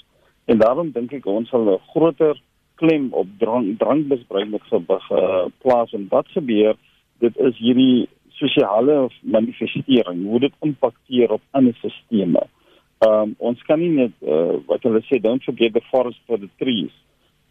En 0.49 0.57
daarom 0.57 0.91
dink 0.91 1.11
ek 1.13 1.25
ons 1.29 1.49
sal 1.49 1.67
'n 1.69 1.81
groter 1.93 2.37
klem 2.81 3.09
op 3.21 3.27
drank 3.37 3.77
drankmisbruik 3.79 4.49
moet 4.49 4.65
geplaas 4.69 5.91
en 5.97 6.07
wat 6.09 6.27
gebeur 6.37 6.75
dit 7.19 7.35
is 7.37 7.57
hierdie 7.57 8.07
sosiale 8.39 9.09
manifestering 9.21 10.23
hoe 10.25 10.39
dit 10.39 10.55
impakteer 10.59 11.31
op 11.31 11.41
ander 11.51 11.75
sisteme. 11.81 12.41
Um, 13.07 13.35
ons 13.37 13.61
kan 13.67 13.79
nie 13.79 13.91
net 13.91 14.15
uh, 14.21 14.57
wat 14.71 14.83
hulle 14.87 15.01
sê 15.07 15.19
don't 15.21 15.43
forget 15.43 15.73
the 15.73 15.83
forest 15.91 16.19
for 16.25 16.39
the 16.39 16.49
trees. 16.63 16.95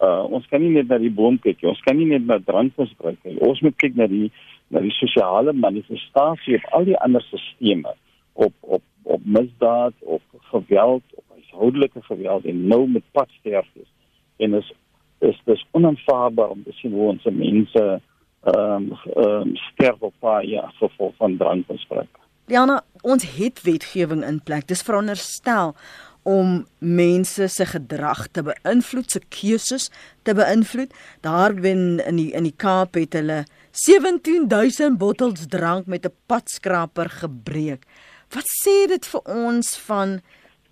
Uh, 0.00 0.24
ons 0.30 0.46
kan 0.50 0.62
nie 0.62 0.72
net 0.74 0.88
na 0.88 0.98
die 0.98 1.14
boom 1.20 1.38
kyk 1.44 1.62
ons 1.66 1.80
kan 1.86 1.96
nie 1.98 2.08
net 2.10 2.26
na 2.26 2.38
drankmisbruik 2.50 3.22
kyk 3.22 3.40
ons 3.42 3.62
moet 3.66 3.78
kyk 3.82 3.96
na 3.98 4.06
die 4.06 4.28
na 4.70 4.82
die 4.84 4.94
sosiale 4.94 5.52
manifestasie 5.52 6.58
op 6.58 6.68
al 6.78 6.84
die 6.90 6.98
ander 7.06 7.24
sisteme 7.30 7.94
op 8.34 8.54
op 8.60 8.84
op 9.02 9.24
misdaad 9.38 9.94
op 10.16 10.22
geweld 10.52 11.17
huishoudelike 11.50 12.02
geweld 12.02 12.44
en 12.44 12.66
nou 12.66 12.88
met 12.88 13.02
padsterftes 13.12 13.88
en 14.36 14.54
is 14.54 14.72
is 15.20 15.40
dis 15.44 15.66
onaanvaarbaar 15.70 16.48
om 16.48 16.62
te 16.62 16.72
sien 16.72 16.92
hoe 16.92 17.08
ons 17.08 17.24
mense 17.24 18.00
ehm 18.42 18.84
um, 18.84 18.92
um, 19.16 19.56
sterf 19.56 20.00
op 20.00 20.14
baie 20.20 20.62
gevolg 20.78 21.14
van 21.16 21.36
drankmisbruik. 21.36 22.18
Diana, 22.46 22.84
ons 23.02 23.24
het 23.36 23.62
wetgewing 23.62 24.22
in 24.24 24.38
plek. 24.42 24.68
Dis 24.68 24.82
veronderstel 24.82 25.74
om 26.22 26.66
mense 26.78 27.48
se 27.48 27.66
gedrag 27.66 28.28
te 28.28 28.42
beïnvloed, 28.42 29.10
se 29.10 29.20
keuses 29.28 29.90
te 30.22 30.34
beïnvloed. 30.34 30.94
Daar 31.20 31.54
bin 31.54 31.98
in 32.06 32.16
die 32.16 32.30
in 32.32 32.46
die 32.46 32.54
Kaap 32.56 32.94
het 32.94 33.18
hulle 33.18 33.44
17000 33.72 34.98
bottels 34.98 35.48
drank 35.50 35.86
met 35.86 36.06
'n 36.06 36.14
padskraper 36.26 37.10
gebreek. 37.10 37.84
Wat 38.30 38.46
sê 38.62 38.86
dit 38.86 39.06
vir 39.06 39.20
ons 39.24 39.76
van 39.88 40.20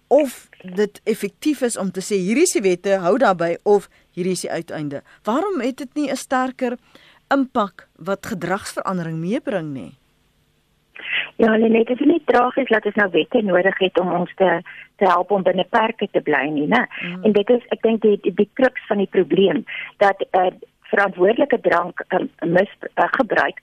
of 0.09 0.48
dit 0.62 1.00
effektief 1.04 1.62
is 1.62 1.76
om 1.76 1.90
te 1.90 2.00
sê 2.00 2.18
hierdie 2.20 2.46
is 2.46 2.52
die 2.52 2.62
wette, 2.62 2.98
hou 3.02 3.16
daarbey 3.18 3.57
of 3.64 3.88
hierdie 4.14 4.32
is 4.32 4.44
die 4.46 4.50
uiteinde. 4.50 5.02
Waarom 5.24 5.61
het 5.61 5.76
dit 5.76 5.94
nie 5.94 6.11
'n 6.11 6.16
sterker 6.16 6.76
impak 7.34 7.88
wat 7.98 8.26
gedragsverandering 8.26 9.18
meebring 9.18 9.72
nie? 9.72 9.92
Ja, 11.36 11.50
hulle 11.52 11.68
net 11.68 11.90
is 11.90 12.00
nie 12.00 12.22
tragies 12.24 12.68
dat 12.68 12.86
ons 12.88 12.94
nou 12.94 13.11
wette 13.11 13.42
nodig 13.42 13.78
het 13.78 14.00
om 14.00 14.12
ons 14.12 14.34
te 14.36 14.61
te 14.96 15.04
help 15.04 15.30
om 15.30 15.42
binne 15.42 15.66
perke 15.68 16.09
te 16.11 16.20
bly 16.24 16.46
nie, 16.48 16.66
né? 16.66 16.86
Mm. 17.02 17.24
En 17.24 17.32
dit 17.32 17.50
is 17.50 17.64
ek 17.68 17.82
dink 17.82 18.00
die, 18.02 18.16
die 18.22 18.32
die 18.34 18.48
kruks 18.54 18.86
van 18.88 19.02
die 19.02 19.11
probleem 19.12 19.64
dat 19.96 20.16
'n 20.20 20.38
uh, 20.38 20.52
verantwoordelike 20.90 21.61
drank 21.61 22.00
um, 22.09 22.30
mis 22.40 22.72
uh, 22.80 23.04
gebruik 23.18 23.61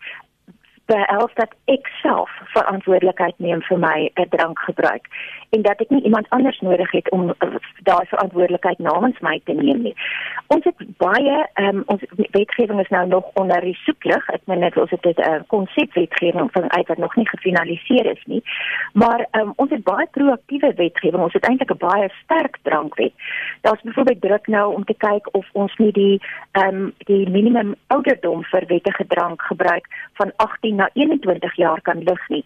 behels 0.86 1.32
dat 1.34 1.52
ek 1.66 1.88
self 2.02 2.30
verantwoordelikheid 2.54 3.38
neem 3.38 3.62
vir 3.62 3.80
my 3.80 4.12
'n 4.16 4.30
drank 4.30 4.60
gebruik 4.60 5.08
en 5.50 5.62
dat 5.62 5.80
ek 5.82 5.90
nie 5.90 6.04
iemand 6.04 6.30
anders 6.30 6.60
nodig 6.60 6.92
het 6.92 7.10
om 7.10 7.30
uh, 7.30 7.56
daai 7.84 8.06
verantwoordelikheid 8.06 8.80
namens 8.80 9.20
my 9.20 9.42
te 9.44 9.54
neem 9.54 9.82
nie. 9.82 9.96
Ons 10.48 10.64
het 10.64 10.82
baie 10.98 11.38
um, 11.62 11.84
ons 11.86 12.02
wetgewing 12.32 12.80
is 12.82 12.90
nou 12.90 13.08
nog 13.08 13.30
onder 13.34 13.62
die 13.62 13.78
soeklig. 13.86 14.30
Ek 14.34 14.42
meen 14.46 14.60
net 14.60 14.78
ons 14.78 14.90
het 14.90 15.06
'n 15.06 15.22
uh, 15.22 15.42
konsepwetgewing 15.48 16.50
van 16.52 16.72
uit 16.72 16.88
wat 16.88 16.98
nog 16.98 17.16
nie 17.16 17.28
gefinaliseer 17.30 18.06
is 18.06 18.24
nie. 18.26 18.44
Maar 18.94 19.28
um, 19.32 19.54
ons 19.56 19.70
het 19.70 19.84
baie 19.84 20.08
proaktiewe 20.12 20.74
wetgewing. 20.74 21.24
Ons 21.24 21.34
het 21.34 21.48
eintlik 21.48 21.72
'n 21.72 21.86
baie 21.86 22.10
sterk 22.24 22.58
drankwet. 22.62 23.14
Daar's 23.62 23.82
byvoorbeeld 23.82 24.22
druk 24.22 24.48
nou 24.48 24.74
om 24.74 24.84
te 24.84 24.98
kyk 24.98 25.28
of 25.32 25.46
ons 25.52 25.76
nie 25.78 25.92
die 25.92 26.22
ehm 26.52 26.76
um, 26.76 26.94
die 26.98 27.30
minimum 27.30 27.76
ouderdom 27.88 28.44
vir 28.44 28.64
wettige 28.68 29.06
drank 29.08 29.42
gebruik 29.42 29.88
van 30.14 30.32
18 30.36 30.73
na 30.76 30.90
21 30.94 31.56
jaar 31.56 31.82
kan 31.82 32.04
lig 32.04 32.30
nie. 32.30 32.46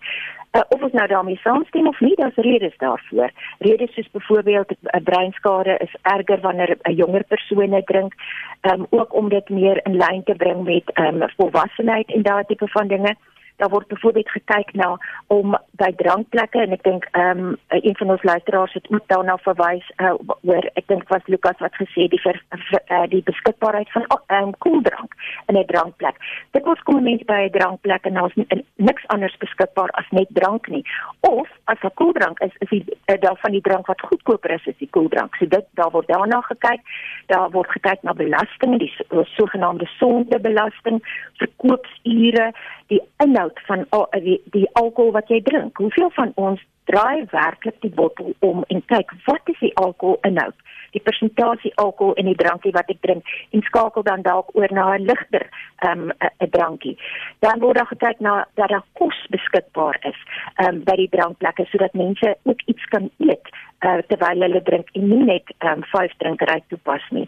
Uh, 0.51 0.61
of 0.69 0.81
ons 0.81 0.93
nou 0.93 1.07
daarmee 1.07 1.37
saamstem 1.37 1.87
of 1.87 1.99
nie, 1.99 2.15
daar's 2.15 2.35
redes 2.35 2.77
daarvoor. 2.77 3.31
Redes 3.59 3.93
soos 3.93 4.11
byvoorbeeld 4.11 4.71
'n 4.81 5.03
breinskade 5.03 5.77
is 5.77 5.95
erger 6.01 6.39
wanneer 6.41 6.77
'n 6.83 6.95
jonger 6.95 7.23
persoon 7.23 7.81
drink, 7.85 8.13
um, 8.61 8.87
ook 8.89 9.13
om 9.13 9.29
dit 9.29 9.49
meer 9.49 9.79
in 9.85 9.97
lyn 9.97 10.23
te 10.23 10.35
bring 10.35 10.63
met 10.63 10.83
um, 10.99 11.29
volwassenheid 11.37 12.11
en 12.11 12.21
daardie 12.21 12.45
tipe 12.47 12.67
van 12.67 12.87
dinge 12.87 13.15
daar 13.57 13.69
word 13.69 13.87
byvoorbeeld 13.87 14.29
gekyk 14.29 14.73
na 14.73 14.97
om 15.27 15.57
by 15.81 15.91
drankplekke 15.95 16.61
en 16.61 16.75
ek 16.75 16.83
dink 16.85 17.07
ehm 17.11 17.39
um, 17.45 17.55
een 17.67 17.97
van 17.97 18.11
ons 18.13 18.23
luisteraars 18.23 18.73
het 18.73 18.89
ook 18.89 19.07
daarna 19.13 19.37
verwys 19.45 19.87
uh, 19.97 20.13
oor 20.41 20.69
ek 20.73 20.87
dink 20.87 21.07
was 21.09 21.25
Lukas 21.25 21.57
wat 21.65 21.75
gesê 21.81 22.05
die 22.13 22.21
vir, 22.21 22.37
vir 22.69 22.81
uh, 22.87 23.03
die 23.09 23.23
beskikbaarheid 23.29 23.91
van 23.95 24.05
ehm 24.09 24.43
um, 24.43 24.53
koeldrank 24.65 25.13
in 25.47 25.57
'n 25.57 25.65
drankplek. 25.65 26.17
Dit 26.51 26.65
word 26.65 26.83
kom 26.83 27.03
mense 27.03 27.25
by 27.25 27.39
'n 27.47 27.55
drankplek 27.57 28.05
en 28.05 28.13
daar's 28.13 28.37
niks 28.75 29.07
anders 29.07 29.37
beskikbaar 29.37 29.89
as 29.89 30.09
net 30.11 30.29
drank 30.29 30.67
nie. 30.67 30.85
Of 31.19 31.49
as 31.65 31.81
'n 31.81 31.93
koeldrank 31.93 32.39
is 32.39 32.55
is 32.59 32.69
die 32.69 32.85
uh, 33.05 33.19
daar 33.19 33.37
van 33.41 33.51
die 33.51 33.61
drank 33.61 33.85
wat 33.87 34.01
goedkoper 34.01 34.51
is 34.51 34.67
as 34.67 34.77
die 34.77 34.89
koeldrank. 34.89 35.35
So 35.35 35.47
dit 35.47 35.65
daar 35.73 35.91
word 35.91 36.07
daarna 36.07 36.41
gekyk. 36.41 36.81
Daar 37.25 37.49
word 37.51 37.71
gekyk 37.71 38.01
na 38.03 38.13
belasting, 38.13 38.79
die 38.79 38.93
sogenaamde 39.23 39.85
sondebelasting, 39.97 41.01
verkoopsure, 41.33 42.53
die 42.87 43.01
inhoud 43.17 43.46
van 43.67 43.85
al 43.89 44.07
die, 44.23 44.41
die 44.51 44.67
alkohol 44.73 45.11
wat 45.11 45.29
jy 45.29 45.41
drink. 45.41 45.77
Hoeveel 45.77 46.09
van 46.15 46.31
ons 46.35 46.61
draai 46.85 47.25
werklik 47.31 47.81
die 47.81 47.93
bottel 47.93 48.33
om 48.39 48.63
en 48.67 48.83
kyk 48.85 49.11
wat 49.25 49.51
is 49.53 49.59
die 49.59 49.75
alkohol 49.75 50.17
inhoud? 50.27 50.55
Die 50.95 51.03
persentasie 51.03 51.73
alkohol 51.75 52.13
in 52.21 52.29
die 52.29 52.35
drankie 52.39 52.71
wat 52.71 52.89
ek 52.89 53.01
drink 53.03 53.27
en 53.51 53.63
skakel 53.67 54.05
dan 54.07 54.23
dalk 54.27 54.53
oor 54.55 54.71
na 54.71 54.95
'n 54.95 55.07
ligter 55.09 55.47
ehm 55.83 56.09
um, 56.09 56.11
'n 56.39 56.49
drankie. 56.49 56.97
Dan 57.39 57.59
word 57.59 57.77
daar 57.77 57.91
gekyk 57.91 58.19
na 58.19 58.45
dat 58.55 58.69
daar 58.69 58.85
kos 58.93 59.19
beskikbaar 59.29 59.97
is 60.01 60.19
ehm 60.55 60.75
um, 60.75 60.83
by 60.83 60.95
die 60.95 61.09
drankplekke 61.09 61.65
sodat 61.65 61.93
mense 61.93 62.37
ook 62.43 62.61
iets 62.65 62.85
kan 62.85 63.09
eet 63.17 63.47
uh, 63.85 63.99
terwyl 64.07 64.41
hulle 64.41 64.63
drink 64.63 64.89
en 64.93 65.09
nie 65.09 65.23
net 65.23 65.53
ehm 65.57 65.71
um, 65.77 65.83
vyf 65.91 66.13
drinkery 66.17 66.63
toepas 66.67 67.03
nie 67.09 67.27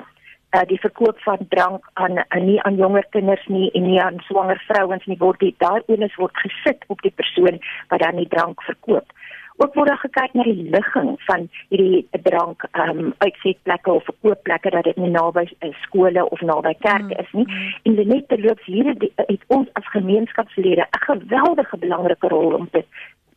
uh, 0.55 0.61
die 0.67 0.79
verkoop 0.79 1.19
van 1.19 1.37
drank 1.49 1.89
aan 1.93 2.17
uh, 2.17 2.41
nie 2.43 2.61
aan 2.61 2.75
jonger 2.75 3.05
kinders 3.09 3.45
nie 3.47 3.71
en 3.71 3.87
nie 3.87 4.01
aan 4.01 4.19
swanger 4.27 4.63
vrouens 4.67 5.05
nie 5.05 5.17
word 5.17 5.39
dit 5.39 5.55
daar 5.57 5.83
onus 5.87 6.15
word 6.15 6.37
gesit 6.45 6.83
op 6.87 7.01
die 7.01 7.13
persoon 7.15 7.61
wat 7.89 7.99
dan 7.99 8.15
die 8.21 8.27
drank 8.27 8.63
verkoop. 8.63 9.17
Ook 9.59 9.73
word 9.75 9.89
daar 9.91 9.99
gekyk 9.99 10.33
na 10.33 10.43
die 10.47 10.69
ligging 10.71 11.09
van 11.27 11.49
hierdie 11.67 12.07
drank 12.23 12.63
ehm 12.71 12.99
um, 12.99 13.13
uitsetplekke 13.17 13.91
of 13.91 14.05
verkoopplekke 14.07 14.69
dat 14.75 14.87
dit 14.87 14.97
nie 15.03 15.11
naby 15.11 15.43
uh, 15.49 15.73
skole 15.83 16.23
of 16.29 16.41
naby 16.41 16.73
kerke 16.79 17.17
is 17.23 17.33
nie. 17.35 17.47
En 17.83 17.95
dit 17.95 18.07
net 18.07 18.27
terloops 18.27 18.65
hier 18.65 18.93
het 19.15 19.43
ons 19.47 19.67
as 19.73 19.91
gemeenskapslede 19.95 20.87
'n 20.87 21.03
geweldige 21.09 21.77
belangrike 21.77 22.27
rol 22.27 22.53
om 22.53 22.69
te 22.69 22.85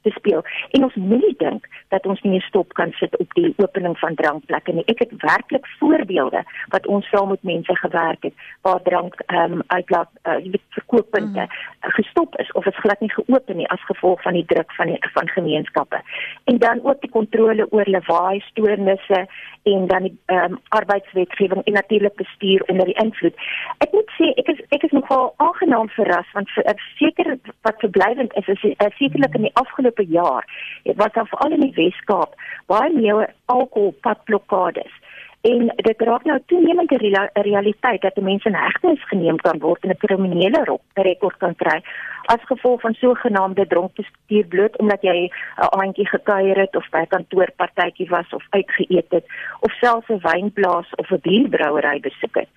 te 0.02 0.10
speel. 0.10 0.44
En 0.70 0.84
ons 0.84 0.94
moenie 0.94 1.34
dink 1.38 1.66
dat 1.88 2.06
ons 2.06 2.20
nie 2.22 2.38
'n 2.38 2.48
stop 2.48 2.72
kan 2.72 2.92
sit 2.92 3.16
op 3.16 3.34
die 3.34 3.54
opening 3.56 3.98
van 3.98 4.14
drankplekke 4.14 4.72
nie. 4.72 4.84
Ek 4.86 4.98
het 4.98 5.12
werklik 5.16 5.66
voorbeelde 5.78 6.44
wat 6.68 6.86
ons 6.86 7.08
saam 7.08 7.28
met 7.28 7.42
mense 7.42 7.76
gewerk 7.76 8.22
het 8.22 8.34
waar 8.60 8.82
drank 8.82 9.14
ehm 9.26 9.52
um, 9.52 9.62
uitlaat 9.66 10.10
uh, 10.22 10.38
jy 10.44 10.50
weet 10.50 10.68
verkooppunte 10.68 11.40
mm. 11.40 11.48
gestop 11.80 12.38
is 12.38 12.52
of 12.52 12.66
is 12.66 12.76
glad 12.84 13.00
nie 13.00 13.12
geopen 13.12 13.56
nie 13.56 13.68
as 13.68 13.84
gevolg 13.84 14.22
van 14.22 14.32
die 14.32 14.44
druk 14.46 14.72
van 14.72 14.86
die 14.86 14.98
van 15.12 15.28
gemeenskappe. 15.28 16.00
En 16.44 16.58
dan 16.58 16.84
ook 16.84 17.00
die 17.00 17.10
kontrole 17.10 17.66
oor 17.70 17.86
lawaai 17.86 18.40
stoornisse 18.40 19.26
en 19.62 19.86
dan 19.86 20.02
die 20.02 20.18
ehm 20.26 20.52
um, 20.52 20.58
arbeidswetgewing 20.68 21.64
en 21.64 21.72
natuurlik 21.72 22.14
bestuur 22.14 22.62
onder 22.66 22.84
die 22.86 23.00
invloed. 23.04 23.34
Ek 23.78 23.92
moet 23.92 24.10
sê 24.18 24.32
ek 24.36 24.48
is 24.48 24.60
ek 24.68 24.82
is 24.82 24.90
nogal 24.90 25.34
aangenaam 25.36 25.88
verras 25.88 26.32
want 26.32 26.48
seker 26.98 27.38
wat 27.62 27.78
verblywend 27.78 28.32
is 28.36 28.48
is, 28.48 28.62
is 28.62 28.96
sekerlik 28.96 29.34
in 29.34 29.46
die 29.48 29.54
afgelope 29.54 29.91
afgelope 29.92 30.12
jaar 30.12 30.44
het 30.82 30.96
was 30.96 31.12
daar 31.12 31.26
veral 31.26 31.52
in 31.52 31.60
die 31.60 31.74
Wes-Kaap 31.74 32.34
baie 32.66 32.92
meer 32.92 33.34
alkoholpadblokkades 33.44 35.00
en 35.42 35.72
dit 35.76 36.00
raak 36.00 36.24
nou 36.24 36.38
toenemend 36.46 36.90
'n 36.90 37.30
realiteit 37.32 38.00
dat 38.00 38.16
mense 38.16 38.48
in 38.48 38.54
hegtenis 38.54 39.08
geneem 39.08 39.36
kan 39.36 39.58
word 39.58 39.82
en 39.82 39.90
'n 39.90 39.96
kriminele 39.96 40.78
rekord 40.94 41.36
kan 41.36 41.54
kry 41.54 41.82
as 42.24 42.44
gevolg 42.44 42.80
van 42.80 42.94
sogenaamde 42.94 43.66
dronkbestuur 43.66 44.46
bloot 44.46 44.78
omdat 44.78 45.02
jy 45.02 45.18
'n 45.24 45.30
aandjie 45.80 46.08
gekuier 46.08 46.58
het 46.58 46.76
of 46.76 46.88
by 46.90 47.00
'n 47.00 47.06
kantoorpartytjie 47.06 48.08
was 48.08 48.28
of 48.32 48.44
uitgeëet 48.50 49.10
het 49.10 49.24
of 49.60 49.72
selfs 49.72 50.08
'n 50.08 50.20
wynplaas 50.22 50.88
of 50.96 51.10
'n 51.10 51.20
bierbrouery 51.22 52.00
besoek 52.00 52.34
het. 52.34 52.48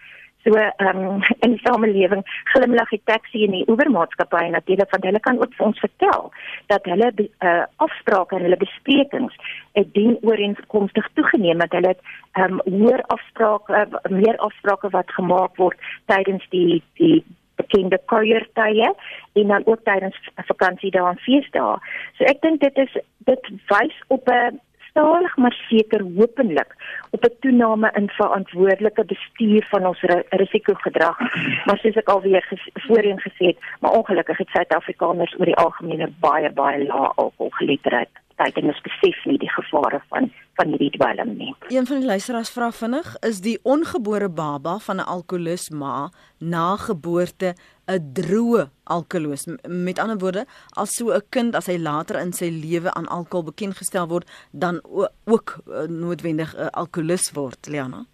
So 0.46 0.54
ehm 0.54 0.98
um, 0.98 1.24
in 1.39 1.56
die 1.56 1.62
samelewing 1.64 2.22
glimlag 2.54 2.89
die 2.93 3.02
taxi 3.10 3.46
en 3.46 3.56
die 3.56 3.64
Uber-maatskappy 3.66 4.43
natuurlik 4.54 4.91
want 4.93 5.08
hulle 5.10 5.22
kan 5.28 5.39
ook 5.41 5.56
vir 5.58 5.66
ons 5.66 5.80
vertel 5.82 6.28
dat 6.70 6.86
hulle 6.86 7.08
uh, 7.18 7.64
afsprake 7.86 8.38
en 8.38 8.46
hulle 8.46 8.60
besprekings 8.62 9.39
het 9.80 9.89
dien 9.93 10.20
ooreenkomstig 10.22 11.08
toegeneem 11.18 11.64
dat 11.66 11.74
hulle 11.74 11.96
ehm 11.96 12.60
um, 12.60 12.62
hoër 12.76 13.02
afsprake 13.16 13.74
uh, 13.74 14.12
meer 14.12 14.38
afsprake 14.50 14.93
wat 14.93 15.18
gemaak 15.18 15.58
word 15.64 15.89
tydens 16.14 16.46
die 16.54 16.84
die 17.02 17.24
bekende 17.56 17.98
kuiertye 18.06 18.93
en 19.41 19.48
dan 19.48 19.66
ook 19.66 19.82
tydens 19.89 20.18
vakansie 20.36 20.91
dae 20.91 21.10
en 21.10 21.22
feesdae. 21.26 21.82
So 22.20 22.30
ek 22.30 22.46
dink 22.46 22.62
dit 22.62 22.78
is 22.86 22.98
dit 23.26 23.52
wys 23.74 23.98
op 24.14 24.30
'n 24.30 24.62
stadig 24.96 25.38
maar 25.38 25.56
seker 25.70 26.02
hopelik 26.18 26.72
op 27.12 27.24
'n 27.24 27.36
toename 27.39 27.91
in 27.93 28.10
verantwoordelike 28.10 29.06
bestuur 29.06 29.66
van 29.70 29.86
ons 29.86 30.02
risikogedrag. 30.30 31.18
Maar 31.66 31.78
soos 31.78 31.96
ek 31.96 32.10
alweer 32.10 32.43
ges 32.43 32.70
voorheen 32.74 33.20
gesê 33.20 33.46
het, 33.52 33.58
maar 33.80 33.91
ongelukkig 33.91 34.38
het 34.38 34.50
Suid-Afrikaners 34.50 35.36
oor 35.39 35.46
die 35.46 35.62
algemeen 35.66 36.16
baie 36.20 36.52
baie 36.52 36.86
lae 36.86 37.12
alkoholgeletterdheid 37.16 38.24
tyd 38.39 38.57
en 38.59 38.71
ons 38.71 38.81
besef 38.86 39.21
nie 39.29 39.38
die 39.41 39.51
gevare 39.51 40.01
van 40.09 40.31
van 40.55 40.71
hierdie 40.71 40.91
dwelm 40.93 41.33
nie. 41.36 41.51
Een 41.67 41.88
van 41.88 41.99
die 41.99 42.07
luisteraars 42.07 42.51
vra 42.55 42.69
vinnig, 42.71 43.09
is 43.27 43.41
die 43.43 43.57
ongebore 43.67 44.29
baba 44.31 44.77
van 44.79 45.01
'n 45.01 45.09
alkolikus 45.15 45.69
ma 45.69 46.09
na 46.39 46.77
geboorte 46.77 47.55
'n 47.88 48.13
droë 48.13 48.69
alkolikus? 48.83 49.45
Met 49.67 49.99
ander 49.99 50.17
woorde, 50.17 50.45
as 50.73 50.95
so 50.95 51.11
'n 51.11 51.21
kind 51.29 51.55
as 51.55 51.67
hy 51.67 51.77
later 51.77 52.19
in 52.19 52.33
sy 52.33 52.49
lewe 52.49 52.93
aan 52.93 53.07
alkohol 53.07 53.43
bekend 53.43 53.75
gestel 53.77 54.07
word, 54.07 54.31
dan 54.51 54.81
ook 55.25 55.57
uh, 55.67 55.88
noodwendig 55.88 56.55
'n 56.55 56.59
uh, 56.59 56.67
alkolikus 56.71 57.31
word, 57.31 57.67
Liana? 57.67 58.05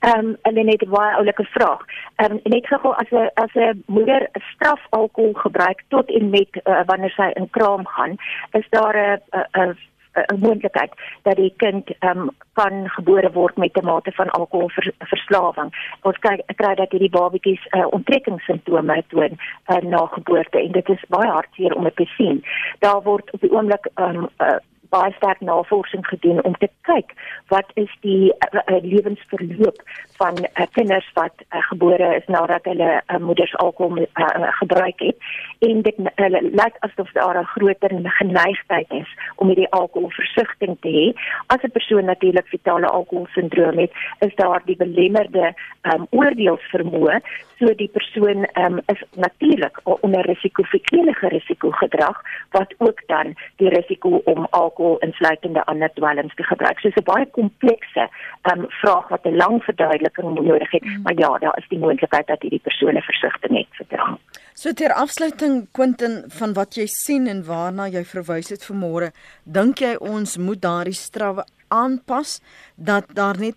Ehm 0.00 0.26
um, 0.26 0.36
en 0.42 0.54
net 0.54 0.82
'n 0.82 0.90
baie 0.90 1.14
oulike 1.14 1.44
vraag. 1.44 1.84
Ehm 2.16 2.32
um, 2.32 2.40
net 2.42 2.66
gou 2.66 2.92
as 3.02 3.10
'n 3.10 3.30
as 3.34 3.54
'n 3.54 3.82
moeder 3.86 4.28
straf 4.32 4.86
alkohol 4.90 5.32
gebruik 5.32 5.82
tot 5.88 6.10
en 6.10 6.30
met 6.30 6.48
uh, 6.64 6.80
wanneer 6.86 7.10
sy 7.10 7.30
in 7.34 7.50
kraam 7.50 7.86
gaan, 7.86 8.16
is 8.50 8.66
daar 8.70 8.96
'n 8.96 9.20
'n 9.60 9.76
'n 10.12 10.38
moontlikheid 10.38 10.92
dat 11.22 11.36
die 11.36 11.54
kind 11.56 11.90
ehm 11.98 12.18
um, 12.18 12.30
kan 12.52 12.88
gebore 12.88 13.30
word 13.32 13.56
met 13.56 13.76
'n 13.76 13.84
mate 13.84 14.12
van 14.12 14.30
alkoholverslawing. 14.30 15.96
Ons 16.02 16.18
kyk 16.18 16.42
kry 16.46 16.74
dat 16.74 16.90
hierdie 16.90 17.10
babatjies 17.10 17.66
uh, 17.70 17.86
onttrekkingssimptome 17.90 19.04
toon 19.08 19.38
uh, 19.66 19.76
na 19.76 20.06
geboorte 20.06 20.58
en 20.58 20.72
dit 20.72 20.88
is 20.88 21.04
baie 21.08 21.30
hartseer 21.30 21.74
om 21.74 21.90
te 21.94 22.04
sien. 22.04 22.44
Daar 22.78 23.02
word 23.02 23.30
op 23.30 23.40
die 23.40 23.52
oomblik 23.52 23.88
ehm 23.94 24.16
um, 24.16 24.28
uh, 24.38 24.56
baie 24.90 25.12
sterk 25.16 25.40
navorsing 25.40 26.06
gedoen 26.06 26.42
om 26.44 26.54
te 26.58 26.68
kyk 26.88 27.14
wat 27.48 27.66
is 27.74 27.90
die 28.06 28.32
uh, 28.32 28.60
uh, 28.60 28.78
lewensverloop 28.82 29.82
van 30.18 30.38
uh, 30.38 30.66
kinders 30.76 31.06
wat 31.14 31.34
uh, 31.42 31.62
gebore 31.70 32.08
is 32.16 32.26
nadat 32.26 32.64
hulle 32.68 32.90
uh, 32.98 33.18
moeders 33.18 33.54
alkohol 33.56 34.02
uh, 34.02 34.50
gebruik 34.60 35.00
het. 35.00 35.16
En 35.58 35.82
dit 35.82 35.98
uh, 35.98 36.28
lyk 36.40 36.76
asof 36.86 37.12
daar 37.12 37.38
'n 37.40 37.50
groter 37.54 37.90
geneigtheid 38.20 38.90
is 38.90 39.10
om 39.36 39.46
hierdie 39.46 39.70
alkoholversigtiging 39.70 40.76
te 40.80 40.90
hê. 40.98 41.06
As 41.46 41.62
'n 41.62 41.76
persoon 41.78 42.04
natuurlik 42.04 42.46
fetale 42.46 42.86
alkoholsindroom 42.86 43.78
het 43.78 43.92
is 44.18 44.34
daar 44.34 44.62
die 44.64 44.76
belemmerde 44.76 45.54
um, 45.82 46.06
oordeelsvermoë. 46.10 47.20
So 47.58 47.74
die 47.74 47.90
persoon 47.92 48.46
um, 48.56 48.80
is 48.86 49.02
natuurlik 49.14 49.80
onder 49.84 50.24
risiko 50.26 50.62
vir 50.62 50.80
enige 50.90 51.28
risiko 51.28 51.70
gedrag 51.70 52.22
wat 52.50 52.74
ook 52.78 53.02
dan 53.06 53.34
die 53.56 53.68
risiko 53.68 54.22
om 54.24 54.46
alkohol 54.50 54.79
insluitende 55.06 55.64
ander 55.64 55.90
dwelms 55.94 56.34
te 56.34 56.42
gebruik. 56.42 56.78
So 56.80 56.88
'n 56.88 57.04
baie 57.04 57.26
komplekse 57.30 58.08
um, 58.50 58.66
vraag 58.68 59.08
wat 59.08 59.24
'n 59.24 59.36
lang 59.36 59.62
verduideliking 59.62 60.40
nodig 60.40 60.70
het, 60.70 60.84
mm. 60.84 61.02
maar 61.02 61.18
ja, 61.18 61.38
daar 61.38 61.56
is 61.58 61.68
die 61.68 61.78
moontlikheid 61.78 62.26
dat 62.26 62.42
hierdie 62.42 62.60
persone 62.62 63.02
versigtig 63.02 63.50
net 63.50 63.66
verdra. 63.70 64.18
So 64.54 64.72
ter 64.72 64.92
afsluiting 64.92 65.68
Quentin 65.72 66.24
van 66.28 66.52
wat 66.52 66.74
jy 66.74 66.86
sien 66.86 67.26
en 67.26 67.44
waarna 67.44 67.88
jy 67.88 68.04
verwys 68.04 68.48
het 68.48 68.66
vanmôre, 68.70 69.10
dink 69.44 69.78
jy 69.78 69.94
ons 69.96 70.36
moet 70.36 70.62
daardie 70.62 70.94
strawwe 70.96 71.44
aanpas 71.68 72.40
dat 72.76 73.04
daar 73.14 73.38
net 73.38 73.56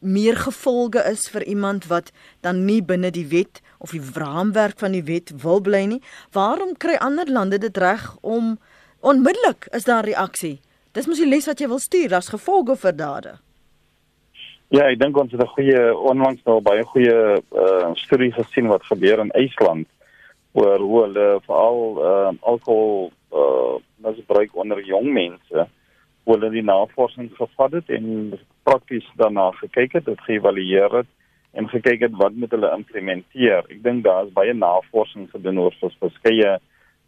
meer 0.00 0.36
gevolge 0.36 1.02
is 1.10 1.28
vir 1.30 1.44
iemand 1.44 1.86
wat 1.86 2.10
dan 2.40 2.64
nie 2.64 2.82
binne 2.82 3.10
die 3.10 3.26
wet 3.30 3.60
of 3.78 3.94
die 3.94 4.02
raamwerk 4.14 4.78
van 4.78 4.92
die 4.92 5.04
wet 5.06 5.30
wil 5.42 5.60
bly 5.60 5.84
nie. 5.84 6.02
Waarom 6.32 6.76
kry 6.76 6.96
ander 6.98 7.30
lande 7.30 7.58
dit 7.58 7.76
reg 7.76 8.16
om 8.20 8.58
onmiddellik 9.00 9.68
is 9.76 9.84
daar 9.84 10.04
reaksie? 10.04 10.60
Dis 10.92 11.06
mos 11.06 11.20
die 11.22 11.28
les 11.28 11.46
wat 11.46 11.60
jy 11.60 11.68
wil 11.70 11.78
stuur, 11.78 12.08
daar's 12.08 12.32
gevolge 12.32 12.76
vir 12.76 12.96
dade. 12.96 13.36
Ja, 14.70 14.86
ek 14.86 15.00
dink 15.00 15.16
ons 15.18 15.32
het 15.32 15.40
'n 15.42 15.54
goeie 15.56 15.96
onlangs 15.96 16.42
nou 16.44 16.60
baie 16.60 16.84
goeie 16.84 17.42
uh 17.62 17.94
studie 17.94 18.32
gesien 18.32 18.68
wat 18.68 18.84
gebeur 18.84 19.18
in 19.18 19.30
IJsland 19.30 19.86
oor 20.52 20.78
hoe 20.78 21.02
hulle 21.02 21.40
veral 21.46 21.80
uh 21.98 22.30
alkohol 22.40 23.12
uh 23.32 23.78
misbruik 23.96 24.56
onder 24.56 24.80
jong 24.84 25.12
mense 25.12 25.66
hoe 26.24 26.34
hulle 26.34 26.50
die 26.50 26.62
navorsing 26.62 27.30
gevat 27.34 27.72
het 27.72 27.88
en 27.88 28.38
prakties 28.62 29.06
daarna 29.16 29.50
gekyk 29.50 29.92
het, 29.92 30.04
dit 30.04 30.20
geëvalueer 30.20 30.96
het 31.00 31.06
en 31.52 31.68
gekyk 31.68 32.00
het 32.00 32.14
wat 32.14 32.32
moet 32.32 32.50
hulle 32.50 32.70
implementeer. 32.76 33.64
Ek 33.66 33.82
dink 33.82 34.04
daar 34.04 34.26
is 34.26 34.32
baie 34.32 34.54
navorsing 34.54 35.30
gedoen 35.30 35.58
oor 35.58 35.74
verskeie 35.98 36.58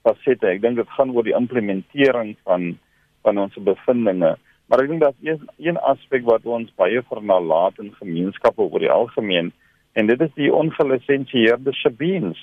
fasette. 0.02 0.46
Ek 0.48 0.62
dink 0.62 0.76
dit 0.76 0.96
gaan 0.96 1.12
oor 1.14 1.26
die 1.26 1.36
implementering 1.36 2.36
van 2.44 2.74
van 3.22 3.38
ons 3.38 3.54
bevindinge. 3.54 4.34
Maar 4.66 4.82
ek 4.82 4.88
dink 4.90 5.02
daar's 5.04 5.20
een, 5.22 5.42
een 5.62 5.78
aspek 5.78 6.24
wat 6.26 6.46
ons 6.48 6.72
baie 6.80 7.02
vernalaat 7.06 7.78
in 7.78 7.92
gemeenskappe 8.00 8.64
oor 8.64 8.82
die 8.82 8.90
algemeen 8.90 9.52
en 9.92 10.08
dit 10.08 10.20
is 10.24 10.32
die 10.34 10.52
ongelisensieerde 10.54 11.72
shebeens. 11.76 12.40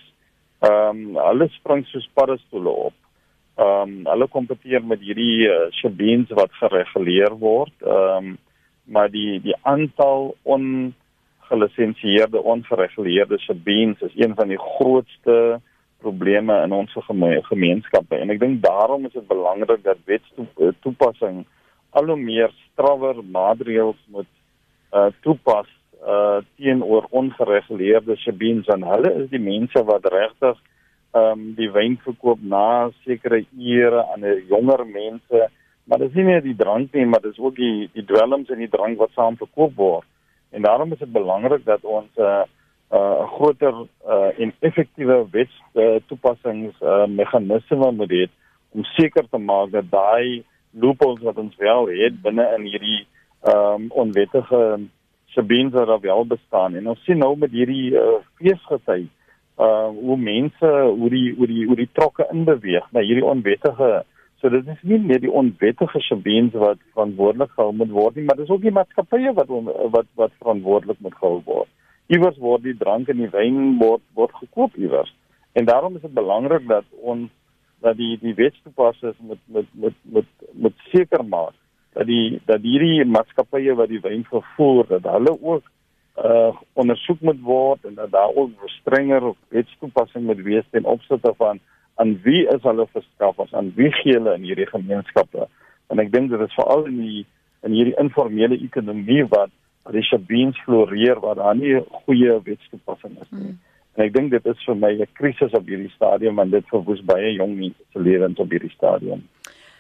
Ehm 0.60 1.16
um, 1.16 1.18
alles 1.18 1.54
spring 1.58 1.86
soos 1.88 2.10
paddestoele 2.14 2.70
op. 2.70 2.94
Ehm 3.58 3.82
um, 3.82 4.06
hulle 4.12 4.28
kompeteer 4.28 4.84
met 4.86 5.02
hierdie 5.02 5.48
uh, 5.50 5.72
shebeens 5.82 6.30
wat 6.38 6.54
gereguleer 6.62 7.34
word. 7.40 7.74
Ehm 7.82 8.30
um, 8.30 8.38
maar 8.90 9.10
die 9.14 9.42
die 9.42 9.56
aantal 9.62 10.36
ongelisensieerde 10.44 12.42
ongereguleerde 12.42 13.38
shebeens 13.40 14.02
is 14.02 14.16
een 14.16 14.36
van 14.36 14.48
die 14.48 14.60
grootste 14.60 15.62
probleme 16.04 16.56
in 16.64 16.76
ons 16.76 16.96
gemeenskappe 17.50 18.18
en 18.18 18.34
ek 18.34 18.40
dink 18.40 18.62
daarom 18.64 19.06
is 19.10 19.16
dit 19.18 19.28
belangrik 19.28 19.84
dat 19.84 20.02
wetstoepassing 20.10 21.44
al 21.98 22.12
hoe 22.12 22.20
meer 22.20 22.54
strawwer 22.70 23.22
maatreëls 23.24 24.00
moet 24.14 24.30
uh, 24.94 25.10
toepas 25.26 25.70
uh, 26.02 26.40
teenoor 26.58 27.08
ongereguleerde 27.10 28.18
shebeens 28.24 28.68
en 28.74 28.86
hulle 28.88 29.14
is 29.24 29.30
die 29.34 29.44
mense 29.44 29.84
wat 29.92 30.06
regtig 30.14 30.58
um, 31.18 31.54
die 31.58 31.72
wyn 31.74 31.98
verkoop 32.06 32.42
na 32.42 32.90
sekere 33.06 33.44
ure 33.58 34.06
aan 34.14 34.28
jonger 34.52 34.86
mense 34.86 35.50
maar 35.90 36.04
dis 36.04 36.14
nie 36.14 36.28
net 36.28 36.44
die 36.46 36.56
drank 36.56 36.94
nie, 36.94 37.06
maar 37.10 37.24
dis 37.26 37.40
ook 37.42 37.56
die 37.58 37.90
die 37.98 38.06
dwelms 38.06 38.52
en 38.54 38.62
die 38.62 38.70
drank 38.70 39.00
wat 39.02 39.16
saam 39.18 39.38
verkoop 39.40 39.74
word. 39.76 40.06
En 40.54 40.62
daarom 40.62 40.94
is 40.94 41.02
dit 41.02 41.12
belangrik 41.12 41.66
dat 41.66 41.82
ons 41.82 42.22
uh, 42.22 42.44
uh, 42.92 43.28
groter 43.36 43.74
uh, 44.08 44.40
en 44.40 44.54
effektiewe 44.60 45.28
wets 45.32 45.56
uh, 45.74 45.96
toepassings 46.08 46.76
uh, 46.82 47.06
meganisme 47.08 47.92
moet 47.92 48.12
hê 48.12 48.26
om 48.72 48.86
seker 48.96 49.26
te 49.30 49.38
maak 49.38 49.72
dat 49.72 49.90
daai 49.92 50.44
loopholes 50.72 51.24
wat 51.26 51.38
ons 51.42 51.56
wel 51.58 51.90
het 51.90 52.22
binne 52.22 52.46
in 52.58 52.68
hierdie 52.70 53.02
um, 53.50 53.88
onwettige 53.90 54.62
sabins 55.34 55.74
wat 55.74 56.02
wel 56.02 56.26
bestaan. 56.26 56.76
En 56.76 56.88
ons 56.94 57.02
sien 57.06 57.18
nou 57.18 57.36
met 57.38 57.52
hierdie 57.52 57.96
uh, 57.98 58.20
feesgety 58.42 59.08
uh 59.60 59.90
hoe 59.92 60.16
mense 60.18 60.70
hoe 61.00 61.10
die 61.12 61.34
hoe 61.36 61.48
die 61.48 61.66
hoe 61.68 61.76
die 61.76 61.90
trokke 61.92 62.24
inbeweeg 62.32 62.86
by 62.96 63.04
hierdie 63.04 63.26
onwettige 63.28 63.90
So 64.40 64.48
dit 64.48 64.68
is 64.72 64.84
nie 64.88 65.02
meer 65.04 65.20
die 65.20 65.32
onwettige 65.36 66.00
sjebeens 66.00 66.54
wat 66.56 66.80
verantwoordelik 66.96 67.50
gehou 67.58 67.74
moet 67.76 67.90
word 67.92 68.16
nie, 68.16 68.24
maar 68.24 68.38
dis 68.40 68.52
ook 68.54 68.62
die 68.64 68.72
maatskappye 68.72 69.34
wat 69.36 69.50
wat 69.96 70.08
wat 70.22 70.38
verantwoordelik 70.40 71.02
moet 71.04 71.18
gehou 71.20 71.42
word. 71.44 71.68
Iewers 72.10 72.38
word 72.42 72.64
die 72.66 72.78
drank 72.78 73.10
en 73.12 73.22
die 73.22 73.32
wyn 73.34 73.78
word 73.82 74.02
word 74.18 74.34
gekoop 74.42 74.78
iewers. 74.78 75.12
En 75.54 75.66
daarom 75.66 75.96
is 75.96 76.02
dit 76.02 76.14
belangrik 76.14 76.68
dat 76.68 76.86
ons 77.02 77.30
dat 77.80 77.98
die 77.98 78.18
die 78.22 78.34
wetstoepassers 78.36 79.18
moet 79.20 79.42
met 79.46 79.68
met 79.72 79.98
met 80.04 80.26
met 80.52 80.74
seker 80.92 81.26
maak 81.26 81.56
dat 81.94 82.08
die 82.08 82.42
dat 82.46 82.62
hierdie 82.62 83.06
maatskappye 83.06 83.76
wat 83.76 83.92
die 83.92 84.02
wyn 84.04 84.26
vervoer 84.30 84.88
dat 84.88 85.08
hulle 85.14 85.36
ook 85.42 85.64
uh 86.24 86.52
ondersoek 86.74 87.22
moet 87.22 87.40
word 87.42 87.86
en 87.88 87.96
dat 87.96 88.12
daar 88.12 88.36
ook 88.36 88.70
strenger 88.80 89.34
wetstoepassing 89.56 90.26
moet 90.26 90.42
wees 90.44 90.66
ten 90.70 90.86
opsigte 90.86 91.34
van 91.38 91.60
aan 91.96 92.18
wie 92.24 92.46
is 92.48 92.64
hulle 92.64 92.88
verskaffers 92.92 93.54
aan 93.54 93.72
wie 93.76 93.92
gee 94.02 94.18
hulle 94.18 94.36
in 94.36 94.48
hierdie 94.50 94.68
gemeenskappe 94.74 95.48
en 95.88 96.04
ek 96.04 96.12
dink 96.12 96.30
dit 96.34 96.44
is 96.48 96.58
veral 96.60 96.86
in 96.92 97.00
die 97.06 97.26
in 97.68 97.76
hierdie 97.76 97.96
informele 98.04 98.60
ekonomie 98.60 99.24
wat 99.32 99.54
die 99.92 100.04
shabeens 100.04 100.60
floreer 100.66 101.20
waar 101.20 101.36
daar 101.36 101.56
nie 101.56 101.80
goeie 102.06 102.42
wetstoepassing 102.44 103.18
is 103.22 103.32
nie. 103.32 103.42
Hmm. 103.42 103.60
En 103.96 104.06
ek 104.06 104.14
dink 104.14 104.32
dit 104.32 104.46
is 104.46 104.66
vir 104.66 104.76
my 104.76 104.92
'n 104.96 105.08
krisis 105.14 105.54
op 105.54 105.68
hierdie 105.68 105.92
stadium 105.96 106.40
en 106.40 106.50
dit 106.50 106.66
verwoes 106.72 107.02
baie 107.04 107.34
jong 107.34 107.56
mense 107.58 107.84
se 107.94 108.00
lewens 108.00 108.40
op 108.40 108.50
hierdie 108.50 108.76
stadium. 108.76 109.28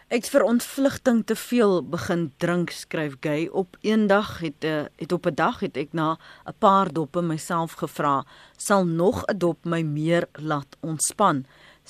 Ek 0.09 0.25
vir 0.25 0.41
ontvlugting 0.41 1.25
te 1.25 1.35
veel 1.35 1.83
begin 1.85 2.31
drink 2.37 2.71
skryf 2.73 3.15
gay 3.21 3.47
op 3.47 3.77
eendag 3.81 4.39
het 4.41 4.65
uh, 4.65 4.89
het 4.97 5.11
op 5.11 5.25
'n 5.25 5.35
dag 5.35 5.59
het 5.59 5.77
ek 5.77 5.93
na 5.93 6.17
'n 6.47 6.57
paar 6.59 6.89
doppe 6.93 7.21
myself 7.21 7.71
gevra 7.73 8.25
sal 8.57 8.85
nog 8.85 9.23
'n 9.27 9.37
dop 9.37 9.65
my 9.65 9.81
meer 9.81 10.25
laat 10.33 10.77
ontspan 10.81 11.45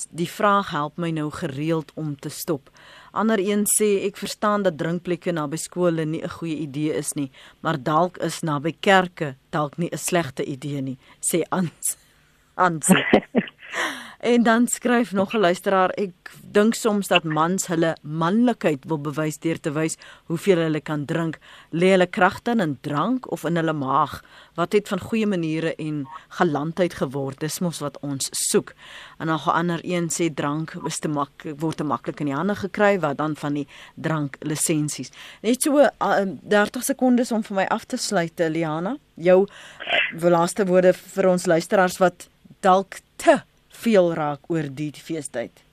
die 0.09 0.29
vraag 0.29 0.69
help 0.69 0.97
my 0.97 1.09
nou 1.11 1.29
gereeld 1.31 1.91
om 1.95 2.15
te 2.19 2.29
stop. 2.29 2.69
Ander 3.11 3.39
een 3.39 3.65
sê 3.65 4.05
ek 4.05 4.17
verstaan 4.17 4.63
dat 4.63 4.77
drinkplekke 4.77 5.31
naby 5.31 5.57
skole 5.57 6.05
nie 6.05 6.21
'n 6.23 6.29
goeie 6.29 6.57
idee 6.57 6.93
is 6.93 7.13
nie, 7.13 7.31
maar 7.61 7.77
dalk 7.83 8.17
is 8.17 8.41
naby 8.41 8.75
kerke 8.79 9.35
dalk 9.49 9.77
nie 9.77 9.89
'n 9.91 9.97
slegte 9.97 10.43
idee 10.45 10.81
nie, 10.81 10.97
sê 11.19 11.41
Ans. 11.49 11.97
Ans. 12.55 12.87
En 14.19 14.43
dan 14.43 14.67
skryf 14.67 15.11
nog 15.11 15.33
'n 15.33 15.39
luisteraar, 15.39 15.89
ek 15.89 16.31
dink 16.41 16.73
soms 16.73 17.07
dat 17.07 17.23
mans 17.23 17.67
hulle 17.67 17.97
manlikheid 18.01 18.85
wil 18.85 18.99
bewys 18.99 19.39
deur 19.39 19.59
te 19.59 19.71
wys 19.71 19.97
hoeveel 20.25 20.57
hulle 20.57 20.81
kan 20.81 21.05
drink. 21.05 21.37
Lê 21.71 21.89
hulle 21.89 22.07
kragte 22.07 22.51
in 22.51 22.77
drank 22.81 23.31
of 23.31 23.43
in 23.43 23.55
hulle 23.55 23.73
maag? 23.73 24.23
Wat 24.53 24.71
het 24.71 24.87
van 24.87 24.99
goeie 24.99 25.27
maniere 25.27 25.75
en 25.75 26.07
galandheid 26.27 26.93
geword? 26.93 27.39
Dis 27.39 27.59
mos 27.59 27.79
wat 27.79 27.99
ons 27.99 28.29
soek. 28.31 28.73
En 29.17 29.27
nog 29.27 29.47
'n 29.47 29.49
ander 29.49 29.79
een 29.83 30.09
sê 30.09 30.33
drank 30.33 30.73
is 30.85 30.99
te 30.99 31.07
maklik 31.07 31.59
word 31.59 31.77
te 31.77 31.83
maklik 31.83 32.19
in 32.19 32.25
die 32.25 32.35
hande 32.35 32.55
gekry 32.55 32.99
wat 32.99 33.17
dan 33.17 33.35
van 33.35 33.53
die 33.53 33.67
drank 33.95 34.35
lisensies. 34.39 35.11
Net 35.41 35.61
so 35.61 35.79
uh, 35.79 35.89
30 36.41 36.83
sekondes 36.83 37.31
om 37.31 37.43
vir 37.43 37.55
my 37.55 37.65
af 37.65 37.85
te 37.85 37.97
sluit, 37.97 38.39
Liana. 38.39 38.97
Jou 39.15 39.47
uh, 40.13 40.29
laaste 40.29 40.65
woorde 40.65 40.93
vir 40.93 41.27
ons 41.27 41.45
luisteraars 41.45 41.97
wat 41.97 42.27
dalk 42.59 42.99
te 43.15 43.41
veel 43.85 44.13
raak 44.13 44.51
oor 44.51 44.69
die 44.69 44.91
feestyd? 44.93 45.65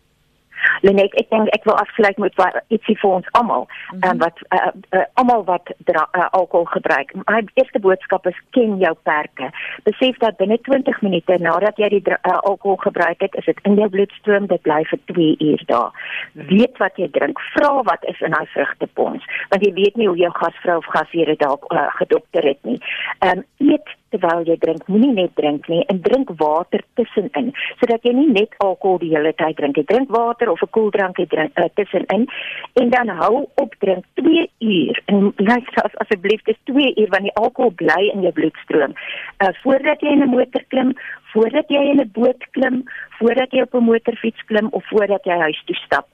Lenet, 0.85 1.15
ek 1.21 1.31
dink 1.33 1.51
ek 1.55 1.65
wil 1.69 1.77
afsluit 1.81 2.19
met 2.21 2.35
wat 2.41 2.59
ietsie 2.75 2.97
vir 3.01 3.11
ons 3.19 3.29
almal, 3.39 3.67
mm 3.67 4.01
-hmm. 4.01 4.11
um, 4.11 4.19
wat 4.25 4.41
uh, 4.57 4.71
uh, 4.99 5.05
almal 5.21 5.45
wat 5.45 5.73
dra, 5.89 6.07
uh, 6.13 6.29
alkohol 6.39 6.67
gebruik. 6.73 7.13
My 7.25 7.43
eerste 7.55 7.81
boodskap 7.81 8.27
is 8.27 8.41
ken 8.51 8.79
jou 8.79 8.95
perke. 9.03 9.51
Besef 9.89 10.19
dat 10.25 10.37
binne 10.37 10.59
20 10.69 11.01
minute 11.03 11.39
nadat 11.39 11.77
jy 11.77 11.89
die 11.89 12.03
uh, 12.11 12.39
alkohol 12.51 12.77
gebruik 12.77 13.21
het, 13.21 13.35
is 13.35 13.45
dit 13.45 13.61
in 13.63 13.75
jou 13.75 13.89
bloedstroom, 13.89 14.47
dit 14.47 14.63
bly 14.63 14.83
vir 14.85 15.01
2 15.05 15.37
uur 15.39 15.63
daar. 15.67 15.93
Weet 16.33 16.77
wat 16.79 16.97
jy 16.97 17.09
drink, 17.11 17.41
vra 17.55 17.83
wat 17.83 18.05
is 18.05 18.21
in 18.21 18.31
daai 18.31 18.47
vrugtepons, 18.47 19.25
want 19.49 19.65
jy 19.65 19.73
weet 19.73 19.97
nie 19.97 20.09
hoe 20.09 20.19
jou 20.19 20.33
gasvrou 20.33 20.79
of 20.79 20.93
gasheer 20.97 21.27
dit 21.27 21.39
dalk 21.41 21.73
uh, 21.73 21.89
gedokter 22.01 22.43
het 22.45 22.63
nie. 22.63 22.81
Ehm 23.19 23.39
um, 23.39 23.45
eet 23.73 23.89
terwyl 24.11 24.45
jy 24.47 24.57
drink. 24.63 24.87
Moenie 24.89 25.13
net 25.13 25.35
drink 25.41 25.69
nie 25.69 25.83
en 25.93 26.01
drink 26.03 26.31
water 26.41 26.83
tussenin 26.99 27.53
sodat 27.81 28.05
jy 28.07 28.13
nie 28.17 28.29
net 28.33 28.55
alkohol 28.65 28.99
die 29.03 29.13
hele 29.15 29.33
tyd 29.33 29.57
drink. 29.61 29.77
Jy 29.77 29.87
drink 29.91 30.11
water 30.11 30.51
of 30.51 30.63
'n 30.63 30.73
koeldrankie 30.77 31.27
drink 31.27 31.53
uh, 31.59 31.69
tussenin 31.75 32.27
en 32.81 32.91
dan 32.91 33.09
hou 33.09 33.47
op 33.63 33.75
drink 33.85 34.05
2 34.15 34.49
uur. 34.59 35.03
En 35.07 35.33
luister 35.37 35.83
as 35.85 35.99
asseblief 36.05 36.43
dis 36.45 36.59
2 36.65 36.95
uur 36.97 37.11
wanneer 37.11 37.33
die 37.33 37.43
alkohol 37.43 37.73
bly 37.83 38.03
in 38.15 38.23
jou 38.23 38.33
bloedstroom. 38.33 38.93
Uh 39.43 39.53
voordat 39.63 40.01
jy 40.01 40.13
in 40.17 40.23
'n 40.23 40.31
motor 40.31 40.65
klim, 40.69 40.95
voordat 41.33 41.69
jy 41.69 41.83
in 41.93 42.01
'n 42.01 42.11
boot 42.13 42.43
klim, 42.51 42.85
voordat 43.19 43.51
jy 43.53 43.63
op 43.63 43.75
'n 43.75 43.89
motorfiets 43.91 44.45
klim 44.45 44.69
of 44.71 44.85
voordat 44.89 45.25
jy 45.25 45.39
huis 45.39 45.63
toe 45.67 45.77
stap 45.77 46.07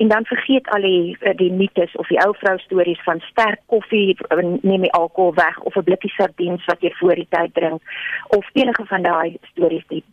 en 0.00 0.08
dan 0.08 0.24
vergeet 0.24 0.68
al 0.68 0.80
die 0.80 1.16
eh, 1.20 1.36
die 1.36 1.52
mites 1.52 1.96
of 1.96 2.08
die 2.08 2.20
ou 2.24 2.32
vrou 2.42 2.58
stories 2.58 3.02
van 3.04 3.20
sterk 3.20 3.60
koffie 3.66 4.16
neem 4.62 4.86
die 4.86 4.96
alkohol 4.96 5.34
weg 5.34 5.60
of 5.60 5.76
'n 5.76 5.84
blikkie 5.88 6.12
sardiens 6.16 6.64
wat 6.64 6.80
jy 6.80 6.92
voor 7.00 7.14
die 7.14 7.26
tyd 7.28 7.54
drink. 7.54 7.82
Of 8.28 8.48
enige 8.52 8.84
van 8.86 9.02
daai 9.02 9.36
stories 9.52 9.86
die 9.88 10.04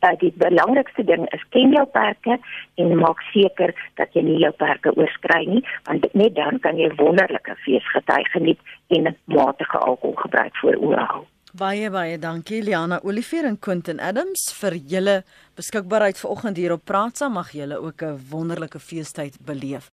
uh, 0.00 0.16
die 0.18 0.32
belangrikste 0.36 1.04
ding 1.04 1.26
is 1.36 1.44
ken 1.54 1.70
jou 1.72 1.86
perke 1.86 2.38
en 2.74 2.98
maak 2.98 3.20
seker 3.32 3.74
dat 3.94 4.12
jy 4.12 4.22
nie 4.22 4.38
jou 4.42 4.52
perke 4.52 4.92
oorskry 4.96 5.44
nie 5.46 5.64
want 5.84 6.12
net 6.12 6.34
dan 6.34 6.60
kan 6.66 6.76
jy 6.76 6.90
wonderlike 6.96 7.56
feesgety 7.64 8.22
geniet 8.34 8.60
en 8.88 9.16
matige 9.24 9.78
alkoholgebruik 9.78 10.56
voor 10.56 10.76
oë 10.76 11.04
hou 11.12 11.24
Baie 11.58 11.88
baie 11.90 12.18
dankie 12.22 12.60
Liana 12.62 13.00
Olivier 13.02 13.46
en 13.48 13.56
Quentin 13.58 13.98
Adams 13.98 14.44
vir 14.60 14.76
julle 14.92 15.14
beskikbaarheid 15.58 16.20
vanoggend 16.20 16.60
hier 16.60 16.76
op 16.76 16.84
Praat 16.86 17.18
saam 17.18 17.34
mag 17.34 17.50
julle 17.50 17.80
ook 17.82 18.02
'n 18.02 18.20
wonderlike 18.30 18.78
feestyd 18.78 19.34
beleef. 19.42 19.90